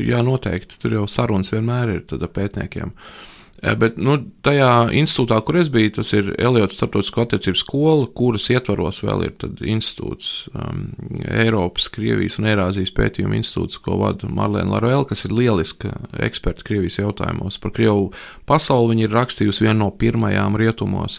Jā, 0.00 0.20
noteikti. 0.24 0.78
Tur 0.82 1.00
jau 1.00 1.08
sarunas 1.08 1.52
vienmēr 1.52 1.96
ir 1.96 2.28
pētniekiem. 2.28 2.92
Uh, 2.92 2.92
Eh, 2.92 3.37
bet 3.58 3.96
nu, 3.98 4.14
tajā 4.46 4.88
institūtā, 4.94 5.40
kur 5.42 5.58
es 5.58 5.70
biju, 5.72 5.90
tas 5.96 6.12
ir 6.14 6.30
Eliots 6.38 6.76
Startautisko 6.78 7.24
attiecību 7.24 7.58
skola, 7.58 8.06
kuras 8.20 8.46
ietvaros 8.52 9.00
vēl 9.02 9.24
ir 9.26 9.46
institūts, 9.74 10.28
um, 10.54 10.84
Eiropas, 11.26 11.88
Krievijas 11.94 12.38
un 12.38 12.46
Eirāzijas 12.52 12.94
pētījuma 12.94 13.38
institūts, 13.40 13.80
ko 13.82 13.98
vada 14.02 14.30
Marlēna 14.30 14.76
Laruela, 14.76 15.08
kas 15.08 15.26
ir 15.26 15.34
lieliska 15.34 15.90
eksperta 16.28 16.66
Krievijas 16.68 17.00
jautājumos. 17.00 17.58
Par 17.62 17.74
Krievu 17.74 18.12
pasauli 18.46 18.94
viņa 18.94 19.08
ir 19.08 19.16
rakstījusi 19.18 19.66
vienu 19.66 19.80
no 19.82 19.90
pirmajām 19.90 20.58
rietumos. 20.60 21.18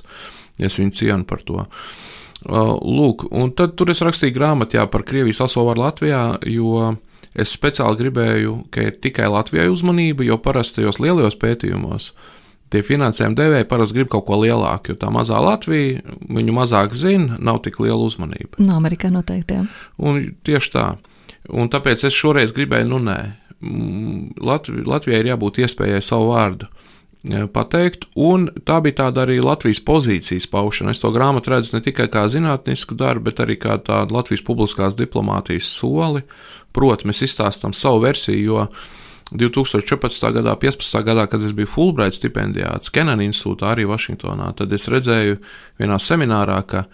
Es 0.59 0.79
viņu 0.79 0.95
cienu 0.95 1.27
par 1.27 1.43
to. 1.47 1.65
Uh, 2.39 2.77
lūk, 2.79 3.27
un 3.35 3.51
tad 3.51 3.75
tur 3.75 3.91
es 3.91 3.99
rakstīju 4.05 4.37
grāmatā 4.37 4.85
par 4.87 5.03
Krievijas 5.07 5.43
asovaru 5.43 5.83
Latvijā, 5.83 6.23
jo 6.47 6.93
Es 7.39 7.53
speciāli 7.55 7.99
gribēju, 8.03 8.55
ka 8.73 8.89
ir 8.89 8.99
tikai 9.01 9.29
Latvijai 9.31 9.69
uzmanība, 9.71 10.25
jo 10.27 10.39
parasti 10.43 10.81
tajos 10.81 10.99
lielajos 11.03 11.39
pētījumos 11.39 12.11
tie 12.69 12.81
finansējuma 12.85 13.37
devēji 13.37 13.67
parasti 13.69 13.97
grib 13.97 14.09
kaut 14.13 14.27
ko 14.27 14.39
lielāku, 14.43 14.93
jo 14.93 14.99
tā 15.01 15.09
mazā 15.13 15.39
Latvija 15.41 16.03
viņu 16.29 16.55
mazāk 16.55 16.93
zina, 16.97 17.37
nav 17.41 17.63
tik 17.65 17.79
liela 17.81 17.99
uzmanība. 18.05 18.59
No 18.61 18.77
Amerikā 18.77 19.11
noteikti. 19.13 19.57
Jā. 19.57 19.65
Un 20.05 20.21
tieši 20.45 20.73
tā. 20.75 20.85
Un 21.49 21.71
tāpēc 21.71 22.05
es 22.05 22.17
šoreiz 22.17 22.53
gribēju, 22.53 22.89
nu 22.91 22.99
nē, 23.07 23.19
Latvi, 24.39 24.83
Latvijai 24.87 25.23
ir 25.23 25.33
jābūt 25.33 25.63
iespējai 25.65 26.03
savu 26.05 26.29
vārdu 26.31 26.69
pateikt, 27.51 28.05
un 28.15 28.45
tā 28.63 28.77
bija 28.79 28.95
tāda 29.01 29.25
arī 29.25 29.41
Latvijas 29.43 29.81
pozīcijas 29.83 30.47
paušana. 30.47 30.93
Es 30.95 31.01
to 31.03 31.11
grāmatu 31.11 31.51
redzu 31.51 31.75
ne 31.75 31.81
tikai 31.83 32.07
kā 32.07 32.23
zinātnisku 32.31 32.95
darbu, 32.95 33.25
bet 33.27 33.41
arī 33.43 33.57
kā 33.59 33.75
tādu 33.83 34.15
Latvijas 34.15 34.45
publiskās 34.47 34.95
diplomātijas 34.95 35.67
soli. 35.67 36.23
Proti, 36.75 37.09
mēs 37.09 37.23
izstāstām 37.25 37.73
savu 37.73 38.03
versiju, 38.05 38.45
jo 38.45 38.65
2014. 39.31 40.31
gadā, 40.33 40.55
15. 40.57 41.03
gadā, 41.05 41.27
kad 41.29 41.43
es 41.45 41.53
biju 41.53 41.69
Fulbright 41.69 42.17
stipendijāts 42.17 42.93
Kenana 42.93 43.25
institūtā, 43.25 43.73
arī 43.75 43.85
Vašingtonā, 43.89 44.51
tad 44.57 44.73
es 44.73 44.89
redzēju 44.89 45.37
vienā 45.81 45.99
seminārā, 46.01 46.57
ka 46.69 46.87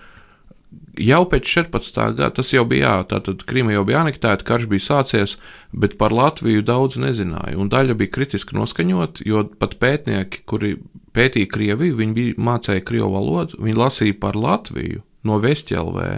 jau 0.99 1.21
pēc 1.32 1.47
14. 1.47 2.01
gada, 2.17 2.30
tas 2.36 2.51
jau 2.53 2.65
bija, 2.67 2.97
jā, 2.99 3.07
tātad 3.15 3.43
Krīma 3.47 3.76
jau 3.76 3.86
bija 3.88 4.03
anektēta, 4.03 4.47
karš 4.47 4.67
bija 4.71 4.84
sācies, 4.84 5.38
bet 5.71 5.97
par 5.99 6.15
Latviju 6.15 6.63
daudz 6.65 6.99
nezināja, 7.01 7.55
un 7.59 7.71
daļa 7.71 7.95
bija 7.99 8.13
kritiski 8.17 8.57
noskaņot, 8.57 9.23
jo 9.28 9.45
pat 9.59 9.78
pētnieki, 9.82 10.43
kuri 10.49 10.76
pētīja 11.15 11.51
Krieviju, 11.51 11.99
viņi 11.99 12.15
bija 12.15 12.47
mācēja 12.49 12.84
Krievu 12.88 13.13
valodu, 13.15 13.59
viņi 13.63 13.80
lasīja 13.80 14.19
par 14.19 14.39
Latviju 14.39 15.03
no 15.26 15.39
Vestjelvē, 15.41 16.09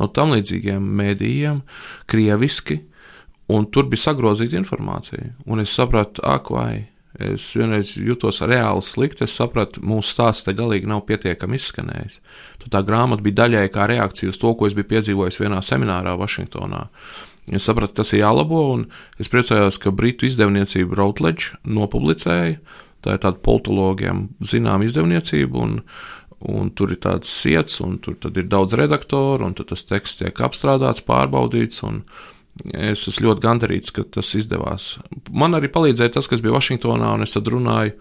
no 0.00 0.08
tam 0.12 0.34
līdzīgiem 0.34 0.90
mēdījiem, 0.98 1.62
krieviski, 2.10 2.82
un 3.50 3.66
tur 3.70 3.88
bija 3.90 4.10
sagrozīta 4.10 4.58
informācija, 4.60 5.32
un 5.46 5.64
es 5.64 5.74
sapratu, 5.74 6.22
ak, 6.26 6.50
vai 6.54 6.92
Es 7.20 7.50
vienreiz 7.52 7.92
jutos 8.00 8.40
reāli 8.40 8.80
slikti. 8.84 9.26
Es 9.26 9.34
sapratu, 9.36 9.82
mūsu 9.84 10.14
stāsts 10.14 10.46
te 10.46 10.54
galīgi 10.56 10.88
nav 10.88 11.02
pietiekami 11.08 11.58
izskanējis. 11.60 12.20
Tad 12.62 12.72
tā 12.72 12.80
grāmata 12.88 13.24
bija 13.24 13.42
daļai 13.42 13.66
kā 13.74 13.84
reakcija 13.90 14.32
uz 14.32 14.40
to, 14.40 14.54
ko 14.56 14.68
es 14.68 14.76
biju 14.76 14.88
piedzīvojis 14.94 15.40
vienā 15.42 15.60
seminārā 15.64 16.14
Vašingtonā. 16.16 16.86
Es 17.52 17.66
sapratu, 17.68 17.98
tas 18.00 18.14
ir 18.14 18.22
jālabo, 18.22 18.62
un 18.76 18.86
es 19.20 19.28
priecājos, 19.28 19.76
ka 19.82 19.92
Britu 19.92 20.28
izdevniecība 20.28 20.96
Routledge 20.96 21.58
nopublicēja. 21.68 22.56
Tā 23.02 23.16
ir 23.16 23.22
tāda 23.24 23.42
politologiem 23.42 24.28
zinām 24.46 24.84
izdevniecība, 24.86 25.58
un, 25.58 25.80
un 26.48 26.70
tur 26.70 26.94
ir 26.94 27.02
tāds 27.02 27.32
sirds, 27.34 27.80
un 27.82 27.98
tur 28.00 28.16
ir 28.30 28.46
daudz 28.46 28.78
redaktoru, 28.78 29.44
un 29.44 29.56
tas 29.58 29.84
teksts 29.84 30.22
tiek 30.22 30.44
apstrādāts, 30.46 31.04
pārbaudīts. 31.04 31.82
Un, 31.84 32.04
Es 32.76 33.06
esmu 33.08 33.30
ļoti 33.30 33.46
gandarīts, 33.46 33.92
ka 33.96 34.04
tas 34.12 34.28
izdevās. 34.36 34.98
Man 35.32 35.56
arī 35.56 35.70
palīdzēja 35.72 36.18
tas, 36.18 36.28
kas 36.28 36.42
bija 36.44 36.58
Vašingtonā, 36.58 37.14
un 37.16 37.24
es 37.24 37.32
tad 37.32 37.48
runāju 37.48 37.94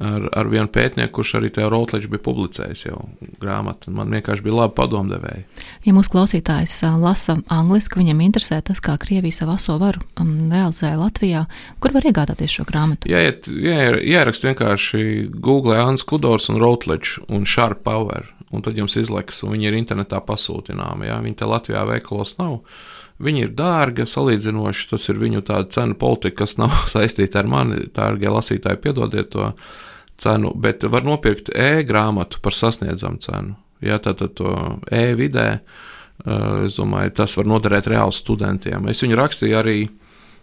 ar, 0.00 0.26
ar 0.36 0.48
vienu 0.50 0.68
pētnieku, 0.72 1.12
kurš 1.20 1.34
arī 1.38 1.50
tajā 1.54 1.68
Routledge 1.70 2.10
bija 2.10 2.22
publicējis 2.24 2.86
jau 2.86 2.98
grāmatu. 3.40 3.92
Man 3.94 4.12
vienkārši 4.16 4.44
bija 4.44 4.56
labi 4.62 4.74
padomdevēji. 4.78 5.44
Ja 5.86 5.94
mūsu 5.96 6.12
klausītājs 6.14 6.80
lasa 7.00 7.38
angliski, 7.52 8.00
viņam 8.00 8.22
interesē 8.24 8.60
tas, 8.66 8.80
kā 8.84 8.96
Krievija 9.00 9.38
savu 9.38 9.54
aso 9.54 9.76
varu 9.80 10.02
realizēja 10.18 10.98
Latvijā, 11.00 11.46
kur 11.80 11.94
var 11.96 12.08
iegādāties 12.10 12.58
šo 12.58 12.66
grāmatu? 12.68 13.10
Jā, 13.12 13.22
ierakst 14.00 14.46
vienkārši 14.48 15.02
Google 15.36 15.78
Ants 15.80 16.06
Kudors 16.08 16.48
un 16.52 16.60
Routledge 16.62 17.22
un 17.28 17.46
Sharp 17.48 17.84
Power, 17.86 18.32
un 18.50 18.64
tad 18.66 18.80
jums 18.80 18.96
izlaiks, 18.98 19.44
un 19.44 19.54
viņi 19.54 19.70
ir 19.70 19.78
internetā 19.78 20.22
pasūtināmi. 20.24 21.10
Jā, 21.12 21.20
viņi 21.22 21.38
te 21.38 21.48
Latvijā 21.48 21.84
veikalos 21.92 22.34
nav. 22.40 22.64
Viņi 23.20 23.44
ir 23.44 23.54
dārgi, 23.56 24.06
salīdzinoši. 24.08 24.88
Tas 24.92 25.08
ir 25.12 25.20
viņu 25.20 25.44
cenu 25.72 25.96
politika, 26.00 26.42
kas 26.44 26.56
nav 26.60 26.74
saistīta 26.94 27.42
ar 27.42 27.50
mani. 27.50 27.84
Dārgie 27.96 28.32
lasītāji, 28.32 28.82
piedodiet 28.84 29.32
to 29.34 29.52
cenu, 30.20 30.52
bet 30.56 30.84
var 30.84 31.04
nopirkt 31.06 31.52
e-grāmatu 31.56 32.40
par 32.44 32.56
sasniedzamu 32.56 33.20
cenu. 33.24 33.56
Ja 33.84 33.96
tātad 34.02 34.34
to 34.36 34.54
e-vidē, 34.92 35.48
eh, 35.60 36.64
es 36.66 36.76
domāju, 36.76 37.14
tas 37.16 37.36
var 37.38 37.48
noderēt 37.48 37.88
reāli 37.88 38.16
studentiem. 38.16 38.88
Es 38.92 39.00
viņu 39.04 39.16
rakstīju 39.20 39.60
arī 39.60 39.78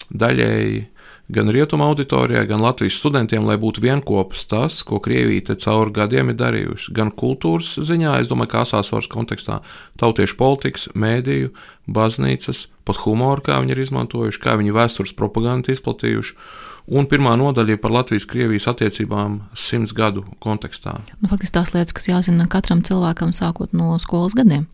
daļēji 0.10 0.86
gan 1.30 1.50
rietumu 1.52 1.84
auditorijai, 1.84 2.46
gan 2.48 2.62
Latvijas 2.64 3.00
studentiem, 3.02 3.46
lai 3.48 3.58
būtu 3.60 3.84
vienopus 3.84 4.46
tas, 4.48 4.80
ko 4.88 5.00
Krievija 5.04 5.56
cauri 5.60 5.94
gadiem 5.96 6.32
ir 6.32 6.38
darījuši. 6.40 6.94
Gan 6.96 7.12
kultūras 7.12 7.76
ziņā, 7.84 8.20
es 8.22 8.32
domāju, 8.32 8.54
kā 8.54 8.64
asāsvaras 8.64 9.10
kontekstā, 9.12 9.60
tautiešu 10.00 10.38
politikas, 10.40 10.88
mēdīju, 10.96 11.52
baznīcas, 11.88 12.68
pat 12.88 13.04
humoru, 13.04 13.44
kā 13.44 13.60
viņi 13.60 13.76
ir 13.76 13.84
izmantojuši, 13.84 14.42
kā 14.44 14.56
viņi 14.60 14.76
vēstures 14.76 15.16
propagandu 15.18 15.76
izplatījuši. 15.76 16.38
Un 16.88 17.04
pirmā 17.12 17.34
nodaļa 17.36 17.76
ir 17.76 17.80
par 17.84 17.92
Latvijas-Krievijas 17.92 18.70
attiecībām 18.72 19.42
simts 19.52 19.92
gadu 19.92 20.24
kontekstā. 20.40 20.96
Nu, 21.20 21.28
faktiski 21.28 21.58
tās 21.58 21.74
lietas, 21.76 21.92
kas 21.98 22.08
jāzina 22.08 22.48
katram 22.48 22.80
cilvēkam 22.88 23.36
sākot 23.36 23.76
no 23.76 23.98
skolas 24.00 24.38
gadiem. 24.38 24.70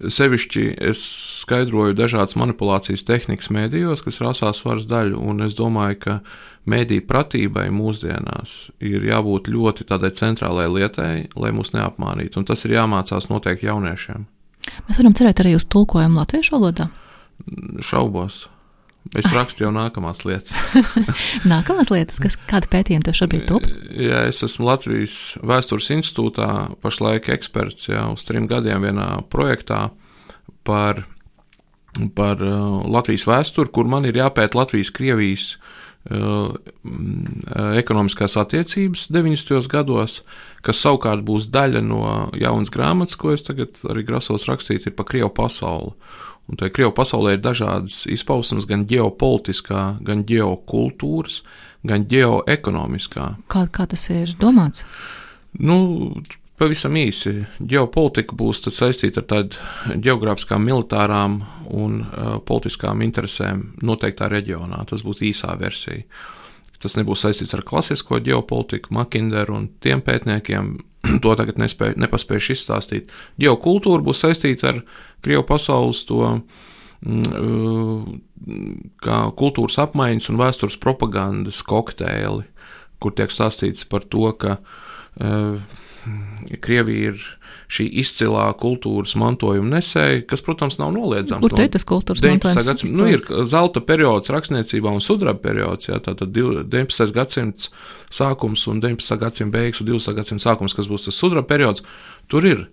Sevišķi 0.00 0.64
es 0.90 1.02
skaidroju 1.42 1.96
dažādas 1.96 2.36
manipulācijas 2.40 3.04
tehnikas 3.08 3.50
mēdījos, 3.54 4.04
kas 4.04 4.20
ir 4.20 4.30
asās 4.30 4.62
varas 4.66 4.88
daļa, 4.90 5.18
un 5.20 5.44
es 5.46 5.56
domāju, 5.58 5.98
ka 6.02 6.16
mēdīju 6.70 7.06
pratībai 7.08 7.68
mūsdienās 7.74 8.56
ir 8.84 9.06
jābūt 9.06 9.50
ļoti 9.52 9.86
tādai 9.88 10.12
centrālajai 10.16 10.72
lietai, 10.78 11.12
lai 11.36 11.52
mūs 11.56 11.74
neapmānītu, 11.76 12.40
un 12.40 12.48
tas 12.48 12.64
ir 12.66 12.76
jāmācās 12.78 13.30
noteikti 13.32 13.70
jauniešiem. 13.70 14.26
Mēs 14.88 15.00
varam 15.00 15.14
cerēt 15.16 15.44
arī 15.44 15.54
uz 15.58 15.66
tulkojumu 15.70 16.20
latviešu 16.20 16.56
valodā? 16.56 16.90
Šaubos. 17.84 18.46
Es 19.14 19.28
rakstu 19.34 19.66
jau 19.66 19.70
nākamās 19.74 20.24
lietas. 20.26 20.56
nākamās 21.52 21.92
lietas, 21.92 22.18
kas 22.22 22.34
kāda 22.50 22.70
pētījuma 22.72 23.06
tev 23.06 23.18
šobrīd 23.20 23.46
top? 23.48 23.68
Jā, 23.94 24.24
es 24.30 24.42
esmu 24.46 24.66
Latvijas 24.66 25.18
vēstures 25.46 25.90
institūtā 25.94 26.48
pašlaik 26.82 27.30
eksperts 27.36 27.90
jau 27.92 28.08
uz 28.16 28.26
trim 28.26 28.48
gadiem 28.50 28.82
vienā 28.88 29.08
projektā 29.32 29.86
par, 30.66 31.04
par 32.18 32.42
uh, 32.42 32.82
Latvijas 32.90 33.28
vēsturi, 33.28 33.72
kur 33.72 33.88
man 33.90 34.08
ir 34.08 34.18
jāpēt 34.18 34.58
Latvijas-Krievijas 34.58 35.52
uh, 35.54 36.56
ekonomiskās 37.78 38.36
attiecības 38.42 39.08
90. 39.14 39.70
gados, 39.70 40.20
kas 40.66 40.82
savukārt 40.82 41.24
būs 41.26 41.48
daļa 41.54 41.82
no 41.86 42.02
jaunas 42.38 42.70
grāmatas, 42.74 43.18
ko 43.18 43.32
es 43.34 43.46
tagad 43.46 43.78
arī 43.86 44.06
grasos 44.06 44.48
rakstīt, 44.50 44.86
ir 44.86 44.96
par 44.98 45.08
Krievu 45.10 45.30
pasauli. 45.34 45.94
Un 46.46 46.58
tajā 46.60 46.74
Krievijas 46.76 46.96
pasaulē 46.96 47.34
ir 47.34 47.42
dažādas 47.42 48.04
izpausmes, 48.12 48.68
gan 48.70 48.84
ģeopolitiskā, 48.86 49.84
gan 50.06 50.22
ģeokultūras, 50.28 51.40
gan 51.86 52.06
ģeoekonomiskā. 52.10 53.28
Kā, 53.50 53.66
kā 53.66 53.86
tas 53.90 54.06
ir 54.14 54.36
domāts? 54.38 54.86
Nu, 55.58 55.78
pavisam 56.60 56.96
īsi. 57.00 57.34
Ģeopolitika 57.58 58.36
būs 58.38 58.62
saistīta 58.70 59.22
ar 59.22 59.28
tādām 59.32 60.00
geogrāfiskām, 60.06 60.64
militārām 60.66 61.40
un 61.74 62.00
uh, 62.04 62.36
politiskām 62.46 63.02
interesēm 63.06 63.72
noteiktā 63.82 64.30
reģionā. 64.32 64.84
Tas 64.88 65.04
būtu 65.06 65.28
īsā 65.32 65.56
versija. 65.60 66.04
Tas 66.82 66.94
nebūs 66.98 67.24
saistīts 67.24 67.54
ar 67.56 67.64
klasisko 67.66 68.20
ģeopolitiku, 68.22 68.92
Makinderu 68.94 69.56
un 69.56 69.68
tiem 69.82 70.02
pētniekiem, 70.04 70.76
to 71.24 71.34
tagad 71.38 71.60
nespēju, 71.60 71.98
nepaspējuši 72.04 72.56
izstāstīt. 72.56 73.14
Geokultūra 73.40 74.04
būs 74.04 74.24
saistīta 74.26 74.72
ar 74.74 74.82
Krievu 75.24 75.46
pasaules 75.48 76.04
to 76.08 76.20
mm, 77.00 78.18
kā 79.02 79.22
kultūras 79.38 79.78
apmaiņas 79.86 80.30
un 80.32 80.40
vēstures 80.42 80.78
propagandas 80.82 81.62
kokteili, 81.66 82.46
kur 83.02 83.16
tiek 83.16 83.32
stāstīts 83.32 83.88
par 83.88 84.06
to, 84.08 84.30
ka 84.40 84.58
uh, 84.60 85.58
Krievija 86.62 87.10
ir 87.10 87.24
šī 87.72 87.86
izcilā 88.02 88.46
kultūras 88.60 89.16
mantojuma 89.18 89.76
nesēja, 89.76 90.22
kas, 90.30 90.42
protams, 90.46 90.78
nav 90.78 90.92
noliedzams. 90.94 91.42
Kur 91.42 91.56
no 91.56 91.66
tas 91.72 91.86
kultūras 91.88 92.22
mantojums? 92.22 92.68
Gadsimts, 92.70 92.94
nu, 92.94 93.08
ir 93.10 93.46
zelta 93.50 93.82
periods 93.86 94.30
rakstniecībā 94.30 94.92
un 94.94 95.02
sudraba 95.02 95.42
periods, 95.42 95.90
jā, 95.90 95.98
tātad 96.04 96.30
19. 96.30 97.10
gadsimts 97.16 97.72
sākums 98.14 98.66
un 98.70 98.82
19. 98.84 99.18
gadsimta 99.22 99.58
beigas 99.58 99.82
un 99.82 99.90
20. 99.90 100.18
gadsimta 100.20 100.46
sākums, 100.46 100.76
kas 100.78 100.90
būs 100.90 101.08
tas 101.08 101.18
sudraba 101.18 101.48
periods, 101.50 101.82
tur 102.30 102.46
ir, 102.46 102.68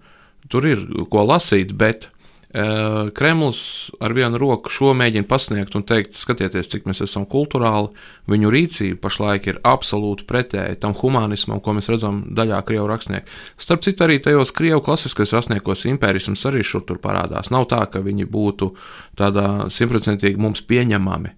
tur 0.53 0.69
ir 0.69 0.85
ko 1.09 1.25
lasīt, 1.25 1.73
bet 1.79 2.11
Kremlis 2.53 3.89
ar 3.97 4.13
vienu 4.13 4.37
roku 4.37 4.69
šo 4.69 4.91
mēģina 4.93 5.25
pasniegt 5.25 5.73
un 5.73 5.81
teikt, 5.89 6.13
skatieties, 6.21 6.67
cik 6.69 6.83
mēs 6.85 7.01
esam 7.01 7.25
kultūrāli. 7.29 7.89
Viņu 8.29 8.51
rīcība 8.53 8.99
pašlaik 9.01 9.47
ir 9.49 9.61
absolūti 9.65 10.27
pretēji 10.29 10.77
tam 10.83 10.93
humanismam, 10.99 11.63
ko 11.65 11.73
mēs 11.73 11.89
redzam 11.89 12.19
daļā 12.29 12.59
krievu 12.67 12.85
rakstnieku. 12.91 13.25
Starp 13.57 13.81
citu, 13.85 14.05
arī 14.05 14.19
tajos 14.21 14.53
krievu 14.53 14.83
klasiskajos 14.85 15.33
rakstniekos 15.33 15.87
impērisms 15.89 16.45
arī 16.49 16.61
šur 16.67 16.85
tur 16.85 16.99
parādās. 17.01 17.49
Nav 17.53 17.65
tā, 17.71 17.81
ka 17.89 18.03
viņi 18.05 18.29
būtu 18.29 18.69
tādā 19.17 19.47
simtprocentīgi 19.73 20.37
mums 20.37 20.61
pieņemami, 20.69 21.33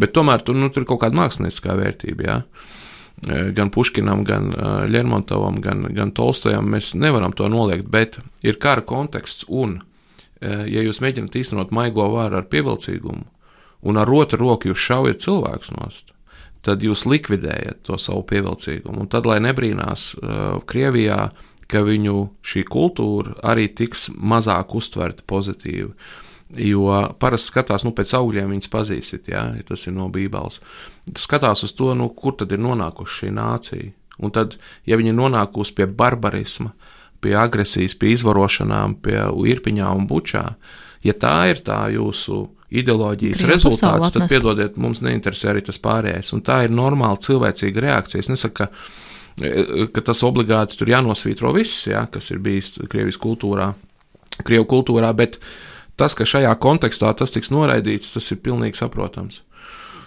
bet 0.00 0.16
tomēr 0.16 0.40
tur, 0.46 0.56
nu, 0.56 0.70
tur 0.72 0.86
ir 0.86 0.88
kaut 0.88 1.02
kāda 1.04 1.20
mākslinieckā 1.20 1.76
vērtība. 1.82 2.24
Ja? 2.24 2.38
Eh, 3.28 3.50
gan 3.56 3.70
Puškinam, 3.70 4.24
gan 4.24 4.48
eh, 4.52 4.88
Lermontovam, 4.88 5.60
gan, 5.60 5.84
gan 5.96 6.10
Tolstojam 6.16 6.68
mēs 6.72 6.94
nevaram 6.96 7.32
to 7.36 7.48
noliegt, 7.48 7.88
bet 7.92 8.18
ir 8.44 8.56
kara 8.60 8.84
konteksts 8.84 9.44
un 9.48 9.78
ja 10.46 10.84
jūs 10.84 11.00
mēģināt 11.04 11.38
īstenot 11.40 11.72
maigo 11.74 12.06
vāru 12.12 12.40
ar 12.40 12.46
pievilcīgumu, 12.50 13.24
un 13.86 13.98
ar 14.00 14.12
otru 14.12 14.40
roku 14.42 14.70
jūs 14.70 14.84
šaujat 14.88 15.24
cilvēkus 15.24 15.72
nost, 15.76 16.14
tad 16.66 16.82
jūs 16.82 17.06
likvidējat 17.06 17.84
to 17.86 17.98
savu 18.00 18.24
pievilcīgumu. 18.26 19.04
Un 19.04 19.10
tad, 19.10 19.28
lai 19.28 19.38
nebrīnās 19.44 20.08
uh, 20.16 20.62
Krievijā, 20.66 21.28
ka 21.70 21.82
viņu 21.86 22.16
šī 22.46 22.62
kultūra 22.70 23.36
arī 23.52 23.68
tiks 23.74 24.08
mazāk 24.16 24.74
uztverta 24.78 25.26
pozitīvi. 25.26 25.90
Jo 26.62 27.00
parasti 27.18 27.50
skatās, 27.50 27.82
nu, 27.82 27.90
pēc 27.94 28.12
augļiem 28.14 28.52
viņas 28.54 28.70
pazīstat, 28.70 29.30
ja, 29.32 29.48
tas 29.66 29.82
ir 29.88 29.96
no 29.96 30.06
Bībeles. 30.14 30.60
Skatās 31.18 31.64
uz 31.66 31.74
to, 31.74 31.90
nu, 31.98 32.12
kur 32.14 32.36
tad 32.38 32.54
ir 32.54 32.62
nonākusi 32.62 33.22
šī 33.22 33.32
nācija. 33.34 33.90
Un 34.22 34.32
tad, 34.32 34.54
ja 34.86 34.96
viņi 34.96 35.10
ir 35.12 35.18
nonākusi 35.18 35.74
pie 35.76 35.88
barbarisma, 35.90 36.70
pie 37.22 37.36
agresijas, 37.38 37.96
pie 37.98 38.12
izvarošanām, 38.16 38.98
pie 39.04 39.18
irpiņām 39.52 40.02
un 40.02 40.10
bučā, 40.10 40.44
ja 41.06 41.14
tā 41.16 41.38
ir 41.52 41.62
tā 41.66 41.86
jūsu 41.94 42.44
ideoloģijas 42.70 43.42
Krievu 43.42 43.52
rezultāts, 43.54 44.12
tad 44.14 44.28
piedodiet, 44.30 44.78
mums 44.80 45.02
neinteresē 45.04 45.52
arī 45.52 45.62
tas 45.66 45.78
pārējais. 45.82 46.32
Un 46.34 46.42
tā 46.46 46.64
ir 46.66 46.74
normāla 46.74 47.20
cilvēcīga 47.22 47.84
reakcija. 47.84 48.24
Es 48.24 48.30
nesaku, 48.30 48.64
ka, 48.64 48.68
e, 49.38 49.86
ka 49.94 50.02
tas 50.10 50.22
obligāti 50.26 50.78
tur 50.80 50.90
jānosvītro 50.90 51.54
viss, 51.56 51.86
ja, 51.86 52.06
kas 52.10 52.32
ir 52.34 52.42
bijis 52.42 52.74
Krievijas 52.90 53.20
kultūrā, 53.22 53.70
Krievu 54.42 54.66
kultūrā, 54.68 55.12
bet 55.16 55.38
tas, 55.96 56.16
ka 56.18 56.26
šajā 56.28 56.50
kontekstā 56.60 57.14
tas 57.16 57.32
tiks 57.32 57.52
noraidīts, 57.54 58.12
tas 58.16 58.28
ir 58.34 58.42
pilnīgi 58.44 58.82
saprotams. 58.82 59.44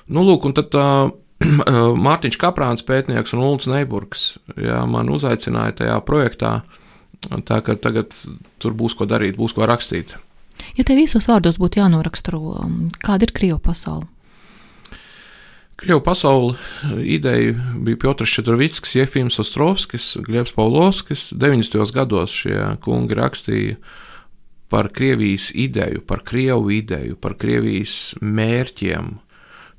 Nu, 0.10 0.26
lūk, 0.26 0.50
un 0.50 0.58
tad 0.58 0.76
uh, 0.78 1.10
Mārtiņš 2.06 2.38
Kaprāns, 2.42 2.84
pētnieks 2.86 3.34
un 3.36 3.46
Ulrichs 3.46 3.70
Neiburgs, 3.72 4.28
jā, 4.60 4.84
man 4.90 5.12
uzaicināja 5.14 5.80
tajā 5.84 5.98
projektā, 6.06 6.60
tā 7.48 7.60
ka 7.66 7.76
tagad 7.76 8.16
tur 8.60 8.76
būs 8.78 8.96
ko 8.96 9.08
darīt, 9.10 9.38
būs 9.40 9.56
ko 9.58 9.68
rakstīt. 9.70 10.16
Ja 10.76 10.86
tev 10.88 11.00
īsos 11.02 11.28
vārdos 11.30 11.60
būtu 11.60 11.82
jānoraksturo, 11.82 12.42
um, 12.64 12.80
kāda 13.04 13.28
ir 13.28 13.36
Krievija 13.36 13.60
pasaule? 13.64 14.08
Krievu 15.80 16.02
pasauli 16.04 16.58
ideja 17.08 17.54
bija 17.80 17.98
Piotrs 18.02 18.34
Četrovickis, 18.36 18.98
Jefims 18.98 19.40
Ostrovskis, 19.40 20.18
Glebs 20.26 20.52
Pavlovskis. 20.52 21.30
90. 21.32 21.80
gados 21.96 22.34
šie 22.42 22.74
kungi 22.84 23.16
rakstīja 23.16 23.78
par 24.68 24.92
Krievijas 24.92 25.54
ideju, 25.56 26.04
par 26.04 26.26
Krievu 26.28 26.74
ideju, 26.76 27.16
par 27.16 27.38
Krievijas 27.40 28.12
mērķiem 28.20 29.16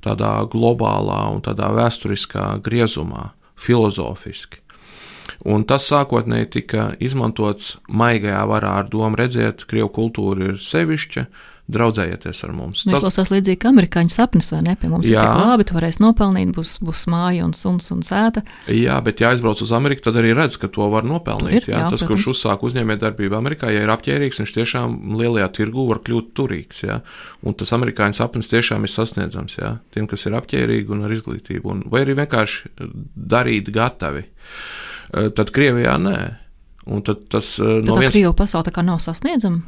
tādā 0.01 0.33
globālā 0.49 1.21
un 1.35 1.45
tādā 1.45 1.69
vēsturiskā 1.77 2.47
griezumā, 2.65 3.29
filozofiski. 3.61 4.60
Un 5.49 5.63
tas 5.65 5.87
sākotnēji 5.89 6.51
tika 6.57 6.89
izmantots 7.01 7.77
maigajā 7.89 8.41
varā 8.49 8.75
ar 8.83 8.91
domu 8.91 9.17
redzēt, 9.17 9.63
ka 9.63 9.73
krievu 9.73 9.89
kultūra 9.95 10.51
ir 10.51 10.59
sevišķa, 10.61 11.25
draudzējieties 11.71 12.41
ar 12.45 12.53
mums. 12.55 12.83
Tas 12.83 13.03
klausās 13.03 13.31
līdzīgi 13.31 13.59
kā 13.61 13.69
amerikāņu 13.71 14.11
sapnis, 14.11 14.49
vai 14.53 14.61
ne? 14.65 14.73
Pie 14.79 14.89
mums 14.91 15.07
jā. 15.07 15.21
ir 15.21 15.29
tik 15.29 15.51
labi, 15.51 15.65
tu 15.69 15.77
varēsi 15.77 16.01
nopelnīt, 16.03 16.51
būs, 16.55 16.73
būs 16.83 17.05
māja 17.11 17.45
un 17.45 17.53
suns 17.57 17.87
un 17.93 18.01
sēta. 18.05 18.43
Jā, 18.71 18.97
bet 19.05 19.23
ja 19.23 19.31
aizbrauc 19.31 19.61
uz 19.63 19.71
Ameriku, 19.75 20.03
tad 20.07 20.19
arī 20.19 20.33
redz, 20.37 20.57
ka 20.61 20.67
to 20.73 20.89
var 20.91 21.07
nopelnīt. 21.07 21.61
Ir, 21.61 21.69
jā, 21.71 21.77
jā, 21.77 21.87
tas, 21.93 22.03
protams. 22.03 22.11
kurš 22.11 22.27
uzsāk 22.33 22.67
uzņēmējdarbību 22.67 23.39
Amerikā, 23.39 23.71
ja 23.71 23.85
ir 23.85 23.93
apģērbīgs, 23.95 24.41
viņš 24.43 24.55
tiešām 24.57 24.99
lielajā 25.21 25.47
tirgū 25.61 25.87
var 25.93 26.03
kļūt 26.03 26.31
turīgs. 26.37 26.83
Jā. 26.89 26.99
Un 27.47 27.57
tas 27.57 27.71
amerikāņu 27.77 28.19
sapnis 28.19 28.51
tiešām 28.51 28.87
ir 28.87 28.91
sasniedzams 28.91 29.59
jā. 29.61 29.75
tiem, 29.95 30.11
kas 30.11 30.27
ir 30.27 30.37
apģērbīgi 30.41 30.95
un 30.97 31.07
ar 31.07 31.15
izglītību, 31.15 31.75
un, 31.75 31.83
vai 31.91 32.03
arī 32.05 32.19
vienkārši 32.19 32.75
darīt 33.15 33.71
gatavi. 33.73 34.27
Eh, 35.11 35.29
tad 35.35 35.51
Krievijā 35.51 35.97
nē. 35.99 36.17
Un 36.91 37.03
tad 37.05 37.27
tas 37.31 37.57
eh, 37.59 37.77
tad 37.81 37.85
no 37.85 37.99
vienas 37.99 38.11
puses. 38.11 38.17
Krievija 38.17 38.33
pasaule 38.37 38.67
tā 38.67 38.73
kā 38.75 38.83
nav 38.85 39.01
sasniedzama. 39.03 39.61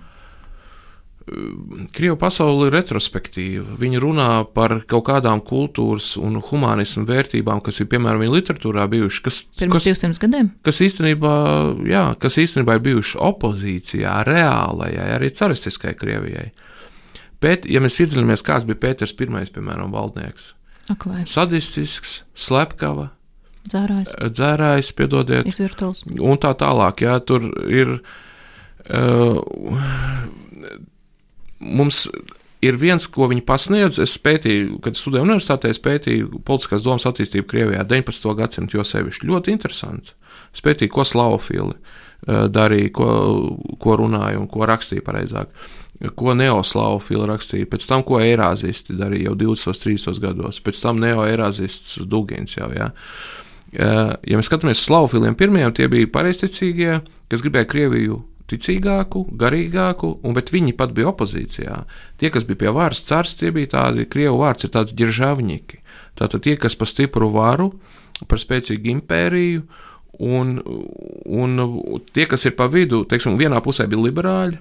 Eh, 1.24 1.86
Krievija 1.96 2.16
pasaule 2.20 2.70
ir 2.70 2.76
retrospektīva. 2.78 3.76
Viņi 3.80 4.02
runā 4.02 4.30
par 4.56 4.80
kaut 4.88 5.06
kādām 5.12 5.44
kultūras 5.44 6.14
un 6.20 6.40
humanismu 6.40 7.06
vērtībām, 7.10 7.62
kas 7.66 7.82
ir 7.84 7.90
piemēram 7.92 8.24
viņa 8.24 8.36
literatūrā 8.38 8.88
bijušas. 8.96 9.24
Kas, 9.28 9.42
Pirms 9.60 9.78
kas, 9.78 9.90
200 9.92 10.24
gadiem? 10.24 10.52
Kas 10.64 10.80
īstenībā, 10.88 11.34
jā, 11.92 12.06
kas 12.24 12.40
īstenībā 12.44 12.80
ir 12.80 12.86
bijuši 12.88 13.20
opozīcijā 13.32 14.22
reālajai, 14.30 15.10
arī 15.18 15.32
caristiskai 15.36 15.96
Krievijai. 16.00 16.52
Bet, 17.44 17.66
ja 17.68 17.82
mēs 17.84 18.00
iedziļināmies, 18.00 18.46
kāds 18.48 18.64
bija 18.70 18.80
Pēters 18.80 19.12
I, 19.20 19.28
piemēram, 19.52 19.92
valdnieks, 19.92 20.54
Ak, 20.88 21.04
vai. 21.04 21.26
sadistisks, 21.28 22.22
slepkava, 22.32 23.10
Dzērājs. 23.70 24.14
Dzērājs, 24.36 24.92
piedodiet. 24.98 25.48
Izvirtuls. 25.50 26.04
Un 26.20 26.40
tā 26.42 26.52
tālāk, 26.60 27.06
jā, 27.06 27.18
tur 27.24 27.48
ir. 27.72 27.98
Uh, 28.84 29.40
mums 31.64 32.06
ir 32.64 32.78
viens, 32.80 33.06
ko 33.12 33.28
viņi 33.32 33.44
pasniedz. 33.48 34.00
Es 34.04 34.16
pētīju, 34.24 34.80
kad 34.84 34.98
studēju 35.00 35.28
universitātē, 35.28 35.72
es 35.72 35.82
pētīju 35.84 36.44
politiskās 36.48 36.84
domas 36.86 37.08
attīstību 37.10 37.48
Krievijā 37.50 37.84
19. 37.88 38.34
gadsimtu, 38.40 38.80
jo 38.80 38.88
sevišķi 38.88 39.30
ļoti 39.30 39.56
interesants. 39.56 40.16
Es 40.54 40.64
pētīju, 40.64 40.94
ko 40.94 41.06
slavofili 41.08 41.78
darīja, 42.24 42.92
ko, 42.96 43.08
ko 43.84 43.96
runāja 44.00 44.40
un 44.40 44.50
ko 44.52 44.68
rakstīja 44.70 45.04
pareizāk. 45.06 45.52
Ko 46.20 46.34
neoslavofili 46.36 47.28
rakstīja, 47.30 47.70
pēc 47.72 47.86
tam, 47.88 48.04
ko 48.08 48.20
eirāzisti 48.24 48.96
darīja 49.00 49.30
jau 49.30 49.38
20. 49.40 49.70
un 49.72 49.80
30. 49.86 50.22
gados, 50.24 50.60
pēc 50.64 50.82
tam 50.84 51.00
neoeirāzists 51.04 52.02
Dugins 52.10 52.58
jau. 52.58 52.68
Ja. 52.76 52.90
Uh, 53.74 54.14
ja 54.30 54.38
mēs 54.38 54.50
skatāmies 54.52 54.78
uz 54.78 54.86
slavofiliem, 54.86 55.34
pirmajiem 55.38 55.74
tie 55.74 55.88
bija 55.90 56.10
pareizticīgie, 56.14 57.00
kas 57.32 57.42
gribēja 57.42 57.70
Krieviju 57.72 58.20
ticīgāku, 58.52 59.24
garīgāku, 59.40 60.10
un, 60.24 60.36
viņi 60.36 60.76
pat 60.78 60.94
bija 60.96 61.10
opozīcijā. 61.14 61.78
Tie, 62.20 62.30
kas 62.34 62.46
bija 62.48 62.64
pie 62.64 62.74
varas 62.76 63.04
cars, 63.08 63.38
tie 63.40 63.54
bija 63.56 63.72
tādi, 63.78 64.06
krievu 64.10 64.42
vārds 64.44 64.68
ir 64.68 64.74
tāds 64.74 64.96
ģiržavņiki. 65.00 65.80
Tātad 66.20 66.44
tie, 66.46 66.58
kas 66.60 66.76
par 66.78 66.92
stipru 66.92 67.32
varu, 67.34 67.72
par 68.30 68.42
spēcīgu 68.42 68.92
impēriju, 68.98 69.64
un, 70.22 70.60
un 71.26 71.64
tie, 72.14 72.28
kas 72.30 72.46
ir 72.46 72.58
pa 72.60 72.68
vidu, 72.72 73.04
teiksim, 73.10 73.40
vienā 73.40 73.64
pusē 73.66 73.88
bija 73.90 74.04
liberāļi, 74.04 74.60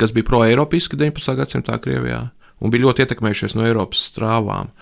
kas 0.00 0.14
bija 0.16 0.26
pro-eiropiski 0.26 0.98
19. 0.98 1.36
gadsimtā 1.38 1.78
Krievijā, 1.82 2.24
un 2.60 2.72
bija 2.72 2.86
ļoti 2.86 3.04
ietekmējušies 3.04 3.56
no 3.56 3.66
Eiropas 3.66 4.06
strāvām. 4.10 4.72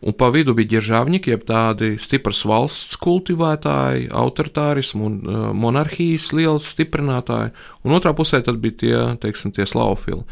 Un 0.00 0.16
pa 0.16 0.30
vidu 0.32 0.54
bija 0.56 0.78
ģeržāvņiki, 0.78 1.34
jeb 1.34 1.42
tādi 1.48 1.90
stipras 2.00 2.40
valsts 2.48 2.96
kultivētāji, 3.02 4.08
autoritārismu 4.16 5.04
un 5.04 5.18
uh, 5.20 5.42
monarhijas 5.52 6.30
liels 6.32 6.70
stiprinātāji, 6.72 7.52
un 7.84 7.96
otrā 7.98 8.14
pusē 8.16 8.40
tad 8.46 8.62
bija 8.64 8.78
tie, 8.80 8.96
teiksim, 9.20 9.52
tie 9.52 9.68
slavofili. 9.68 10.24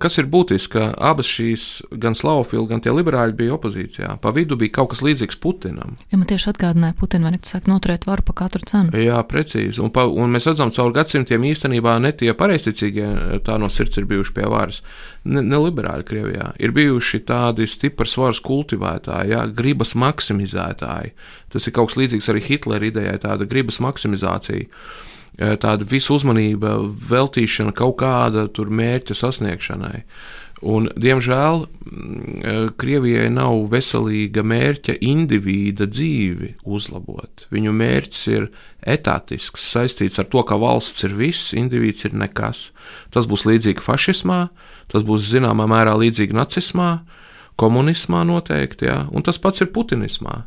Kas 0.00 0.16
ir 0.18 0.26
būtiski, 0.32 0.72
ka 0.72 0.86
abas 1.10 1.28
šīs, 1.28 1.64
gan 2.00 2.14
slavofili, 2.16 2.64
gan 2.70 2.80
tie 2.80 2.94
liberāļi 2.96 3.36
bija 3.36 3.54
opozīcijā. 3.58 4.14
Pa 4.22 4.32
vidu 4.34 4.56
bija 4.58 4.72
kaut 4.78 4.94
kas 4.94 5.02
līdzīgs 5.04 5.36
Putinam. 5.42 5.98
Ja 6.10 6.16
man 6.18 6.24
tieši 6.30 6.48
atgādināja 6.54 6.96
Putinu, 6.98 7.28
vai 7.28 7.34
ne, 7.34 7.40
tu 7.44 7.52
saki, 7.52 7.68
noturēt 7.70 8.06
varu 8.08 8.24
pa 8.24 8.34
katru 8.40 8.64
cenu. 8.66 8.94
Jā, 8.96 9.20
precīzi. 9.28 9.82
Un, 9.84 9.92
pa, 9.94 10.06
un 10.08 10.32
mēs 10.32 10.48
redzam, 10.48 10.72
caur 10.74 10.94
gadsimtiem 10.96 11.44
īstenībā 11.50 11.98
ne 12.00 12.14
tie 12.16 12.32
pareizticīgie 12.36 13.10
tā 13.46 13.58
no 13.60 13.68
sirds 13.70 14.00
ir 14.00 14.08
bijuši 14.10 14.34
pie 14.40 14.48
varas, 14.50 14.80
ne, 15.28 15.44
ne 15.44 15.60
liberāļi 15.66 16.08
Krievijā. 16.08 16.48
Ir 16.58 16.74
bijuši 16.80 17.22
tādi 17.28 17.68
stipri 17.70 18.08
svaras 18.08 18.40
kultivētāji, 18.46 19.36
jā, 19.36 19.44
gribas 19.60 19.92
maksimizētāji. 19.92 21.12
Tas 21.52 21.68
ir 21.68 21.76
kaut 21.76 21.92
kas 21.92 22.00
līdzīgs 22.00 22.32
arī 22.32 22.46
Hitlera 22.48 22.90
idejai, 22.90 23.20
tāda 23.22 23.46
gribas 23.50 23.78
maksimizācija 23.84 24.66
tāda 25.40 25.86
visu 25.88 26.18
uzmanība 26.18 26.76
veltīšana 27.10 27.72
kaut 27.76 27.98
kāda 28.02 28.46
mērķa 28.50 29.16
sasniegšanai. 29.16 30.04
Un, 30.60 30.90
diemžēl 30.92 31.62
mm, 31.64 32.72
Krievijai 32.80 33.30
nav 33.32 33.62
veselīga 33.72 34.44
mērķa 34.44 34.98
indivīda 35.00 35.86
dzīvi 35.88 36.52
uzlabot. 36.68 37.46
Viņu 37.52 37.72
mērķis 37.72 38.26
ir 38.34 38.50
etātisks, 38.84 39.64
saistīts 39.72 40.20
ar 40.20 40.28
to, 40.28 40.44
ka 40.44 40.60
valsts 40.60 41.06
ir 41.08 41.16
viss, 41.16 41.54
indivīds 41.56 42.04
ir 42.04 42.18
nekas. 42.20 42.70
Tas 43.08 43.28
būs 43.30 43.46
līdzīgi 43.48 43.80
fašismā, 43.84 44.42
tas 44.92 45.06
būs 45.08 45.30
zināmā 45.32 45.64
mērā 45.70 45.96
līdzīgi 45.96 46.36
nacismā, 46.36 46.90
komunismā 47.60 48.26
noteikti, 48.28 48.90
jā, 48.90 49.06
un 49.08 49.24
tas 49.24 49.40
pats 49.40 49.64
ir 49.64 49.72
putinismā. 49.72 50.42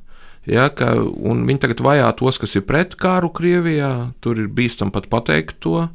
Ja, 0.50 0.68
ka, 0.76 0.91
viņi 1.00 1.62
tagad 1.64 1.80
vajā 1.86 2.10
tos, 2.20 2.38
kas 2.41 2.58
ir 2.60 2.66
pret 2.68 2.98
kāru 3.00 3.30
Krievijā. 3.32 4.12
Tur 4.24 4.41
ir 4.41 4.50
bīstami 4.52 4.91
pat 4.91 5.08
pateikt 5.12 5.62
to. 5.64 5.86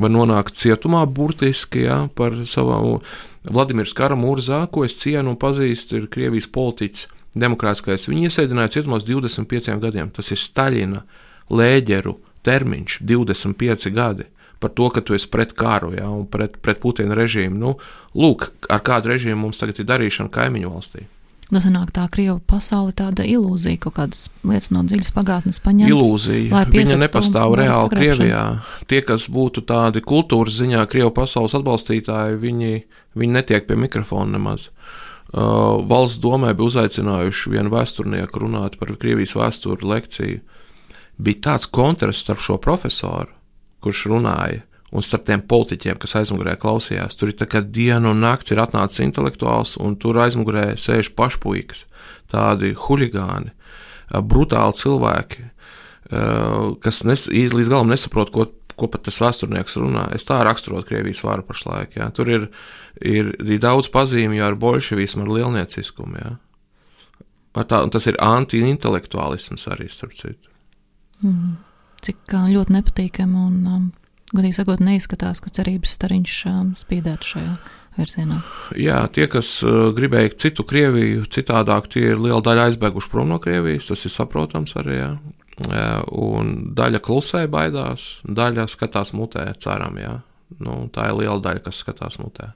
Var 0.00 0.12
nonākt 0.12 0.56
cietumā 0.56 1.02
burtiski 1.04 1.84
ja, 1.84 2.06
par 2.16 2.38
savu 2.48 3.02
Vladimirs 3.44 3.92
Karamūrzā, 3.96 4.62
ko 4.72 4.86
es 4.88 4.96
cienu 5.00 5.34
un 5.34 5.38
pazīstu, 5.40 6.00
ir 6.00 6.08
Krievijas 6.12 6.48
politiķis, 6.52 7.06
demokrātiskais. 7.36 8.08
Viņu 8.08 8.30
iesēdināja 8.30 8.78
cietumos 8.78 9.04
25 9.04 9.76
gadiem. 9.84 10.08
Tas 10.16 10.32
ir 10.32 10.40
Staļina 10.40 11.04
lēģeru 11.52 12.16
termiņš- 12.48 13.00
25 13.12 13.92
gadi 13.92 14.30
par 14.60 14.70
to, 14.70 14.90
ka 14.90 15.00
tu 15.00 15.14
esi 15.14 15.28
pret 15.28 15.54
kāru 15.56 15.94
ja, 15.96 16.08
un 16.08 16.26
pret, 16.26 16.60
pret 16.60 16.80
Putina 16.80 17.16
režīmu. 17.16 17.56
Nu, 17.56 17.78
lūk, 18.14 18.50
ar 18.68 18.80
kādu 18.80 19.08
režīmu 19.08 19.36
mums 19.36 19.58
tagad 19.58 19.80
ir 19.80 19.88
darīšana 19.88 20.30
kaimiņu 20.30 20.72
valstī. 20.72 21.06
Tas 21.50 21.64
nu, 21.66 21.72
nāk 21.74 21.90
tā 21.90 22.04
Krievu 22.06 22.38
pasaule, 22.46 22.92
tāda 22.94 23.24
ilūzija, 23.26 23.80
kaut 23.82 23.96
kādas 23.96 24.28
lietas 24.46 24.70
no 24.70 24.84
dziļas 24.86 25.10
pagātnes 25.16 25.58
paņemtas. 25.64 25.90
Ilūzija. 25.90 26.62
Viņa 26.70 26.98
nepastāv 27.00 27.56
reāli 27.58 27.90
Krievijā. 27.90 28.44
Tie, 28.86 29.00
kas 29.06 29.26
būtu 29.34 29.64
tādi 29.66 30.02
kultūras 30.06 30.60
ziņā 30.60 30.84
Krievu 30.90 31.10
pasaules 31.16 31.56
atbalstītāji, 31.58 32.38
viņi, 32.38 32.72
viņi 33.18 33.38
netiek 33.40 33.66
pie 33.66 33.78
mikrofona 33.82 34.38
nemaz. 34.38 34.68
uh, 35.34 35.82
valsts 35.90 36.22
domē 36.22 36.54
bija 36.54 36.70
uzaicinājuši 36.70 37.54
vienu 37.56 37.74
vēsturnieku 37.74 38.44
runāt 38.46 38.78
par 38.78 38.94
Krievijas 38.94 39.34
vēsturi 39.34 39.90
lekciju. 39.90 40.40
Bija 41.18 41.42
tāds 41.50 41.66
kontrasts 41.66 42.22
starp 42.24 42.40
šo 42.40 42.60
profesoru, 42.62 43.34
kurš 43.82 44.06
runāja, 44.14 44.62
un 44.90 45.04
starp 45.06 45.28
tiem 45.28 45.42
politiķiem, 45.46 45.98
kas 46.02 46.16
aizmugurē 46.18 46.56
klausījās. 46.60 47.16
Tur 47.18 47.30
ir 47.30 47.38
tā 47.38 47.46
kā 47.50 47.62
diena 47.62 48.10
un 48.10 48.22
naktis 48.24 48.56
ir 48.56 48.62
atnācis 48.62 49.04
intelektuāls, 49.04 49.76
un 49.78 49.94
tur 50.00 50.18
aizmugurē 50.22 50.72
sēž 50.80 51.12
pašpuikas, 51.18 51.84
tādi 52.32 52.72
huligāni, 52.86 53.54
brutāli 54.10 54.78
cilvēki, 54.80 55.46
kas 56.82 57.04
nes, 57.06 57.28
līdz 57.30 57.70
galam 57.70 57.92
nesaprot, 57.92 58.32
ko, 58.34 58.48
ko 58.74 58.90
pat 58.90 59.06
tas 59.06 59.20
vēsturnieks 59.22 59.78
runā. 59.78 60.08
Es 60.16 60.26
tā 60.26 60.40
raksturotu 60.46 60.88
Krievijas 60.90 61.22
varu 61.22 61.46
pašlaik. 61.46 61.94
Jā. 62.00 62.10
Tur 62.16 62.30
ir, 62.32 62.46
ir, 62.98 63.34
ir 63.38 63.62
daudz 63.62 63.90
pazīmju 63.94 64.42
ar 64.42 64.58
bolševismu, 64.58 65.26
ar 65.26 65.34
lielnieciskumu. 65.38 66.18
Jā. 66.18 66.36
Ar 67.60 67.66
tā, 67.70 67.82
tas 67.94 68.06
ir 68.10 68.18
anti-intelektuālisms 68.22 69.66
arī, 69.70 69.88
starp 69.90 70.18
citu. 70.18 70.50
Mm. 71.22 71.58
Cik 72.00 72.32
ļoti 72.32 72.74
nepatīkami 72.78 73.36
un, 73.36 73.56
um, 73.68 73.88
godīgi 74.34 74.58
sakot, 74.60 74.82
neizskatās, 74.84 75.42
ka 75.42 75.52
cerības 75.54 75.94
stariņš 75.98 76.38
um, 76.50 76.72
spīdētu 76.78 77.30
šajā 77.34 77.54
virzienā. 77.98 78.40
Jā, 78.78 79.02
tie, 79.14 79.26
kas 79.30 79.52
uh, 79.66 79.90
gribēja 79.96 80.32
citu 80.46 80.64
Krieviju, 80.68 81.26
citādāk, 81.30 81.90
tie 81.92 82.12
ir 82.12 82.22
liela 82.22 82.40
daļa 82.44 82.70
aizbēguši 82.70 83.12
prom 83.12 83.32
no 83.32 83.40
Krievijas, 83.42 83.90
tas 83.90 84.06
ir 84.06 84.14
saprotams 84.14 84.76
arī. 84.80 85.02
Jā. 85.02 85.12
Un 86.16 86.54
daļa 86.72 87.02
klusē 87.04 87.42
baidās, 87.52 88.22
daļa 88.24 88.64
skatās 88.72 89.12
mutē, 89.12 89.50
ceram, 89.60 89.98
jā. 90.00 90.14
Nu, 90.58 90.86
tā 90.94 91.10
ir 91.10 91.18
liela 91.20 91.36
daļa, 91.42 91.66
kas 91.66 91.82
skatās 91.84 92.16
mutē. 92.22 92.54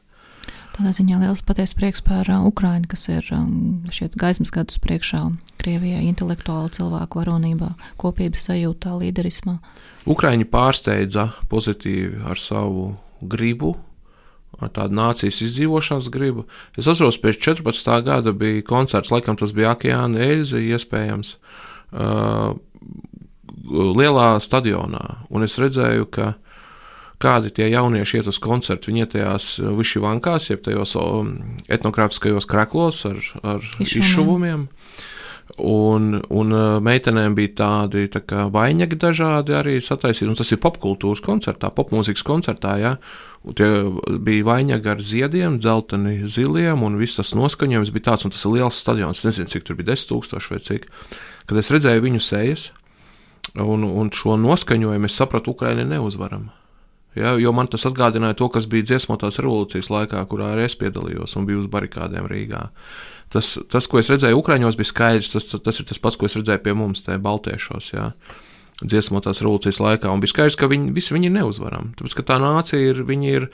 Tādā 0.74 0.90
ziņā 0.96 1.20
liels 1.20 1.44
patiesa 1.46 1.76
prieks 1.78 2.02
par 2.02 2.26
uh, 2.32 2.46
Ukrainu, 2.48 2.88
kas 2.90 3.04
ir 3.12 3.28
um, 3.36 3.84
šeit 3.94 4.16
gaismas 4.18 4.50
gadus 4.54 4.80
priekšā 4.82 5.20
Krievijai 5.60 6.02
intelektuāla 6.08 6.72
cilvēku 6.74 7.20
varonībā, 7.20 7.74
kopības 8.00 8.48
sajūtā, 8.48 8.96
līderismā. 9.04 9.60
Ukraiņi 10.10 10.46
pārsteidza 10.52 11.30
pozitīvi 11.48 12.22
ar 12.28 12.40
savu 12.40 12.94
gribu, 13.24 13.74
ar 14.60 14.70
tādu 14.74 14.96
nācijas 14.98 15.40
izdzīvošanas 15.46 16.10
gribu. 16.12 16.44
Es 16.78 16.88
atceros, 16.90 17.18
pēc 17.20 17.40
14. 17.40 17.94
gada 18.06 18.34
bija 18.36 18.62
koncerts, 18.66 19.12
laikam 19.14 19.38
tas 19.40 19.54
bija 19.56 19.72
Okeāna 19.74 20.20
Elze, 20.28 20.60
iespējams. 20.60 21.38
Uh, 21.94 22.54
lielā 23.64 24.34
stadionā, 24.44 25.24
un 25.32 25.46
es 25.46 25.56
redzēju, 25.60 26.08
ka 26.12 26.34
kādi 27.22 27.52
tie 27.54 27.70
jaunieši 27.72 28.20
iet 28.20 28.28
uz 28.28 28.40
koncertu. 28.42 28.90
Viņi 28.90 29.04
iet 29.04 29.14
tajās 29.14 29.48
višivankās, 29.78 30.50
jeb 30.50 30.64
tajos 30.66 30.96
etnogrāfiskajos 31.72 32.48
kreklos 32.50 33.04
ar, 33.08 33.20
ar 33.54 33.68
izšuvumiem. 33.80 34.66
Un, 35.60 36.16
un 36.34 36.54
meitenēm 36.82 37.34
bija 37.36 37.52
tādi 37.60 38.08
tā 38.10 38.24
kā 38.26 38.46
vainagi 38.50 38.96
dažādi 38.98 39.54
arī 39.54 39.76
sataisīti. 39.84 40.26
Un 40.32 40.38
tas 40.38 40.50
ir 40.50 40.58
popkultūras 40.62 41.22
koncertā, 41.22 41.70
popmūzikas 41.70 42.24
koncertā. 42.26 42.74
Ja? 42.80 42.94
Un 43.44 43.58
tie 43.58 43.68
bija 44.24 44.48
vainagi 44.48 44.90
ar 44.90 45.02
ziediem, 45.04 45.60
dzelteni 45.60 46.24
ziliem, 46.24 46.82
un 46.82 46.96
viss 46.98 47.20
tas 47.20 47.34
noskaņojums 47.36 47.92
bija 47.94 48.08
tāds, 48.10 48.26
un 48.26 48.34
tas 48.34 48.42
ir 48.48 48.56
liels 48.56 48.80
stadions. 48.80 49.20
Es 49.20 49.28
nezinu, 49.28 49.52
cik 49.52 49.68
tur 49.68 49.78
bija 49.78 49.92
10 49.92 50.10
tūkstoši 50.10 50.54
vai 50.54 50.60
cik. 50.64 50.90
Kad 51.44 51.60
es 51.60 51.70
redzēju 51.76 52.06
viņu 52.08 52.24
sejas, 52.24 52.68
un, 53.54 53.84
un 53.84 54.10
šo 54.16 54.38
noskaņojumu, 54.40 55.12
es 55.12 55.20
sapratu, 55.20 55.52
Ukraiņa 55.54 55.86
neuzvarama. 55.92 56.54
Ja, 57.14 57.36
jo 57.38 57.52
man 57.54 57.68
tas 57.70 57.84
atgādināja 57.86 58.34
to, 58.40 58.48
kas 58.50 58.66
bija 58.66 58.88
dziesmotās 58.88 59.38
revolūcijas 59.38 59.90
laikā, 59.92 60.24
kurā 60.30 60.54
arī 60.54 60.64
es 60.66 60.74
piedalījos 60.80 61.36
un 61.38 61.46
biju 61.46 61.62
uz 61.62 61.68
barikādēm 61.70 62.26
Rīgā. 62.30 62.64
Tas, 63.34 63.56
tas 63.70 63.88
ko 63.90 63.98
es 63.98 64.10
redzēju 64.12 64.38
Ukraiņos, 64.38 64.78
bija 64.78 64.90
skaidrs. 64.92 65.32
Tas, 65.34 65.48
tas 65.50 65.80
ir 65.80 65.88
tas 65.90 65.98
pats, 66.02 66.18
ko 66.20 66.28
es 66.28 66.36
redzēju 66.38 66.62
pie 66.62 66.74
mums, 66.78 67.02
te 67.06 67.16
Baltiešos. 67.18 67.92
Ja. 67.96 68.12
Dziesmotās 68.82 69.42
revolūcijas 69.42 69.80
laikā, 69.82 70.10
un 70.10 70.22
bija 70.22 70.32
skaidrs, 70.34 70.58
ka 70.58 70.68
viņi 70.70 70.92
visi 70.94 71.14
viņi 71.14 71.30
ir 71.30 71.34
neuzvarami. 71.36 71.94
Tāpēc, 71.98 72.14
ka 72.18 72.26
tā 72.30 72.38
nācija 72.42 72.92
ir, 72.92 73.02
viņi 73.06 73.34
ir, 73.38 73.48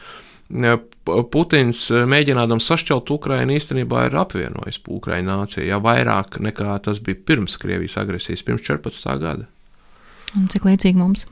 Putins 1.31 1.85
mēģinādams 2.11 2.67
sašķelt 2.67 3.13
Ukrainu 3.15 3.55
īstenībā 3.55 4.09
ir 4.09 4.17
apvienojis 4.19 4.81
Ukraiņu 4.83 5.29
nāciju, 5.29 5.67
ja 5.69 5.79
vairāk 5.79 6.41
nekā 6.43 6.75
tas 6.83 6.99
bija 7.07 7.21
pirms 7.29 7.55
Krievijas 7.63 7.95
agresijas, 8.03 8.43
pirms 8.43 8.65
14. 8.67 9.13
gada. 9.23 9.47
Un 10.35 10.49
cik 10.51 10.67
līdzīgi 10.67 10.99
mums? 10.99 11.29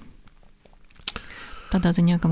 Tādā 1.68 1.90
ziņā, 1.92 2.16
ka 2.22 2.30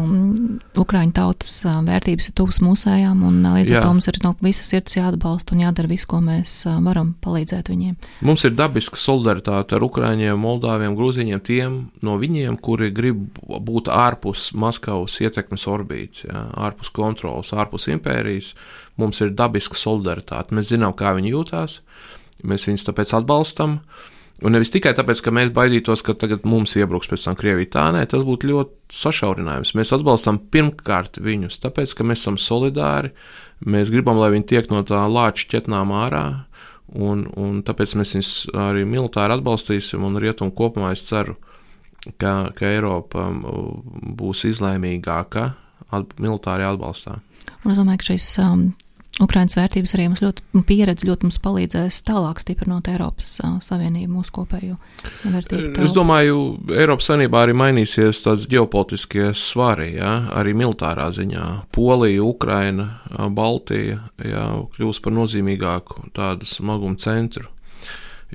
Ukrāņu 0.80 1.12
tautas 1.16 1.50
vērtības 1.64 2.30
ir 2.30 2.34
tuvas 2.38 2.60
mūsējām, 2.64 3.20
un 3.26 3.42
līdz 3.44 3.74
ar 3.76 3.84
to 3.84 3.90
mums 3.92 4.08
ir 4.08 4.18
no 4.24 4.32
visas 4.44 4.70
sirds 4.72 4.96
jāatbalsta 4.96 5.52
un 5.52 5.60
jādara 5.66 5.90
viss, 5.90 6.08
ko 6.08 6.22
mēs 6.24 6.54
varam 6.84 7.12
palīdzēt 7.24 7.68
viņiem. 7.72 7.98
Mums 8.24 8.46
ir 8.48 8.56
dabiska 8.56 9.00
solidaritāte 9.00 9.76
ar 9.76 9.84
Ukrāņiem, 9.84 10.40
Moldāviem, 10.40 10.96
Grūziņiem, 10.96 11.44
tiem 11.44 11.78
no 12.06 12.16
viņiem, 12.22 12.56
kuri 12.64 12.90
grib 12.96 13.38
būt 13.44 13.92
ārpus 13.92 14.50
Maskavas 14.56 15.20
ietekmes 15.20 15.68
orbītas, 15.68 16.24
jā, 16.30 16.46
ārpus 16.68 16.92
kontrolas, 16.96 17.52
ārpus 17.52 17.90
impērijas. 17.92 18.54
Mums 18.96 19.20
ir 19.20 19.36
dabiska 19.36 19.76
solidaritāte. 19.76 20.56
Mēs 20.56 20.72
zinām, 20.72 20.96
kā 20.96 21.12
viņi 21.18 21.34
jūtās, 21.34 21.82
mēs 22.40 22.64
viņus 22.70 22.88
tāpēc 22.88 23.18
atbalstam. 23.20 23.80
Uh, 23.82 24.12
Un 24.44 24.52
nevis 24.52 24.68
tikai 24.68 24.92
tāpēc, 24.92 25.22
ka 25.24 25.32
mēs 25.32 25.48
baidītos, 25.56 26.02
ka 26.04 26.12
tagad 26.18 26.42
mums 26.44 26.74
iebruks 26.76 27.08
pēc 27.08 27.22
tam 27.24 27.36
Krievija. 27.38 27.70
Tā 27.78 27.84
nē, 27.96 28.02
tas 28.10 28.24
būtu 28.26 28.50
ļoti 28.50 28.92
sašaurinājums. 28.92 29.72
Mēs 29.78 29.94
atbalstam 29.96 30.42
pirmkārt 30.52 31.16
viņus, 31.24 31.56
tāpēc, 31.62 31.94
ka 31.96 32.04
mēs 32.04 32.20
esam 32.20 32.36
solidāri, 32.40 33.14
mēs 33.64 33.92
gribam, 33.94 34.20
lai 34.20 34.34
viņi 34.34 34.48
tiek 34.52 34.68
no 34.72 34.82
tā 34.84 35.00
lāča 35.08 35.48
ķetnām 35.54 35.94
ārā, 35.96 36.26
un, 36.92 37.24
un 37.32 37.62
tāpēc 37.64 37.96
mēs 37.96 38.12
viņus 38.18 38.34
arī 38.66 38.84
militāri 38.84 39.38
atbalstīsim, 39.38 40.04
un 40.04 40.20
rietumu 40.20 40.52
kopumā 40.58 40.92
es 40.92 41.06
ceru, 41.08 41.38
ka, 42.20 42.52
ka 42.52 42.68
Eiropa 42.68 43.30
um, 43.30 43.40
būs 44.20 44.44
izlēmīgāka 44.52 45.46
at, 45.96 46.12
militāri 46.20 46.68
atbalstā. 46.68 47.22
Un 47.64 47.72
es 47.72 47.80
domāju, 47.80 48.02
ka 48.02 48.12
šīs 48.12 48.28
um, 48.44 48.68
Ukraiņas 49.22 49.56
vērtības 49.56 49.94
arī 49.96 50.06
mums 50.10 50.20
ļoti 50.20 50.62
pieredze 50.68 51.06
ļoti 51.08 51.24
mums 51.24 51.38
palīdzēs 51.40 52.02
tālāk 52.04 52.40
stiprinot 52.42 52.90
Eiropas 52.92 53.38
Savienību, 53.64 54.10
mūsu 54.18 54.34
kopējo 54.36 54.76
vērtību. 55.24 55.70
Tālāk. 55.72 55.80
Es 55.86 55.94
domāju, 55.96 56.42
Eiropas 56.76 57.08
Savienībā 57.08 57.46
arī 57.46 57.56
mainīsies 57.56 58.20
tāds 58.26 58.44
ģeopolitiskie 58.52 59.30
svari, 59.32 59.94
ja? 59.96 60.12
arī 60.36 60.52
militārā 60.58 61.08
ziņā. 61.16 61.46
Polija, 61.72 62.20
Ukraina, 62.28 62.90
Baltija 63.32 64.02
ja? 64.20 64.46
kļūs 64.76 65.00
par 65.00 65.16
nozīmīgāku 65.16 66.10
tādu 66.16 66.48
smagumu 66.48 67.00
centru. 67.00 67.48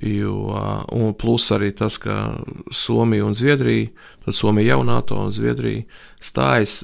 Jo, 0.01 0.55
un 0.95 1.11
plus 1.19 1.49
arī 1.51 1.73
tas, 1.77 1.99
ka 1.99 2.31
Somija 2.73 3.25
un 3.27 3.35
Zviedrija, 3.37 3.91
tad 4.25 4.37
Somija 4.39 4.73
jau 4.73 4.85
NATO 4.87 5.17
un 5.27 5.33
Zviedrija 5.35 5.83
stājas, 6.17 6.79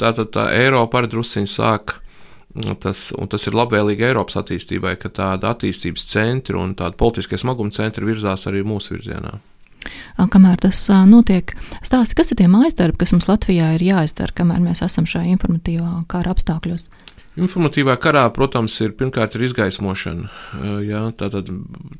tātad 0.00 0.30
tā 0.32 0.52
Eiropa 0.56 1.02
arī 1.02 1.10
drusciņi 1.10 1.50
sāk 1.50 1.98
Tas, 2.82 3.12
tas 3.30 3.46
ir 3.46 3.54
labvēlīgi 3.54 4.08
Eiropas 4.08 4.40
attīstībai, 4.40 4.96
ka 4.98 5.12
tāda 5.14 5.52
attīstības 5.54 6.08
centra 6.10 6.58
un 6.58 6.74
tāda 6.78 6.98
politiskie 6.98 7.38
smaguma 7.38 7.70
centri 7.74 8.08
virzās 8.08 8.48
arī 8.50 8.64
mūsu 8.66 8.96
virzienā. 8.96 9.36
Kamēr 10.20 10.58
tas 10.60 10.82
notiek, 11.08 11.54
stāsti, 11.86 12.16
kas 12.18 12.32
ir 12.32 12.40
tie 12.42 12.48
mājas 12.50 12.76
darbi, 12.76 12.98
kas 13.00 13.14
mums 13.14 13.30
Latvijā 13.30 13.70
ir 13.76 13.84
jāizdara, 13.86 14.34
kamēr 14.36 14.60
mēs 14.66 14.82
esam 14.84 15.06
šajā 15.08 15.30
informatīvā 15.36 16.02
kara 16.10 16.34
apstākļos? 16.34 16.88
Informatīvā 17.40 17.94
karā, 18.02 18.24
protams, 18.34 18.74
ir 18.82 18.92
pirmkārt 18.98 19.36
ir 19.38 19.46
izgaismošana. 19.46 20.28
Ja, 20.84 21.06
tātad, 21.16 21.48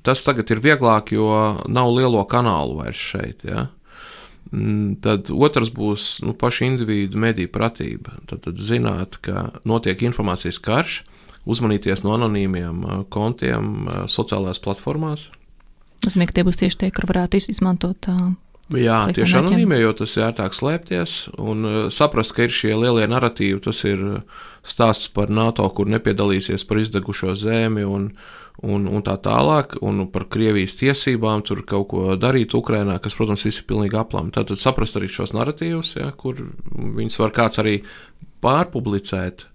tas 0.05 0.25
tagad 0.27 0.51
ir 0.51 0.61
vieglāk, 0.61 1.15
jo 1.15 1.31
nav 1.71 1.93
lielo 1.95 2.25
kanālu 2.29 2.81
vairs 2.83 3.01
šeit. 3.13 3.47
Ja. 3.47 3.69
Mm, 4.51 4.99
tad 5.05 5.31
otrs 5.31 5.71
būs 5.71 6.11
nu, 6.25 6.35
paša 6.35 6.67
individu 6.67 7.21
mediju 7.23 7.53
pratība. 7.55 8.17
Tad, 8.27 8.43
tad 8.49 8.59
zināt, 8.59 9.21
ka 9.23 9.51
notiek 9.69 10.03
informācijas 10.03 10.59
karš, 10.63 11.01
uzmanīties 11.51 12.03
no 12.05 12.17
anonīmiem 12.17 12.85
uh, 12.85 13.03
kontiem 13.13 13.87
uh, 13.87 14.05
sociālajās 14.11 14.63
platformās. 14.65 15.29
Tas 16.01 16.15
nozīmē, 16.15 16.31
ka 16.31 16.39
tie 16.39 16.47
būs 16.49 16.59
tieši 16.61 16.81
tie, 16.83 16.91
kur 16.95 17.07
varētu 17.11 17.43
izmantot. 17.53 18.11
Uh, 18.11 18.33
Jā, 18.79 19.01
tieši 19.11 19.41
anonīmie, 19.41 19.81
jo 19.83 19.91
tas 19.99 20.13
ir 20.15 20.29
ērtāk 20.29 20.55
slēpties 20.55 21.15
un 21.43 21.67
saprast, 21.91 22.37
ka 22.37 22.47
ir 22.47 22.55
šie 22.55 22.77
lielie 22.79 23.09
narratīvi. 23.11 23.59
Tas 23.65 23.83
ir 23.83 24.05
stāsts 24.63 25.11
par 25.11 25.33
NATO, 25.35 25.67
kur 25.75 25.91
nepiedalīsies 25.91 26.63
par 26.69 26.79
izdegušo 26.79 27.35
zemi 27.39 27.83
un, 27.83 28.13
un, 28.67 28.87
un 28.91 29.05
tā 29.05 29.17
tālāk, 29.23 29.79
un 29.87 30.05
par 30.13 30.27
Krievijas 30.33 30.77
tiesībām 30.81 31.45
tur 31.47 31.63
kaut 31.69 31.89
ko 31.93 32.17
darīt 32.21 32.55
Ukrainā, 32.57 32.99
kas, 33.03 33.17
protams, 33.17 33.45
visi 33.47 33.63
ir 33.63 33.69
pilnīgi 33.71 33.99
aplami. 34.01 34.33
Tātad 34.35 34.61
saprast 34.61 34.99
arī 35.01 35.09
šos 35.13 35.35
narratīvus, 35.37 35.95
ja, 36.01 36.11
kur 36.17 36.41
viņus 37.01 37.21
var 37.23 37.35
kāds 37.37 37.63
arī 37.63 37.79
pārpublicēt, 38.45 39.47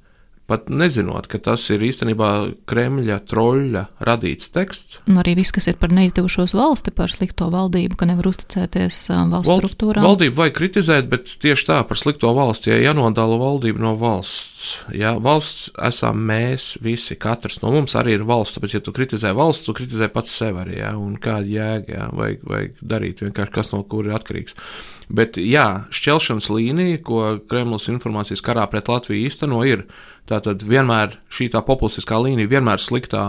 pat 0.50 0.70
nezinot, 0.70 1.26
ka 1.32 1.40
tas 1.42 1.64
ir 1.74 1.82
īstenībā 1.86 2.30
Kremļa 2.70 3.18
troļļa 3.30 3.84
radīts 4.06 4.52
teksts. 4.54 5.00
Un 5.10 5.18
arī 5.22 5.34
viss, 5.40 5.54
kas 5.56 5.70
ir 5.72 5.80
par 5.82 5.94
neizdevušos 5.96 6.54
valsti, 6.58 6.94
par 6.96 7.14
slikto 7.14 7.48
valdību, 7.54 7.98
ka 7.98 8.08
nevar 8.10 8.30
uzticēties 8.30 9.00
valsts 9.10 9.50
Val, 9.50 9.64
struktūrām. 9.64 10.06
Valdību 10.06 10.40
vajag 10.42 10.58
kritizēt, 10.60 11.10
bet 11.10 11.34
tieši 11.42 11.70
tā 11.72 11.82
par 11.90 12.02
slikto 12.02 12.34
valsti, 12.38 12.74
ja 12.74 12.92
jānodala 12.92 13.40
valdību 13.42 13.82
no 13.82 13.96
valsts. 14.00 14.72
Ja? 14.94 15.16
Valsts 15.22 15.72
esam 15.90 16.22
mēs 16.30 16.76
visi, 16.86 17.18
katrs 17.18 17.62
no 17.64 17.74
mums 17.74 17.98
arī 17.98 18.20
ir 18.20 18.28
valsts. 18.30 18.60
Tāpēc, 18.60 18.78
ja 18.78 18.86
tu 18.86 18.94
kritizē 18.96 19.34
valsts, 19.38 19.66
tu 19.66 19.76
kritizē 19.78 20.12
pats 20.14 20.38
sevi 20.44 20.62
arī. 20.62 20.80
Ja? 20.84 20.96
Un 21.00 21.18
kāda 21.22 21.50
jēga, 21.50 21.96
ja? 21.98 22.10
vajag, 22.14 22.46
vajag 22.46 22.84
darīt 22.86 23.26
vienkārši 23.26 23.58
kas 23.58 23.74
no 23.74 23.82
kura 23.90 24.14
ir 24.14 24.20
atkarīgs. 24.20 24.58
Bet, 25.06 25.38
jā, 25.38 25.86
šķelšanas 25.94 26.48
līnija, 26.50 27.00
ko 27.06 27.22
Kremlis 27.50 27.90
informācijas 27.92 28.42
karā 28.46 28.66
pret 28.72 28.90
Latviju 28.90 29.28
īsteno, 29.28 29.60
ir 29.68 29.86
tātad 30.30 30.64
vienmēr 30.66 31.20
šī 31.34 31.50
tā 31.54 31.62
populistiskā 31.66 32.20
līnija, 32.22 32.52
vienmēr 32.56 32.82
sliktā 32.82 33.26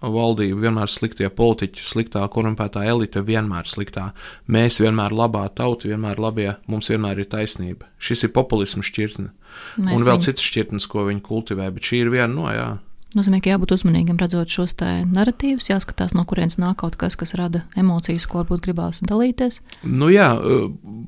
valdība, 0.00 0.60
vienmēr 0.64 0.88
sliktie 0.88 1.28
politiķi, 1.28 1.82
sliktā 1.84 2.22
korumpētā 2.32 2.86
elite, 2.88 3.20
vienmēr 3.24 3.68
sliktā. 3.68 4.10
Mēs 4.48 4.80
vienmēr 4.80 5.12
labā 5.12 5.44
tauta, 5.54 5.90
vienmēr 5.90 6.20
labie, 6.22 6.54
mums 6.70 6.88
vienmēr 6.92 7.20
ir 7.20 7.28
taisnība. 7.32 7.90
Šis 8.00 8.24
ir 8.24 8.32
populisms 8.36 8.88
šķirtne. 8.88 9.28
Mēs 9.76 9.98
un 9.98 10.06
vēl 10.06 10.16
viņu... 10.16 10.26
citas 10.28 10.46
šķirtnes, 10.46 10.88
ko 10.88 11.04
viņi 11.10 11.24
kultivē, 11.26 11.68
bet 11.74 11.90
šī 11.90 12.04
ir 12.06 12.14
viena 12.14 12.32
no, 12.32 12.48
jā. 12.54 12.70
Nozīmē, 13.10 13.40
ka 13.42 13.50
jābūt 13.50 13.72
uzmanīgam 13.74 14.20
redzot 14.20 14.52
šos 14.54 14.76
narratīvus, 15.10 15.66
jāskatās, 15.72 16.12
no 16.14 16.22
kurienes 16.30 16.60
nāk 16.62 16.78
kaut 16.84 16.94
kas, 17.00 17.16
kas 17.18 17.34
rada 17.34 17.64
emocijas, 17.74 18.22
ko 18.30 18.44
varbūt 18.44 18.62
gribās 18.68 19.00
dalīties. 19.02 19.58
Nu 19.82 20.12
jā, 20.14 20.28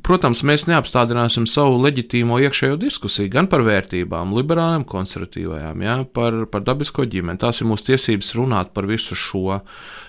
protams, 0.02 0.42
mēs 0.42 0.66
neapstādināsim 0.66 1.46
savu 1.46 1.78
leģitīmo 1.84 2.40
iekšējo 2.42 2.80
diskusiju 2.82 3.30
gan 3.30 3.46
par 3.52 3.62
vērtībām, 3.68 4.34
liberālām, 4.34 4.82
konservatīvajām, 4.88 5.86
jā, 5.86 5.96
par, 6.10 6.40
par 6.50 6.66
dabisko 6.66 7.06
ģimeni. 7.06 7.38
Tās 7.38 7.62
ir 7.62 7.70
mūsu 7.70 7.92
tiesības 7.92 8.34
runāt 8.40 8.74
par 8.74 8.90
visu 8.90 9.14
šo, 9.14 9.60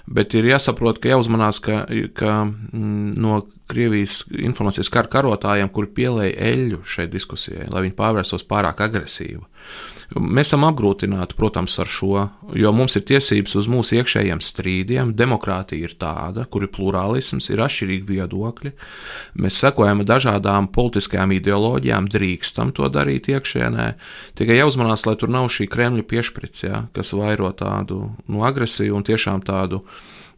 bet 0.05 0.35
ir 0.37 0.47
jāsaprot, 0.49 0.99
ka 1.01 1.13
jāuzmanās, 1.13 1.61
ka, 1.63 1.83
ka 2.17 2.43
mm, 2.45 3.13
no 3.21 3.43
Krievijas 3.73 4.25
informācijas 4.35 4.91
kara 4.91 5.09
karotājiem, 5.09 5.69
kuri 5.73 5.87
pielēja 5.95 6.35
eļļu 6.51 6.81
šai 6.83 7.07
diskusijai, 7.09 7.69
lai 7.71 7.85
viņi 7.85 7.95
pārvērstos 7.97 8.43
pārāk 8.49 8.83
agresīvi. 8.83 9.45
Mēs 10.13 10.51
esam 10.51 10.65
apgrūtināti, 10.67 11.33
protams, 11.37 11.73
ar 11.81 11.89
šo, 11.89 12.25
jo 12.59 12.71
mums 12.75 12.93
ir 12.99 13.05
tiesības 13.07 13.55
uz 13.57 13.69
mūsu 13.71 13.97
iekšējiem 13.97 14.41
strīdiem. 14.43 15.13
Demokrātija 15.17 15.87
ir 15.87 15.95
tāda, 15.97 16.45
kur 16.51 16.67
ir 16.67 16.71
plurālisms, 16.75 17.49
ir 17.49 17.63
atšķirīgi 17.63 18.05
viedokļi. 18.11 18.73
Mēs 19.41 19.57
sekojam 19.63 20.03
dažādām 20.05 20.69
politiskajām 20.75 21.33
ideoloģijām, 21.39 22.11
drīkstam 22.13 22.75
to 22.77 22.89
darīt 22.93 23.31
iekšēnē. 23.33 23.87
Tikai 24.37 24.59
jāuzmanās, 24.59 25.07
lai 25.07 25.15
tur 25.17 25.33
nav 25.33 25.49
šī 25.53 25.69
Kremļa 25.73 26.05
piešpricē, 26.11 26.83
kas 26.93 27.13
vairo 27.17 27.49
tādu 27.57 28.03
nu, 28.27 28.43
agresiju 28.45 28.99
un 28.99 29.07
tiešām 29.07 29.41
tādu 29.47 29.81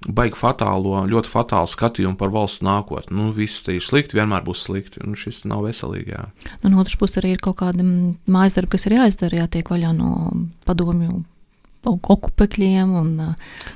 baigi 0.05 0.37
fatālo, 0.37 0.99
ļoti 1.09 1.31
fatālu 1.31 1.69
skatījumu 1.69 2.17
par 2.19 2.33
valsts 2.33 2.63
nākotni. 2.65 3.15
Nu, 3.17 3.29
viss 3.35 3.65
ir 3.71 3.81
slikti, 3.83 4.17
vienmēr 4.19 4.45
būs 4.45 4.65
slikti. 4.67 5.03
Nu, 5.05 5.17
šis 5.19 5.43
nav 5.49 5.65
veselīgi. 5.65 6.13
Jā. 6.13 6.25
Nu, 6.63 6.73
no 6.73 6.83
otras 6.83 6.97
puses, 6.99 7.19
arī 7.21 7.35
ir 7.35 7.43
kaut 7.43 7.59
kāda 7.63 7.85
mājas 7.85 8.57
darba, 8.57 8.75
kas 8.75 8.85
ir 8.87 8.99
jāizdara, 8.99 9.45
jātiek 9.45 9.71
vaļā 9.73 9.95
no 9.97 10.11
padomju. 10.67 11.23
Okupekļiem 11.85 12.93
un 12.97 13.09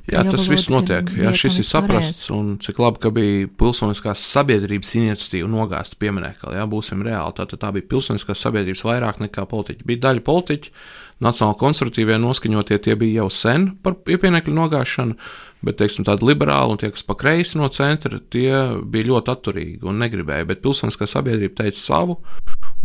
jā, 0.09 0.23
tas 0.25 0.47
viss 0.49 0.71
notiek. 0.73 1.11
Jā, 1.13 1.29
šis 1.37 1.59
ir 1.61 1.67
saprasts. 1.67 2.31
Un 2.33 2.55
cik 2.57 2.79
labi, 2.81 2.97
ka 3.03 3.11
bija 3.13 3.49
pilsoniskās 3.61 4.23
sabiedrības 4.33 4.95
iniciatīva 4.97 5.49
nogāzt 5.51 5.99
pieminekli. 6.01 6.55
Jā, 6.57 6.65
būsim 6.69 7.03
reāli. 7.05 7.35
Tā, 7.37 7.45
tā 7.53 7.69
bija 7.75 7.85
pilsoniskās 7.91 8.41
sabiedrības 8.41 8.81
vairāk 8.87 9.21
nekā 9.27 9.45
politiķi. 9.51 9.85
Bija 9.85 10.07
daļa 10.07 10.25
politiķi, 10.25 10.73
nacionāli 11.23 11.59
konservatīvie 11.59 12.17
noskaņotie, 12.23 12.79
tie 12.85 12.95
bija 12.99 13.23
jau 13.23 13.29
sen 13.33 13.69
par 13.83 13.97
pieminiektu 14.07 14.53
nogāšanu 14.55 15.17
Bet, 15.59 15.75
teiksim, 15.81 16.05
tādi 16.07 16.23
liberāli 16.23 16.71
un 16.71 16.79
tie, 16.79 16.87
kas 16.93 17.03
pa 17.03 17.17
kreisi 17.19 17.57
no 17.59 17.67
centra, 17.73 18.21
tie 18.31 18.79
bija 18.87 19.09
ļoti 19.09 19.31
atturīgi 19.33 19.89
un 19.91 19.97
negribēja. 19.99 20.47
Bet 20.47 20.61
pilsoniskā 20.63 21.03
sabiedrība 21.09 21.57
teica 21.57 21.81
savu, 21.81 22.15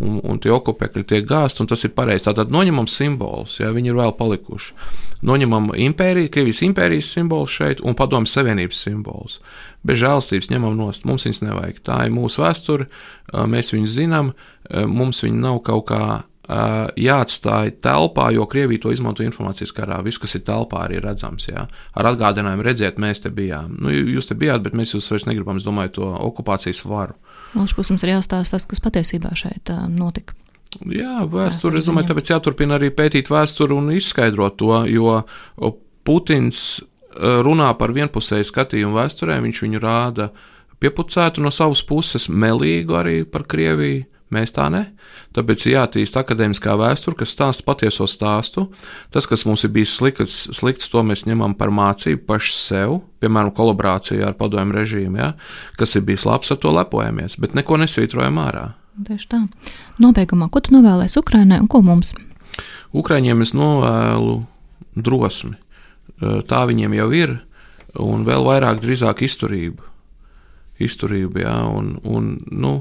un, 0.02 0.16
un 0.18 0.40
tie 0.42 0.50
okupēkļi 0.50 1.04
tiek 1.12 1.28
gāzti, 1.30 1.62
un 1.62 1.70
tas 1.70 1.86
ir 1.86 1.92
pareizi. 1.94 2.26
Tātad 2.26 2.50
noņemam 2.50 2.90
simbolus, 2.90 3.60
ja 3.60 3.70
viņi 3.74 3.92
ir 3.92 4.00
vēl 4.00 4.16
palikuši. 4.18 4.74
Noņemam 5.30 5.70
impēriju, 5.86 6.32
Krievijas 6.34 6.64
impērijas 6.66 7.12
simbolus 7.14 7.54
šeit 7.54 7.84
un 7.86 7.94
Padomju 7.94 8.32
Savienības 8.32 8.82
simbolus. 8.88 9.38
Bez 9.86 10.02
žēlstības 10.02 10.50
ņemam 10.50 10.74
nost. 10.80 11.06
Mums 11.06 11.28
viņus 11.28 11.44
nevajag. 11.46 11.78
Tā 11.86 12.02
ir 12.08 12.14
mūsu 12.16 12.42
vēsture, 12.42 12.90
mēs 13.54 13.70
viņus 13.70 13.98
zinām, 14.00 14.34
mums 14.90 15.22
viņi 15.22 15.44
nav 15.46 15.62
kaut 15.62 15.92
kā 15.92 16.04
jāatstāj 16.44 17.74
telpā, 17.84 18.28
jo 18.34 18.44
Krievija 18.50 18.82
to 18.84 18.92
izmanto 18.92 19.24
informācijas 19.24 19.72
karā. 19.72 20.00
Viss, 20.04 20.20
kas 20.20 20.36
ir 20.36 20.44
telpā, 20.44 20.84
arī 20.84 20.98
ir 20.98 21.06
redzams. 21.06 21.48
Jā. 21.48 21.66
Ar 21.96 22.10
atgādinājumu 22.12 22.66
redziet, 22.66 23.00
mēs 23.00 23.24
te 23.24 23.32
bijām. 23.32 23.78
Nu, 23.80 23.92
jūs 23.92 24.28
te 24.28 24.36
bijāt, 24.38 24.64
bet 24.66 24.76
mēs 24.76 24.94
jūs 24.94 25.08
vairs 25.12 25.28
negribam, 25.30 25.60
es 25.60 25.66
domāju, 25.66 25.94
to 26.00 26.08
okupācijas 26.28 26.84
varu. 26.84 27.16
Mums, 27.54 27.76
ir 27.78 28.16
jāstāsta 28.16 28.58
tas, 28.58 28.66
kas 28.68 28.82
patiesībā 28.82 29.32
šeit 29.38 29.70
uh, 29.72 29.86
notika. 29.88 30.36
Jā, 30.90 31.22
vēsture, 31.30 31.78
es 31.78 31.86
domāju, 31.86 32.10
tāpēc 32.10 32.32
jāturpina 32.34 32.76
arī 32.76 32.90
pētīt 32.90 33.30
vēsturi 33.30 33.76
un 33.76 33.92
izskaidrot 33.94 34.58
to, 34.58 34.72
jo 34.90 35.20
Putins 36.04 36.82
runā 37.14 37.68
par 37.78 37.94
vienpusēju 37.94 38.48
skatījumu 38.48 38.98
vēsturē, 38.98 39.38
viņš 39.44 39.60
viņu 39.64 39.80
rāda 39.80 40.32
piepucētu 40.82 41.44
no 41.44 41.52
savas 41.54 41.84
puses, 41.86 42.26
melīgu 42.28 42.98
arī 42.98 43.22
par 43.24 43.46
Krieviju 43.48 44.02
Mēs 44.32 44.54
tā 44.56 44.66
ne. 44.72 44.86
Tāpēc 45.36 45.66
ir 45.66 45.74
jātīst 45.74 46.16
akadēmiskā 46.16 46.74
vēsture, 46.80 47.18
kas 47.20 47.34
stāsta 47.34 47.64
patieso 47.66 48.06
stāstu. 48.08 48.66
Tas, 49.12 49.28
kas 49.30 49.44
mums 49.46 49.66
ir 49.66 49.72
bijis 49.74 49.92
slikts, 49.98 50.38
slikts 50.56 50.88
to 50.90 51.02
mēs 51.06 51.26
ņemam 51.28 51.56
par 51.58 51.72
mācību 51.74 52.24
paši 52.28 52.54
sev, 52.56 52.96
piemēram, 53.22 53.52
kolaborācijā 53.54 54.24
ar 54.30 54.38
padomju 54.38 54.78
režīmu, 54.78 55.20
ja? 55.20 55.32
kas 55.78 55.94
ir 55.98 56.06
bijis 56.08 56.24
labs, 56.28 56.50
ar 56.54 56.60
to 56.62 56.72
lepojamies, 56.74 57.36
bet 57.42 57.54
neko 57.58 57.78
nesvītrojam 57.84 58.40
ārā. 58.42 58.64
Tieši 59.04 59.30
tā. 59.30 59.42
Nobeigumā, 60.02 60.48
ko 60.54 60.62
tu 60.64 60.74
novēlēsi 60.76 61.18
Ukraiņai 61.20 61.60
un 61.62 61.70
ko 61.70 61.82
mums? 61.84 62.14
Ukraiņiem 62.94 63.42
es 63.42 63.52
novēlu 63.56 64.38
drosmi. 64.94 65.56
Tā 66.20 66.60
viņiem 66.70 66.94
jau 66.94 67.08
ir, 67.14 67.34
un 68.00 68.22
vēl 68.26 68.46
vairāk 68.46 68.80
drīzāk 68.82 69.24
izturību. 69.26 69.90
Izturību, 70.82 71.42
jā, 71.42 71.56
un, 71.70 71.96
un 72.02 72.30
nu, 72.50 72.76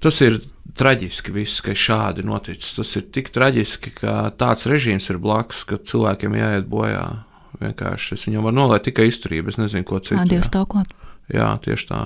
Tas 0.00 0.20
ir 0.24 0.38
traģiski, 0.80 1.32
viss, 1.34 1.60
ka 1.64 1.74
šādi 1.76 2.24
noticis. 2.26 2.72
Tas 2.78 2.94
ir 2.96 3.08
tik 3.12 3.28
traģiski, 3.34 3.92
ka 4.00 4.14
tāds 4.40 4.68
režīms 4.70 5.10
ir 5.12 5.20
blakus, 5.22 5.64
ka 5.68 5.76
cilvēkiem 5.76 6.38
jāiet 6.38 6.70
bojā. 6.70 7.04
Vienkārši 7.60 8.16
es 8.16 8.24
viņam 8.28 8.46
varu 8.48 8.56
nolaist 8.62 8.86
tikai 8.88 9.10
izturību, 9.10 9.52
es 9.52 9.60
nezinu, 9.60 9.84
ko 9.88 10.00
citu. 10.00 10.22
Dievs 10.30 10.52
tev 10.52 10.64
klāt. 10.70 10.94
Jā, 11.32 11.52
tieši 11.64 11.90
tā. 11.90 12.00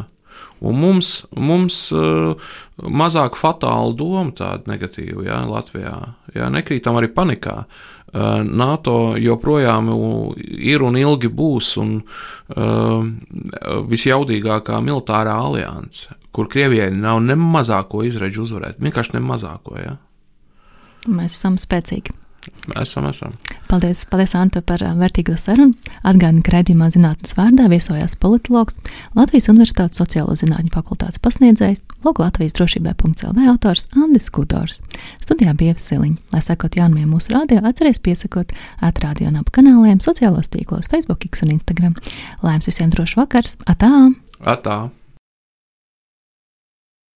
Un 0.64 0.78
mums, 0.80 1.12
mums 1.38 1.76
uh, 1.94 2.34
mazāk 2.82 3.38
fatāla 3.38 3.94
doma, 3.94 4.32
tāda 4.34 4.72
negatīva, 4.72 5.22
jā, 5.28 5.38
Latvijā. 5.46 5.94
Jā, 6.34 6.48
nekrītam 6.50 6.98
arī 6.98 7.12
panikā. 7.14 7.60
Uh, 8.14 8.42
NATO 8.42 9.14
joprojām 9.20 9.92
ir 10.58 10.82
un 10.86 10.98
ilgi 10.98 11.30
būs 11.30 11.70
un 11.82 11.94
uh, 12.02 13.06
visjaudīgākā 13.94 14.82
militārā 14.82 15.38
alianse 15.46 16.18
kur 16.34 16.50
Krievijai 16.50 16.90
nav 16.90 17.22
ne 17.22 17.38
mazāko 17.38 18.02
izredzu 18.06 18.42
uzvarēt. 18.44 18.82
Vienkārši 18.82 19.14
ne 19.16 19.22
mazāko. 19.24 19.78
Ja? 19.78 19.96
Mēs 21.06 21.38
esam 21.38 21.60
spēcīgi. 21.60 22.20
Esam, 22.80 23.06
esam. 23.08 23.32
Paldies, 23.68 24.02
paldies 24.08 24.34
Anta, 24.36 24.60
par 24.64 24.82
vērtīgo 24.98 25.36
sarunu. 25.40 25.76
Atgādinu, 26.04 26.42
ka 26.44 26.54
raidījumā 26.56 26.90
zinātnes 26.92 27.36
vārdā 27.36 27.68
viesojās 27.72 28.16
politologs, 28.20 28.76
Latvijas 29.16 29.48
Universitātes 29.52 30.00
sociālo 30.00 30.36
zinātņu 30.40 30.72
fakultātes 30.74 31.20
pasniedzējs, 31.24 31.84
Lūk 32.04 32.20
Latvijas 32.20 32.56
drošībai.lv 32.58 33.46
autors 33.52 33.86
Andis 33.96 34.28
Kutors. 34.32 34.80
Studijā 35.24 35.54
bija 35.60 35.76
Siliņa. 35.80 36.20
Lai 36.34 36.42
sekot 36.44 36.76
jaunumiem 36.80 37.14
mūsu 37.14 37.32
rādio, 37.36 37.62
atceries 37.64 38.00
piesakot 38.04 38.52
atrādio 38.84 39.30
un 39.30 39.40
ap 39.40 39.52
kanāliem 39.54 40.02
sociālos 40.04 40.52
tīklos 40.52 40.90
Facebook, 40.92 41.24
X 41.30 41.46
un 41.46 41.54
Instagram. 41.56 41.96
Lai 42.44 42.58
jums 42.58 42.68
visiem 42.72 42.92
drošs 42.92 43.16
vakars! 43.20 43.56
Atā! 43.68 43.92
Atā! 44.40 44.82